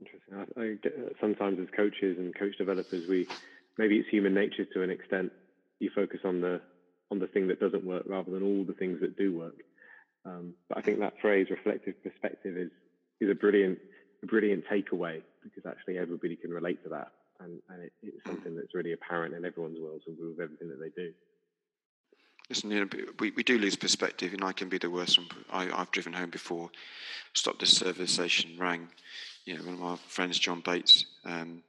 Interesting. 0.00 0.34
I, 0.56 0.60
I 0.60 0.76
sometimes 1.20 1.60
as 1.60 1.68
coaches 1.76 2.18
and 2.18 2.34
coach 2.34 2.58
developers, 2.58 3.06
we 3.06 3.28
maybe 3.78 3.98
it's 3.98 4.08
human 4.08 4.34
nature 4.34 4.64
to 4.64 4.82
an 4.82 4.90
extent. 4.90 5.32
You 5.80 5.90
focus 5.94 6.20
on 6.24 6.40
the 6.40 6.60
on 7.10 7.18
the 7.18 7.26
thing 7.26 7.48
that 7.48 7.58
doesn't 7.58 7.84
work 7.84 8.04
rather 8.06 8.30
than 8.30 8.42
all 8.42 8.64
the 8.64 8.74
things 8.74 9.00
that 9.00 9.16
do 9.18 9.36
work. 9.36 9.56
Um, 10.24 10.54
but 10.68 10.78
I 10.78 10.82
think 10.82 11.00
that 11.00 11.14
phrase 11.20 11.48
"reflective 11.50 12.02
perspective" 12.02 12.56
is 12.56 12.70
is 13.20 13.30
a 13.30 13.34
brilliant 13.34 13.78
a 14.22 14.26
brilliant 14.26 14.64
takeaway 14.70 15.22
because 15.42 15.64
actually 15.66 15.98
everybody 15.98 16.36
can 16.36 16.50
relate 16.50 16.82
to 16.84 16.90
that, 16.90 17.08
and, 17.40 17.60
and 17.70 17.82
it, 17.82 17.92
it's 18.02 18.24
something 18.26 18.54
that's 18.54 18.74
really 18.74 18.92
apparent 18.92 19.34
in 19.34 19.44
everyone's 19.44 19.80
world 19.80 20.02
and 20.06 20.16
with 20.18 20.40
everything 20.40 20.68
that 20.68 20.78
they 20.78 20.90
do. 21.02 21.12
Listen, 22.50 22.70
you 22.72 22.80
know, 22.80 22.88
we, 23.20 23.30
we 23.30 23.44
do 23.44 23.58
lose 23.58 23.76
perspective, 23.76 24.32
and 24.34 24.42
I 24.42 24.52
can 24.52 24.68
be 24.68 24.78
the 24.78 24.90
worst. 24.90 25.18
I, 25.52 25.70
I've 25.70 25.90
driven 25.92 26.12
home 26.12 26.30
before, 26.30 26.68
stopped 27.32 27.62
a 27.62 27.66
service 27.66 28.14
station, 28.14 28.56
rang, 28.58 28.88
you 29.44 29.56
know, 29.56 29.62
one 29.62 29.74
of 29.74 29.80
my 29.80 29.96
friends, 30.08 30.38
John 30.38 30.60
Bates. 30.60 31.06
Um, 31.24 31.62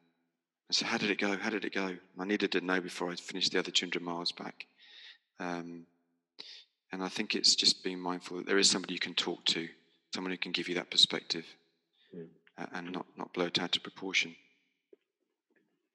Said, 0.71 0.87
"How 0.87 0.97
did 0.97 1.09
it 1.09 1.19
go? 1.19 1.37
How 1.37 1.49
did 1.49 1.65
it 1.65 1.73
go?" 1.73 1.97
I 2.19 2.25
needed 2.25 2.51
to 2.53 2.61
know 2.61 2.79
before 2.79 3.11
I 3.11 3.15
finished 3.15 3.51
the 3.51 3.59
other 3.59 3.71
200 3.71 4.01
miles 4.01 4.31
back. 4.31 4.65
Um, 5.39 5.85
and 6.91 7.03
I 7.03 7.07
think 7.07 7.35
it's 7.35 7.55
just 7.55 7.83
being 7.83 7.99
mindful 7.99 8.37
that 8.37 8.45
there 8.45 8.57
is 8.57 8.69
somebody 8.69 8.93
you 8.93 8.99
can 8.99 9.13
talk 9.13 9.45
to, 9.45 9.67
someone 10.13 10.31
who 10.31 10.37
can 10.37 10.51
give 10.51 10.67
you 10.67 10.75
that 10.75 10.91
perspective, 10.91 11.45
mm. 12.15 12.27
and 12.73 12.91
not 12.91 13.05
not 13.17 13.33
blow 13.33 13.45
it 13.45 13.59
out 13.59 13.75
of 13.75 13.83
proportion. 13.83 14.35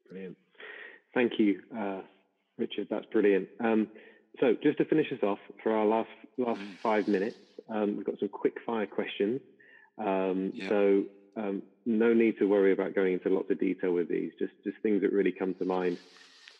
Brilliant. 0.08 0.36
Thank 1.14 1.38
you, 1.38 1.62
uh, 1.76 2.00
Richard. 2.58 2.88
That's 2.90 3.06
brilliant. 3.06 3.48
Um, 3.60 3.88
so, 4.40 4.54
just 4.62 4.78
to 4.78 4.84
finish 4.84 5.10
us 5.12 5.22
off 5.22 5.38
for 5.62 5.72
our 5.72 5.86
last 5.86 6.10
last 6.38 6.60
mm. 6.60 6.76
five 6.82 7.08
minutes, 7.08 7.36
um, 7.68 7.96
we've 7.96 8.06
got 8.06 8.18
some 8.18 8.28
quick 8.28 8.58
fire 8.64 8.86
questions. 8.86 9.40
Um, 9.98 10.52
yep. 10.54 10.68
So, 10.68 11.04
um, 11.37 11.62
no 11.84 12.14
need 12.14 12.39
to 12.39 12.49
worry 12.49 12.72
about 12.72 12.95
going 12.95 13.14
into 13.14 13.28
lots 13.28 13.51
of 13.51 13.61
detail 13.61 13.93
with 13.93 14.09
these. 14.09 14.32
Just 14.39 14.53
just 14.64 14.78
things 14.82 15.03
that 15.03 15.12
really 15.12 15.32
come 15.32 15.55
to 15.55 15.64
mind 15.64 15.99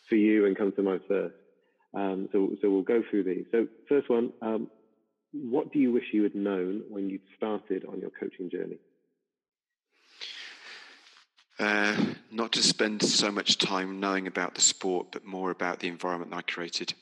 for 0.07 0.15
you 0.15 0.45
and 0.45 0.57
come 0.57 0.71
to 0.73 0.83
mind 0.83 1.01
first. 1.07 1.35
Um, 1.93 2.29
so 2.31 2.55
so 2.61 2.69
we'll 2.69 2.83
go 2.83 3.03
through 3.09 3.23
these. 3.23 3.45
So 3.51 3.67
first 3.89 4.09
one, 4.09 4.31
um, 4.41 4.69
what 5.33 5.71
do 5.71 5.79
you 5.79 5.91
wish 5.91 6.05
you 6.13 6.23
had 6.23 6.35
known 6.35 6.83
when 6.89 7.09
you 7.09 7.19
started 7.35 7.85
on 7.85 7.99
your 7.99 8.11
coaching 8.11 8.49
journey? 8.49 8.77
Uh, 11.59 11.95
not 12.31 12.51
to 12.51 12.61
spend 12.61 13.01
so 13.01 13.31
much 13.31 13.57
time 13.57 13.99
knowing 13.99 14.27
about 14.27 14.53
the 14.53 14.61
sport, 14.61 15.07
but 15.11 15.25
more 15.25 15.49
about 15.49 15.79
the 15.79 15.87
environment 15.87 16.29
that 16.29 16.37
I 16.37 16.41
created. 16.43 16.93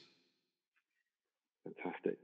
Fantastic. 1.65 2.17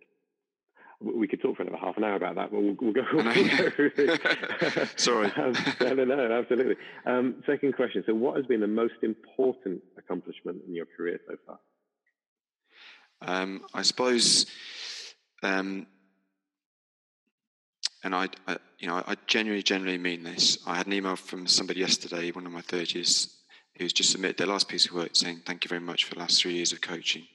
We 1.02 1.28
could 1.28 1.42
talk 1.42 1.58
for 1.58 1.64
another 1.64 1.78
half 1.78 1.98
an 1.98 2.04
hour 2.04 2.16
about 2.16 2.36
that, 2.36 2.52
but 2.52 2.62
we'll, 2.62 2.76
we'll 2.80 2.94
go, 2.94 3.02
we'll 3.12 4.88
Sorry. 4.98 5.32
um, 5.36 5.54
no, 5.82 5.94
no, 5.94 6.28
no, 6.28 6.40
absolutely. 6.40 6.76
Um, 7.06 7.44
second 7.46 7.76
question. 7.76 8.04
So, 8.06 8.14
what 8.14 8.38
has 8.38 8.46
been 8.46 8.62
the 8.62 8.68
most 8.68 8.94
important 9.02 9.82
accomplishment 9.98 10.62
in 10.68 10.76
your 10.76 10.86
career 10.86 11.20
so 11.28 11.36
far? 11.46 11.60
Um, 13.24 13.66
I 13.74 13.82
suppose, 13.82 14.46
um, 15.44 15.88
and 18.04 18.16
I, 18.16 18.30
I, 18.48 18.58
you 18.80 18.88
know, 18.88 19.04
I 19.06 19.16
genuinely, 19.28 19.64
genuinely 19.64 19.98
mean 20.02 20.24
this. 20.24 20.58
I 20.66 20.76
had 20.76 20.88
an 20.88 20.94
email 20.94 21.16
from 21.16 21.46
somebody 21.48 21.80
yesterday, 21.80 22.32
one 22.32 22.46
of 22.46 22.52
my 22.52 22.62
third 22.62 22.94
years, 22.94 23.38
who's 23.78 23.94
just 23.94 24.12
submitted 24.12 24.38
their 24.38 24.48
last 24.48 24.68
piece 24.68 24.88
of 24.88 24.94
work 24.94 25.12
saying, 25.14 25.42
"Thank 25.46 25.64
you 25.64 25.70
very 25.70 25.82
much 25.82 26.06
for 26.06 26.16
the 26.16 26.20
last 26.20 26.42
three 26.42 26.54
years 26.54 26.74
of 26.74 26.82
coaching," 26.82 27.28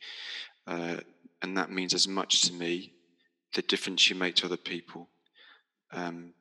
uh, 0.67 0.99
and 1.43 1.57
that 1.57 1.71
means 1.71 1.95
as 1.95 2.09
much 2.09 2.43
to 2.43 2.53
me 2.53 2.93
the 3.57 3.63
difference 3.63 4.09
you 4.09 4.15
make 4.15 4.37
to 4.37 4.47
other 4.47 4.57
people. 4.57 5.09
Um, 5.91 6.35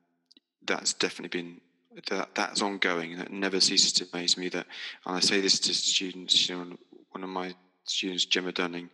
that's 0.64 0.92
definitely 0.92 1.40
been 1.40 1.60
that 2.08 2.34
that's 2.34 2.60
ongoing 2.60 3.14
and 3.14 3.22
it 3.22 3.32
never 3.32 3.58
ceases 3.58 3.90
to 3.90 4.06
amaze 4.12 4.36
me 4.36 4.50
that 4.50 4.66
and 5.06 5.16
I 5.16 5.20
say 5.20 5.40
this 5.40 5.58
to 5.60 5.72
students, 5.72 6.48
you 6.48 6.54
know, 6.54 6.76
one 7.12 7.24
of 7.24 7.30
my 7.30 7.54
students, 7.84 8.26
Gemma 8.26 8.52
Dunning, 8.52 8.90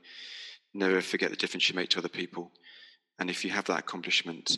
never 0.73 1.01
forget 1.01 1.31
the 1.31 1.37
difference 1.37 1.69
you 1.69 1.75
make 1.75 1.91
to 1.91 1.99
other 1.99 2.09
people. 2.09 2.53
And 3.19 3.29
if 3.29 3.45
you 3.45 3.51
have 3.51 3.65
that 3.65 3.81
accomplishment, 3.81 4.57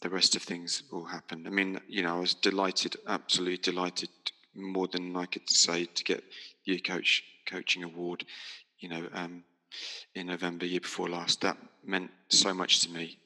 the 0.00 0.10
rest 0.10 0.36
of 0.36 0.42
things 0.42 0.84
will 0.92 1.04
happen. 1.04 1.44
I 1.46 1.50
mean, 1.50 1.80
you 1.88 2.02
know, 2.02 2.16
I 2.16 2.20
was 2.20 2.34
delighted, 2.34 2.96
absolutely 3.08 3.58
delighted, 3.58 4.10
more 4.54 4.86
than 4.86 5.16
I 5.16 5.26
could 5.26 5.50
say, 5.50 5.86
to 5.86 6.04
get 6.04 6.22
the 6.64 6.78
coach 6.78 7.24
coaching 7.46 7.82
award. 7.82 8.24
You 8.78 8.90
know, 8.90 9.08
um, 9.12 9.42
in 10.14 10.26
November, 10.26 10.66
year 10.66 10.80
before 10.80 11.08
last. 11.08 11.40
That 11.40 11.56
meant 11.84 12.10
so 12.28 12.54
much 12.54 12.80
to 12.80 12.90
me. 12.90 13.18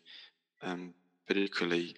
Um, 0.62 0.94
but 1.26 1.36
equally, 1.36 1.94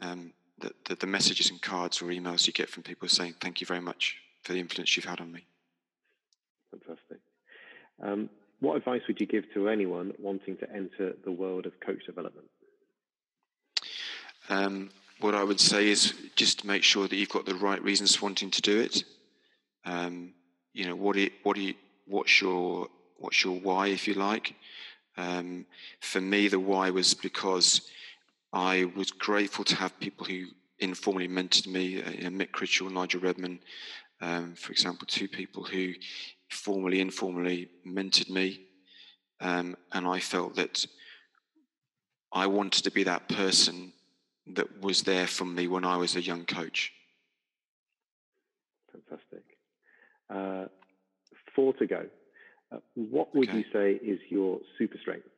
um, 0.00 0.32
the, 0.58 0.72
the, 0.86 0.96
the, 0.96 1.06
messages 1.06 1.50
and 1.50 1.60
cards 1.60 2.00
or 2.02 2.06
emails 2.06 2.46
you 2.46 2.52
get 2.52 2.68
from 2.68 2.82
people 2.82 3.08
saying, 3.08 3.34
thank 3.40 3.60
you 3.60 3.66
very 3.66 3.80
much 3.80 4.16
for 4.42 4.52
the 4.52 4.60
influence 4.60 4.96
you've 4.96 5.06
had 5.06 5.20
on 5.20 5.32
me. 5.32 5.46
Fantastic. 6.70 7.18
Um, 8.02 8.28
what 8.60 8.76
advice 8.76 9.02
would 9.06 9.20
you 9.20 9.26
give 9.26 9.44
to 9.54 9.68
anyone 9.68 10.12
wanting 10.18 10.56
to 10.58 10.70
enter 10.70 11.14
the 11.24 11.32
world 11.32 11.66
of 11.66 11.72
coach 11.80 12.04
development? 12.06 12.46
Um, 14.48 14.90
what 15.20 15.34
I 15.34 15.44
would 15.44 15.60
say 15.60 15.88
is 15.88 16.14
just 16.34 16.64
make 16.64 16.82
sure 16.82 17.08
that 17.08 17.16
you've 17.16 17.28
got 17.28 17.46
the 17.46 17.54
right 17.54 17.82
reasons 17.82 18.16
for 18.16 18.26
wanting 18.26 18.50
to 18.50 18.62
do 18.62 18.80
it. 18.80 19.04
Um, 19.84 20.34
you 20.72 20.86
know, 20.86 20.96
what, 20.96 21.16
it, 21.16 21.32
what 21.42 21.56
you, 21.56 21.74
what's 22.06 22.40
your 22.40 22.88
what's 23.18 23.42
your 23.44 23.58
why, 23.58 23.88
if 23.88 24.06
you 24.06 24.14
like. 24.14 24.54
Um, 25.16 25.66
for 26.00 26.20
me, 26.20 26.48
the 26.48 26.58
why 26.58 26.90
was 26.90 27.14
because 27.14 27.82
I 28.52 28.90
was 28.96 29.10
grateful 29.10 29.64
to 29.64 29.76
have 29.76 29.98
people 30.00 30.26
who 30.26 30.46
informally 30.78 31.28
mentored 31.28 31.66
me, 31.66 32.02
uh, 32.02 32.30
Mick 32.30 32.50
Critchell, 32.50 32.90
Nigel 32.90 33.20
Redman, 33.20 33.60
um, 34.20 34.54
for 34.54 34.72
example, 34.72 35.06
two 35.06 35.28
people 35.28 35.64
who 35.64 35.92
formally, 36.50 37.00
informally 37.00 37.68
mentored 37.86 38.30
me. 38.30 38.66
Um, 39.40 39.76
and 39.92 40.06
I 40.06 40.20
felt 40.20 40.56
that 40.56 40.86
I 42.32 42.46
wanted 42.46 42.84
to 42.84 42.90
be 42.90 43.04
that 43.04 43.28
person 43.28 43.92
that 44.46 44.80
was 44.80 45.02
there 45.02 45.26
for 45.26 45.44
me 45.44 45.68
when 45.68 45.84
I 45.84 45.96
was 45.96 46.16
a 46.16 46.22
young 46.22 46.44
coach. 46.44 46.92
Fantastic. 48.92 49.42
Uh, 50.30 50.66
four 51.54 51.72
to 51.74 51.86
go. 51.86 52.06
Uh, 52.74 52.78
what 52.94 53.34
would 53.34 53.48
okay. 53.48 53.58
you 53.58 53.64
say 53.72 53.92
is 53.92 54.18
your 54.28 54.60
super 54.78 54.98
strength? 54.98 55.28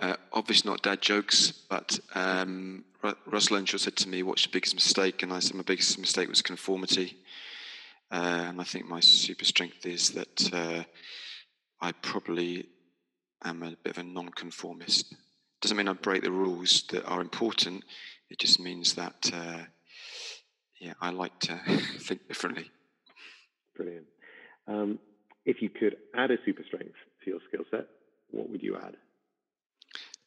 Uh, 0.00 0.14
obviously 0.32 0.70
not 0.70 0.82
dad 0.82 1.00
jokes, 1.00 1.50
but 1.68 1.98
um, 2.14 2.84
Russell 3.26 3.56
Earnshaw 3.56 3.78
said 3.78 3.96
to 3.96 4.08
me, 4.08 4.22
"What's 4.22 4.46
your 4.46 4.52
biggest 4.52 4.74
mistake?" 4.74 5.22
And 5.22 5.32
I 5.32 5.40
said, 5.40 5.56
"My 5.56 5.62
biggest 5.62 5.98
mistake 5.98 6.28
was 6.28 6.42
conformity." 6.42 7.16
Uh, 8.10 8.46
and 8.48 8.60
I 8.60 8.64
think 8.64 8.86
my 8.86 9.00
super 9.00 9.44
strength 9.44 9.84
is 9.84 10.10
that 10.10 10.54
uh, 10.54 10.84
I 11.80 11.92
probably 11.92 12.66
am 13.44 13.62
a 13.62 13.76
bit 13.82 13.90
of 13.90 13.98
a 13.98 14.02
non-conformist. 14.02 15.14
Doesn't 15.60 15.76
mean 15.76 15.88
I 15.88 15.92
break 15.92 16.22
the 16.22 16.32
rules 16.32 16.84
that 16.90 17.04
are 17.04 17.20
important. 17.20 17.84
It 18.30 18.38
just 18.38 18.60
means 18.60 18.94
that, 18.94 19.30
uh, 19.32 19.64
yeah, 20.80 20.94
I 21.00 21.10
like 21.10 21.38
to 21.40 21.60
think 21.98 22.26
differently. 22.28 22.70
Brilliant. 23.76 24.06
Um, 24.66 24.98
if 25.48 25.62
you 25.62 25.70
could 25.70 25.96
add 26.14 26.30
a 26.30 26.36
super 26.44 26.62
strength 26.62 26.94
to 27.24 27.30
your 27.30 27.40
skill 27.48 27.64
set, 27.70 27.86
what 28.30 28.48
would 28.50 28.62
you 28.62 28.76
add? 28.76 28.94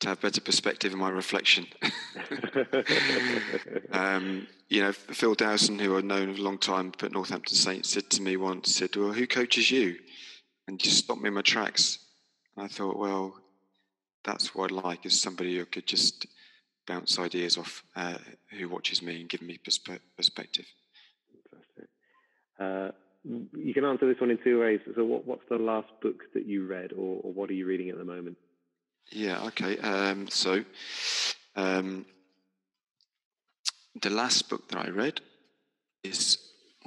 to 0.02 0.10
have 0.10 0.20
better 0.20 0.42
perspective 0.42 0.92
in 0.92 0.98
my 0.98 1.10
reflection. 1.10 1.68
um, 3.92 4.48
you 4.68 4.82
know, 4.82 4.92
Phil 4.92 5.36
Dowson, 5.36 5.78
who 5.78 5.96
I've 5.96 6.04
known 6.04 6.34
for 6.34 6.42
a 6.42 6.44
long 6.44 6.58
time 6.58 6.92
at 7.02 7.12
Northampton 7.12 7.56
Saints, 7.56 7.92
said 7.92 8.10
to 8.10 8.22
me 8.22 8.36
once, 8.36 8.76
said, 8.76 8.96
well, 8.96 9.14
who 9.14 9.28
coaches 9.28 9.70
you? 9.70 9.98
And 10.68 10.80
just 10.80 10.98
stopped 10.98 11.22
me 11.22 11.28
in 11.28 11.36
my 11.36 11.44
tracks. 11.44 12.00
And 12.58 12.66
I 12.66 12.68
thought, 12.68 12.98
well, 12.98 13.36
that's 14.24 14.56
what 14.56 14.72
I'd 14.72 14.84
like, 14.84 15.06
is 15.06 15.22
somebody 15.22 15.58
who 15.58 15.66
could 15.66 15.86
just 15.86 16.26
bounce 16.88 17.20
ideas 17.20 17.58
off 17.58 17.84
uh, 17.96 18.18
who 18.58 18.70
watches 18.70 19.04
me 19.04 19.22
and 19.22 19.30
give 19.30 19.44
me 19.44 19.60
perspe- 19.64 20.00
perspective. 20.18 20.66
Fantastic. 21.52 21.90
Uh, 22.60 22.92
you 23.24 23.74
can 23.74 23.86
answer 23.86 24.08
this 24.08 24.20
one 24.20 24.32
in 24.32 24.40
two 24.44 24.60
ways. 24.60 24.80
So, 24.96 25.04
what, 25.06 25.26
what's 25.26 25.48
the 25.50 25.58
last 25.58 25.90
book 26.02 26.24
that 26.34 26.46
you 26.46 26.66
read, 26.66 26.92
or, 26.94 27.22
or 27.24 27.34
what 27.34 27.50
are 27.50 27.54
you 27.54 27.66
reading 27.66 27.90
at 27.90 27.98
the 27.98 28.04
moment? 28.04 28.38
Yeah, 29.12 29.44
okay. 29.48 29.78
Um, 29.80 30.28
so, 30.28 30.64
um, 31.56 32.06
the 34.02 34.10
last 34.10 34.50
book 34.50 34.68
that 34.70 34.78
I 34.78 34.90
read 34.90 35.22
is 36.04 36.38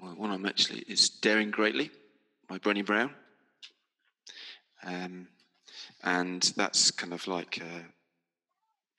well, 0.02 0.14
one 0.16 0.30
I'm 0.30 0.46
actually 0.46 0.80
is 0.88 1.08
Daring 1.08 1.50
Greatly 1.50 1.90
by 2.48 2.58
Brené 2.58 2.84
Brown, 2.84 3.10
um, 4.84 5.28
and 6.02 6.42
that's 6.56 6.90
kind 6.90 7.12
of 7.12 7.26
like 7.28 7.62
uh, 7.62 7.82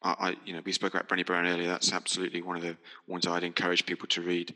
I, 0.05 0.35
you 0.45 0.53
know, 0.53 0.61
we 0.63 0.71
spoke 0.71 0.93
about 0.93 1.09
Brené 1.09 1.25
Brown 1.25 1.47
earlier. 1.47 1.67
That's 1.67 1.91
absolutely 1.91 2.43
one 2.43 2.55
of 2.55 2.61
the 2.61 2.77
ones 3.07 3.25
I'd 3.25 3.43
encourage 3.43 3.85
people 3.87 4.07
to 4.09 4.21
read. 4.21 4.53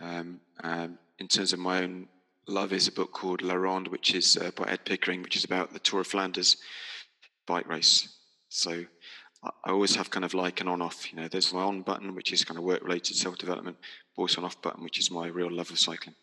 Um, 0.00 0.40
um, 0.62 0.98
in 1.18 1.28
terms 1.28 1.52
of 1.52 1.58
my 1.58 1.82
own 1.82 2.08
love, 2.46 2.72
is 2.72 2.88
a 2.88 2.92
book 2.92 3.12
called 3.12 3.42
La 3.42 3.54
Ronde, 3.54 3.88
which 3.88 4.14
is 4.14 4.36
uh, 4.36 4.50
by 4.56 4.64
Ed 4.70 4.84
Pickering, 4.84 5.22
which 5.22 5.36
is 5.36 5.44
about 5.44 5.72
the 5.72 5.78
Tour 5.78 6.00
of 6.00 6.06
Flanders 6.06 6.56
bike 7.46 7.68
race. 7.68 8.16
So 8.48 8.84
I, 9.42 9.70
always 9.70 9.94
have 9.96 10.10
kind 10.10 10.24
of 10.24 10.34
like 10.34 10.60
an 10.60 10.68
on-off. 10.68 11.12
You 11.12 11.20
know, 11.20 11.28
there's 11.28 11.52
my 11.52 11.62
on 11.62 11.82
button, 11.82 12.14
which 12.14 12.32
is 12.32 12.44
kind 12.44 12.58
of 12.58 12.64
work-related 12.64 13.16
self-development, 13.16 13.76
but 14.14 14.22
also 14.22 14.40
an 14.40 14.46
off 14.46 14.60
button, 14.62 14.82
which 14.82 14.98
is 14.98 15.10
my 15.10 15.28
real 15.28 15.50
love 15.50 15.70
of 15.70 15.78
cycling. 15.78 16.14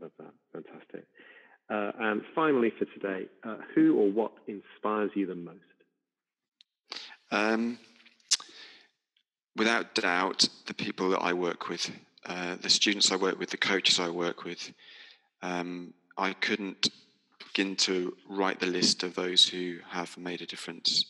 Love 0.00 0.12
that. 0.18 0.32
Fantastic. 0.52 1.06
Uh, 1.68 1.92
and 2.00 2.22
finally, 2.34 2.72
for 2.78 2.84
today, 2.86 3.26
uh, 3.44 3.56
who 3.74 3.96
or 3.96 4.10
what 4.10 4.32
inspires 4.46 5.10
you 5.14 5.26
the 5.26 5.34
most? 5.34 5.58
Um, 7.30 7.78
without 9.56 9.94
doubt, 9.94 10.48
the 10.66 10.74
people 10.74 11.10
that 11.10 11.20
I 11.20 11.32
work 11.32 11.68
with, 11.68 11.90
uh, 12.26 12.56
the 12.60 12.70
students 12.70 13.10
I 13.10 13.16
work 13.16 13.38
with, 13.38 13.50
the 13.50 13.56
coaches 13.56 13.98
I 13.98 14.10
work 14.10 14.44
with, 14.44 14.72
um, 15.42 15.94
I 16.18 16.32
couldn't 16.34 16.90
begin 17.38 17.76
to 17.76 18.16
write 18.28 18.60
the 18.60 18.66
list 18.66 19.02
of 19.02 19.14
those 19.14 19.46
who 19.46 19.78
have 19.88 20.16
made 20.16 20.42
a 20.42 20.46
difference. 20.46 21.06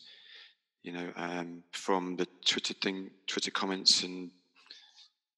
You 0.83 0.93
know, 0.93 1.09
um, 1.15 1.63
from 1.71 2.15
the 2.15 2.27
Twitter 2.45 2.73
thing, 2.73 3.11
Twitter 3.27 3.51
comments 3.51 4.03
and 4.03 4.31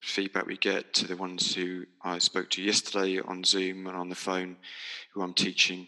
feedback 0.01 0.45
we 0.45 0.57
get 0.57 0.93
to 0.93 1.07
the 1.07 1.15
ones 1.15 1.55
who 1.55 1.86
I 2.01 2.19
spoke 2.19 2.49
to 2.51 2.61
yesterday 2.61 3.19
on 3.19 3.43
Zoom 3.43 3.88
and 3.88 3.95
on 3.95 4.09
the 4.09 4.15
phone, 4.15 4.57
who 5.13 5.21
I'm 5.21 5.34
teaching, 5.34 5.88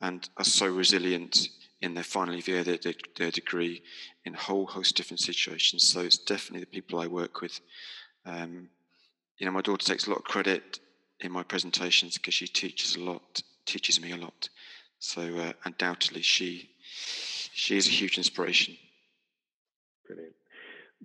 and 0.00 0.28
are 0.36 0.44
so 0.44 0.66
resilient 0.66 1.48
in 1.80 1.94
their 1.94 2.04
final 2.04 2.34
year 2.34 2.64
their, 2.64 2.78
their 3.16 3.30
degree 3.30 3.82
in 4.24 4.34
a 4.34 4.38
whole 4.38 4.66
host 4.66 4.92
of 4.92 4.96
different 4.96 5.20
situations. 5.20 5.86
So 5.86 6.00
it's 6.00 6.18
definitely 6.18 6.60
the 6.60 6.66
people 6.66 7.00
I 7.00 7.06
work 7.06 7.40
with. 7.40 7.60
Um, 8.26 8.68
you 9.38 9.46
know, 9.46 9.52
my 9.52 9.60
daughter 9.60 9.84
takes 9.84 10.06
a 10.06 10.10
lot 10.10 10.18
of 10.18 10.24
credit 10.24 10.78
in 11.20 11.32
my 11.32 11.42
presentations 11.42 12.14
because 12.14 12.34
she 12.34 12.46
teaches 12.46 12.96
a 12.96 13.00
lot, 13.00 13.42
teaches 13.66 14.00
me 14.00 14.12
a 14.12 14.16
lot. 14.16 14.48
So 14.98 15.22
uh, 15.36 15.52
undoubtedly, 15.64 16.22
she 16.22 16.70
she 17.52 17.76
is 17.76 17.86
a 17.86 17.90
huge 17.90 18.18
inspiration. 18.18 18.76
Brilliant. 20.06 20.34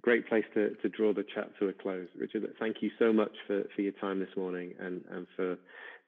Great 0.01 0.27
place 0.27 0.45
to, 0.53 0.75
to 0.75 0.89
draw 0.89 1.13
the 1.13 1.23
chat 1.23 1.51
to 1.59 1.67
a 1.67 1.73
close. 1.73 2.07
Richard, 2.17 2.43
thank 2.59 2.77
you 2.82 2.89
so 2.97 3.11
much 3.11 3.32
for, 3.45 3.63
for 3.75 3.82
your 3.82 3.91
time 3.93 4.19
this 4.19 4.36
morning 4.38 4.73
and, 4.80 5.03
and 5.11 5.27
for 5.36 5.57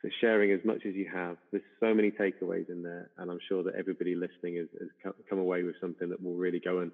for 0.02 0.10
sharing 0.20 0.52
as 0.52 0.60
much 0.66 0.86
as 0.86 0.96
you 0.96 1.08
have. 1.14 1.38
There's 1.52 1.64
so 1.80 1.94
many 1.94 2.10
takeaways 2.10 2.70
in 2.70 2.82
there, 2.82 3.12
and 3.18 3.30
I'm 3.30 3.40
sure 3.48 3.62
that 3.64 3.76
everybody 3.76 4.16
listening 4.16 4.56
has, 4.56 4.68
has 4.80 5.14
come 5.30 5.38
away 5.38 5.64
with 5.64 5.76
something 5.80 6.10
that 6.10 6.24
will 6.24 6.34
really 6.34 6.60
go 6.60 6.80
and 6.80 6.92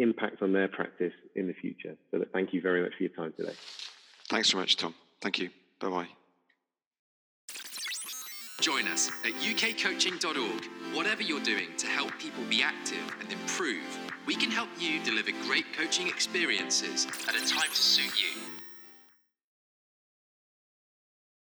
impact 0.00 0.42
on 0.42 0.52
their 0.52 0.68
practice 0.68 1.12
in 1.36 1.46
the 1.46 1.54
future. 1.54 1.96
So 2.10 2.24
thank 2.32 2.52
you 2.52 2.60
very 2.60 2.82
much 2.82 2.92
for 2.96 3.04
your 3.04 3.12
time 3.12 3.32
today. 3.36 3.54
Thanks 4.28 4.50
so 4.50 4.58
much, 4.58 4.76
Tom. 4.76 4.94
Thank 5.20 5.38
you. 5.38 5.50
Bye 5.80 5.88
bye. 5.88 6.08
Join 8.60 8.88
us 8.88 9.10
at 9.24 9.32
ukcoaching.org. 9.34 10.96
Whatever 10.96 11.22
you're 11.22 11.40
doing 11.40 11.68
to 11.78 11.86
help 11.86 12.10
people 12.18 12.42
be 12.50 12.62
active 12.62 13.16
and 13.20 13.32
improve, 13.32 13.98
we 14.26 14.34
can 14.34 14.50
help 14.50 14.68
you 14.78 15.02
deliver 15.04 15.30
great 15.46 15.66
coaching 15.76 16.08
experiences 16.08 17.06
at 17.28 17.34
a 17.34 17.48
time 17.48 17.70
to 17.70 17.76
suit 17.76 18.20
you. 18.20 18.57